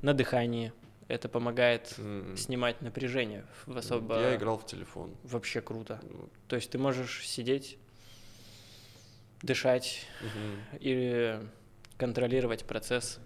[0.00, 0.72] на дыхании.
[1.08, 2.36] Это помогает mm.
[2.36, 4.18] снимать напряжение в особо...
[4.18, 5.14] Я играл в телефон.
[5.24, 6.00] Вообще круто.
[6.02, 6.30] Mm.
[6.48, 7.76] То есть ты можешь сидеть,
[9.42, 10.78] дышать mm-hmm.
[10.80, 11.38] и
[11.96, 13.18] контролировать процесс,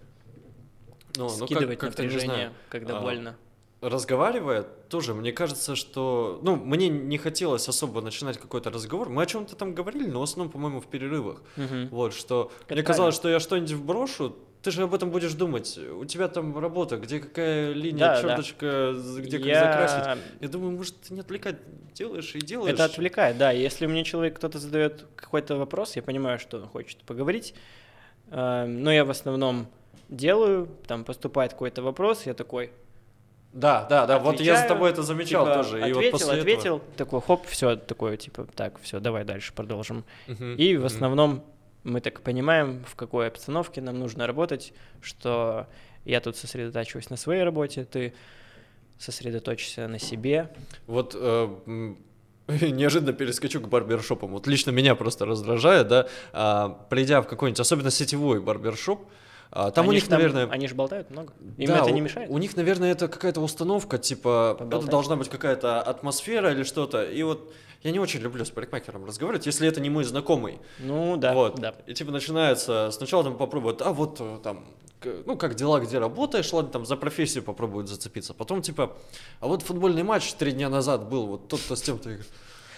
[1.16, 3.36] ну, скидывать ну, как, напряжение, когда а, больно
[3.80, 9.08] разговаривая, тоже мне кажется, что, ну, мне не хотелось особо начинать какой-то разговор.
[9.08, 11.42] Мы о чем-то там говорили, но в основном, по-моему, в перерывах.
[11.56, 11.88] Угу.
[11.90, 14.36] Вот, что Это мне казалось, что я что-нибудь вброшу,
[14.66, 15.78] ты же об этом будешь думать.
[15.78, 19.20] У тебя там работа, где какая линия, да, черточка, да.
[19.20, 19.60] где как я...
[19.60, 20.22] закрасить.
[20.40, 21.54] Я думаю, может, ты не отвлекать
[21.94, 22.74] делаешь и делаешь.
[22.74, 23.52] Это отвлекает, да.
[23.52, 27.54] Если мне человек кто-то задает какой-то вопрос, я понимаю, что он хочет поговорить.
[28.32, 29.68] Эм, но я в основном
[30.08, 32.72] делаю, там поступает какой-то вопрос, я такой,
[33.52, 35.78] да, да, да, вот я за тобой это замечал типа, тоже.
[35.78, 36.92] Ответил, и вот после ответил, этого...
[36.96, 40.04] такой хоп, все, такое, типа, так, все, давай дальше продолжим.
[40.26, 40.86] Uh-huh, и в uh-huh.
[40.86, 41.44] основном
[41.86, 45.66] мы так понимаем, в какой обстановке нам нужно работать, что
[46.04, 48.12] я тут сосредотачиваюсь на своей работе, ты
[48.98, 50.50] сосредоточься на себе.
[50.86, 51.94] Вот э,
[52.48, 54.30] неожиданно перескочу к барбершопам.
[54.30, 59.08] Вот лично меня просто раздражает, да, а, придя в какой-нибудь, особенно сетевой барбершоп,
[59.52, 60.48] а, там они у них, там, наверное...
[60.48, 61.32] Они же болтают много.
[61.56, 62.28] Им да, это не мешает?
[62.30, 64.82] У, у них, наверное, это какая-то установка, типа, Поболтать.
[64.82, 67.04] это должна быть какая-то атмосфера или что-то.
[67.04, 67.52] И вот
[67.82, 70.58] я не очень люблю с парикмахером разговаривать, если это не мой знакомый.
[70.78, 71.60] Ну, да, вот.
[71.60, 71.74] да.
[71.86, 74.64] И типа начинается, сначала там попробуют, а вот э, там,
[75.24, 78.34] ну, как дела, где работаешь, ладно, там за профессию попробуют зацепиться.
[78.34, 78.96] Потом типа,
[79.40, 82.18] а вот футбольный матч три дня назад был, вот тот-то с тем-то.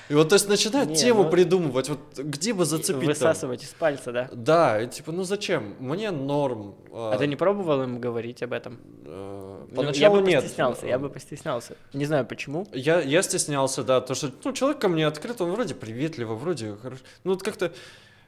[0.08, 3.68] И вот, то есть, начинает не, тему ну, придумывать, вот где бы зацепить Высасывать там.
[3.68, 4.28] из пальца, да?
[4.32, 5.74] Да, и типа, ну зачем?
[5.78, 6.76] Мне норм.
[6.92, 8.78] А, а ты не пробовал им говорить об этом?
[9.04, 10.42] Э, поначалу ну, я бы нет.
[10.42, 11.76] постеснялся, я бы постеснялся.
[11.92, 12.66] Не знаю почему.
[12.72, 16.76] Я, я стеснялся, да, то что, ну, человек ко мне открыт, он вроде приветливый, вроде
[16.76, 17.04] хороший.
[17.24, 17.72] Ну, вот как-то...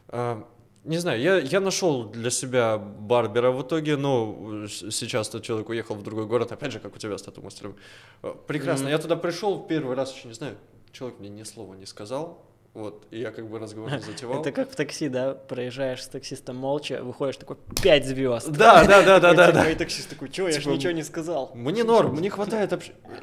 [0.08, 0.42] Э,
[0.82, 5.94] не знаю, я, я нашел для себя барбера в итоге, но сейчас тот человек уехал
[5.94, 7.76] в другой город, опять же, как у тебя с тату-мастером.
[8.22, 8.90] Э, прекрасно, mm-hmm.
[8.90, 10.56] я туда пришел первый раз, еще не знаю,
[10.92, 14.40] человек мне ни слова не сказал, вот, и я как бы разговор не затевал.
[14.40, 18.50] Это как в такси, да, проезжаешь с таксистом молча, выходишь такой, пять звезд.
[18.50, 19.70] Да, да, да, да, да.
[19.70, 21.50] И таксист такой, что, я же типа, ничего не сказал.
[21.54, 22.72] Мне норм, мне хватает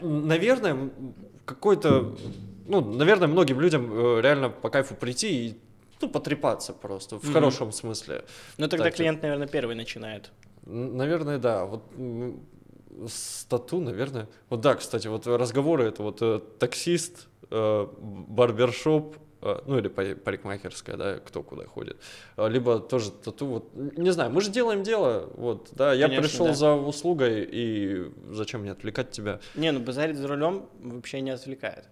[0.02, 0.90] Наверное,
[1.46, 2.16] какой-то,
[2.66, 5.62] ну, наверное, многим людям э, реально по кайфу прийти и
[6.02, 8.26] ну, потрепаться просто, в хорошем смысле.
[8.58, 10.32] Ну, тогда клиент, наверное, первый начинает.
[10.66, 11.66] Наверное, да.
[11.66, 11.84] Вот
[13.08, 14.28] с тату, наверное.
[14.50, 21.20] Вот да, кстати, вот разговоры это вот э, таксист, барбершоп, э, ну или парикмахерская, да,
[21.20, 21.98] кто куда ходит,
[22.38, 26.28] э, либо тоже тату, вот, не знаю, мы же делаем дело, вот, да, я Конечно,
[26.28, 26.54] пришел да.
[26.54, 29.40] за услугой, и зачем мне отвлекать тебя?
[29.56, 31.86] Не, ну базарить за рулем вообще не отвлекает,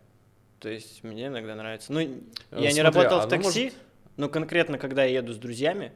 [0.60, 2.08] то есть мне иногда нравится, ну, я
[2.50, 3.78] Смотри, не работал в такси, может...
[4.18, 5.92] но конкретно, когда я еду с друзьями,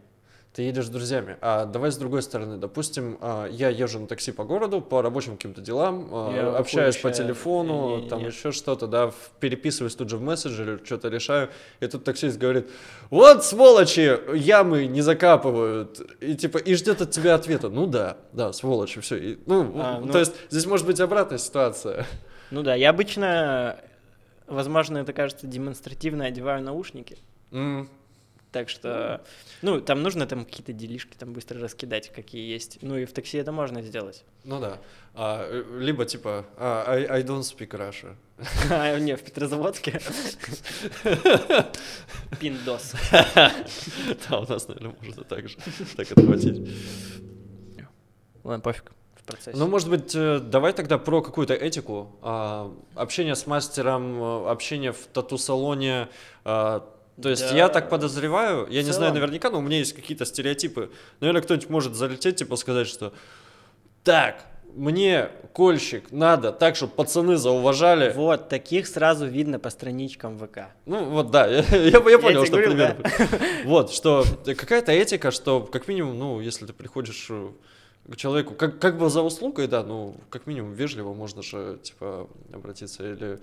[0.59, 1.37] ты едешь с друзьями.
[1.39, 5.37] А давай с другой стороны, допустим, а, я езжу на такси по городу по рабочим
[5.37, 8.25] каким-то делам, а, я общаюсь по телефону, не, не, там не.
[8.25, 11.49] еще что-то, да, переписываюсь тут же в мессенджере, что-то решаю,
[11.79, 12.69] и тут таксист говорит,
[13.09, 17.69] вот сволочи, ямы не закапывают, и типа, и ждет от тебя ответа.
[17.69, 19.15] Ну да, да, сволочи, все.
[19.15, 22.05] И, ну, а, ну, то есть здесь может быть обратная ситуация.
[22.51, 23.79] Ну да, я обычно,
[24.45, 27.17] возможно, это кажется демонстративно одеваю наушники.
[27.51, 27.87] Mm.
[28.51, 29.23] Так что,
[29.61, 32.79] ну, там нужно там какие-то делишки там быстро раскидать, какие есть.
[32.81, 34.23] Ну и в такси это можно сделать.
[34.43, 34.79] Ну да.
[35.13, 35.47] А,
[35.77, 38.15] либо типа а, I, I don't speak Russia.
[38.71, 40.01] А, не, в Петрозаводске.
[42.39, 42.93] Пиндос.
[44.29, 45.57] Да, у нас, наверное, можно так же
[45.95, 46.69] так отхватить.
[48.43, 48.91] Ладно, пофиг.
[49.29, 49.57] Процессе.
[49.57, 52.17] Ну, может быть, э, давай тогда про какую-то этику.
[52.23, 56.09] А, общение с мастером, э, общение в тату-салоне,
[56.45, 56.83] а,
[57.21, 57.55] то есть да.
[57.55, 60.91] я так подозреваю, я не знаю наверняка, но у меня есть какие-то стереотипы.
[61.19, 63.13] Наверное, кто-нибудь может залететь, типа сказать, что
[64.03, 68.13] так, мне кольщик надо так, чтобы пацаны зауважали.
[68.13, 70.59] Вот, таких сразу видно по страничкам ВК.
[70.85, 73.03] Ну вот, да, я, я, я понял, я что говорю, примерно.
[73.03, 73.27] Да?
[73.65, 77.49] Вот, что какая-то этика, что как минимум, ну, если ты приходишь э,
[78.11, 82.29] к человеку, как, как бы за услугой, да, ну, как минимум вежливо можно же, типа,
[82.53, 83.39] обратиться или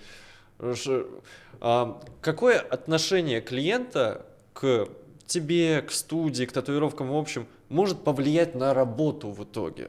[2.20, 4.88] какое отношение клиента к
[5.26, 9.88] тебе, к студии, к татуировкам в общем может повлиять на работу в итоге?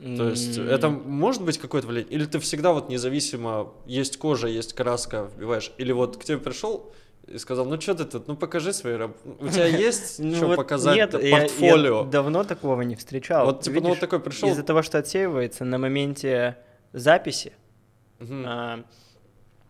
[0.00, 2.12] То есть это может быть какое-то влияние?
[2.12, 5.72] Или ты всегда вот независимо, есть кожа, есть краска, вбиваешь?
[5.78, 6.92] Или вот к тебе пришел
[7.26, 9.20] и сказал, ну что ты тут, ну покажи свои работы.
[9.40, 12.04] У тебя есть ну что показать, нет, портфолио?
[12.04, 13.46] Я, давно такого не встречал.
[13.46, 14.48] Вот типа, ну вот такой пришел.
[14.50, 16.58] Из-за того, что отсеивается на моменте
[16.92, 17.52] записи,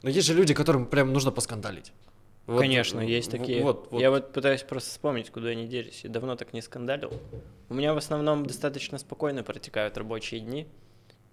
[0.03, 1.93] но есть же люди, которым прям нужно поскандалить.
[2.47, 3.63] Вот, Конечно, есть такие.
[3.63, 4.01] Вот, вот.
[4.01, 6.03] Я вот пытаюсь просто вспомнить, куда они делись.
[6.05, 7.13] Я давно так не скандалил.
[7.69, 10.67] У меня в основном достаточно спокойно протекают рабочие дни.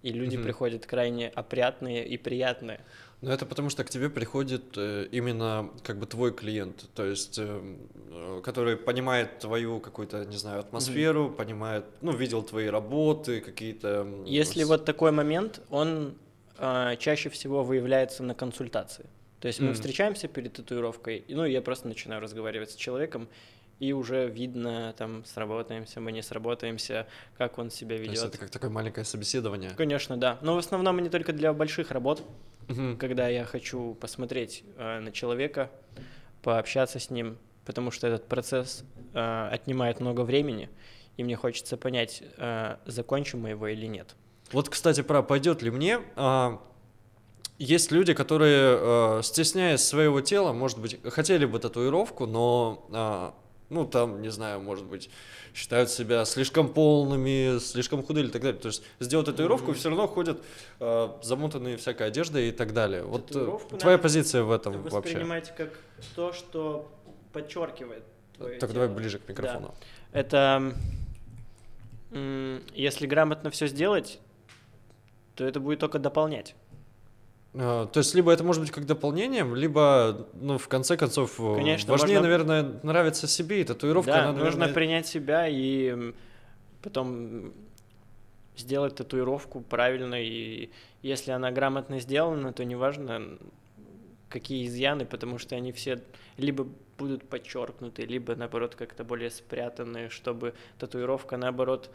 [0.02, 0.44] и люди угу.
[0.44, 2.82] приходят крайне опрятные и приятные.
[3.22, 7.40] Но это потому, что к тебе приходит э, именно как бы твой клиент, то есть,
[7.40, 7.62] э,
[8.12, 14.06] э, который понимает твою какую-то, не знаю, атмосферу, mm понимает, ну, видел твои работы, какие-то...
[14.26, 16.16] Если вот такой момент, он
[16.58, 19.06] э, чаще всего выявляется на консультации.
[19.40, 23.28] То есть мы mm встречаемся перед татуировкой, ну, я просто начинаю разговаривать с человеком,
[23.80, 27.08] и уже видно, там, сработаемся мы, не сработаемся,
[27.38, 28.08] как он себя ведет.
[28.08, 29.72] То есть это как такое маленькое собеседование?
[29.72, 30.38] Конечно, да.
[30.42, 32.24] Но в основном не только для больших работ,
[32.70, 32.96] угу.
[32.98, 35.70] когда я хочу посмотреть э, на человека,
[36.42, 40.70] пообщаться с ним, потому что этот процесс э, отнимает много времени,
[41.18, 44.16] и мне хочется понять, э, закончим мы его или нет.
[44.54, 46.00] Вот, кстати, про пойдет ли мне.
[46.16, 46.62] А,
[47.58, 53.34] есть люди, которые, э, стесняясь своего тела, может быть, хотели бы татуировку, но а,
[53.70, 55.10] ну, там, не знаю, может быть,
[55.54, 58.60] считают себя слишком полными, слишком худыми и так далее.
[58.60, 59.76] То есть сделать татуировку mm-hmm.
[59.76, 60.42] все равно ходят
[60.80, 63.04] э, замотанные всякой одеждой и так далее.
[63.04, 64.98] Вот э, твоя позиция в этом вообще?
[64.98, 65.70] Воспринимайте как
[66.16, 66.92] то, что
[67.32, 68.04] подчеркивает
[68.38, 68.82] твое Так тело.
[68.86, 69.74] давай ближе к микрофону.
[70.14, 70.20] Да.
[70.20, 70.74] Это
[72.76, 74.20] если грамотно все сделать,
[75.36, 76.56] то это будет только дополнять.
[77.56, 81.56] А, то есть, либо это может быть как дополнением, либо, ну, в конце концов, э,
[81.56, 82.30] Конечно, важнее, можно...
[82.30, 84.52] наверное, нравиться себе, и татуировка, да, она, наверное...
[84.52, 86.14] нужно принять себя и
[86.82, 87.54] потом
[88.58, 90.70] сделать татуировку правильно, и
[91.02, 93.38] если она грамотно сделана, то неважно,
[94.30, 96.02] какие изъяны, потому что они все
[96.38, 101.92] либо будут подчеркнуты, либо, наоборот, как-то более спрятаны, чтобы татуировка, наоборот,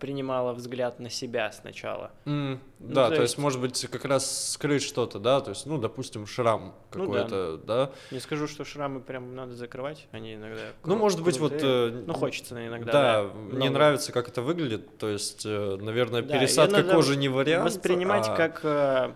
[0.00, 2.10] принимала взгляд на себя сначала.
[2.24, 5.50] Mm, ну, да, то, то есть, есть, может быть, как раз скрыть что-то, да, то
[5.50, 7.86] есть, ну, допустим, шрам какой-то, ну, да.
[7.86, 7.92] да.
[8.10, 10.62] Не скажу, что шрамы прям надо закрывать, они иногда.
[10.84, 11.52] Ну, может быть, вот.
[11.62, 12.92] Э, ну, хочется иногда.
[12.92, 13.70] Да, да много.
[13.70, 17.64] нравится, как это выглядит, то есть, э, наверное, да, пересадка кожи не вариант.
[17.64, 18.34] Воспринимать а...
[18.36, 19.14] как э,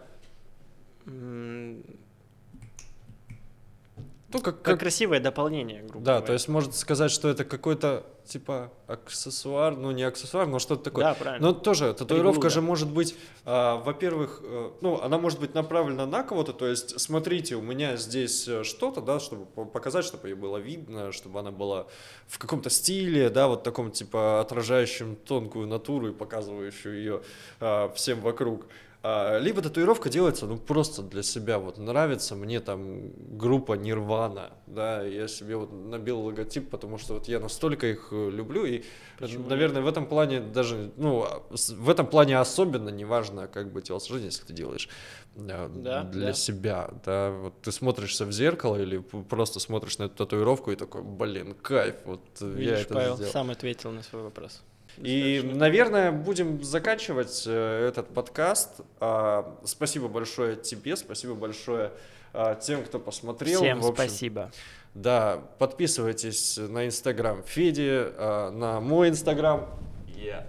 [4.33, 4.65] ну, как, как...
[4.65, 6.27] как красивое дополнение, грубо Да, говоря.
[6.27, 11.05] то есть можно сказать, что это какой-то типа аксессуар, ну не аксессуар, но что-то такое.
[11.05, 11.49] Да, правильно.
[11.49, 12.67] Но тоже татуировка Пригул, же да.
[12.67, 17.55] может быть, а, во-первых, э, ну она может быть направлена на кого-то, то есть смотрите,
[17.55, 21.87] у меня здесь э, что-то, да, чтобы показать, чтобы ее было видно, чтобы она была
[22.27, 27.23] в каком-то стиле, да, вот таком типа отражающем тонкую натуру и показывающую ее
[27.61, 28.67] а, всем вокруг.
[29.03, 35.03] А, либо татуировка делается, ну, просто для себя, вот, нравится мне там группа Нирвана, да,
[35.03, 38.83] я себе вот набил логотип, потому что вот я настолько их э, люблю, и,
[39.19, 39.49] Почему?
[39.49, 44.45] наверное, в этом плане даже, ну, в этом плане особенно неважно, как бы телосложение, если
[44.45, 44.89] ты делаешь
[45.37, 45.69] да,
[46.03, 46.33] для да.
[46.33, 51.03] себя, да, вот ты смотришься в зеркало или просто смотришь на эту татуировку и такой,
[51.03, 53.33] блин, кайф, вот Видишь, я это Павел сделал.
[53.33, 54.63] сам ответил на свой вопрос.
[54.99, 58.81] И, наверное, будем заканчивать э, этот подкаст.
[59.01, 61.93] А, спасибо большое тебе, спасибо большое
[62.33, 63.61] а, тем, кто посмотрел.
[63.61, 64.51] Всем общем, спасибо.
[64.95, 69.69] Да, подписывайтесь на Инстаграм Феди, а, на мой Инстаграм.
[70.17, 70.45] Yeah.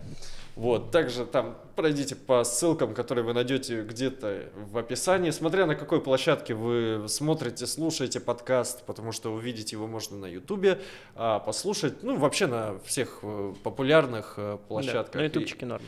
[0.57, 6.01] Вот, также там пройдите по ссылкам, которые вы найдете где-то в описании, смотря на какой
[6.01, 10.81] площадке вы смотрите, слушаете подкаст, потому что увидеть его можно на Ютубе,
[11.13, 15.13] а послушать, ну, вообще на всех э, популярных э, площадках.
[15.13, 15.83] Да, на ютубчике норм.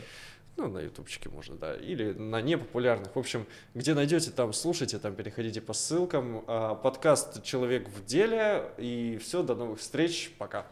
[0.56, 3.16] Ну, на ютубчике можно, да, или на непопулярных.
[3.16, 6.44] В общем, где найдете, там слушайте, там переходите по ссылкам.
[6.46, 10.64] А, подкаст «Человек в деле», и все, до новых встреч, пока.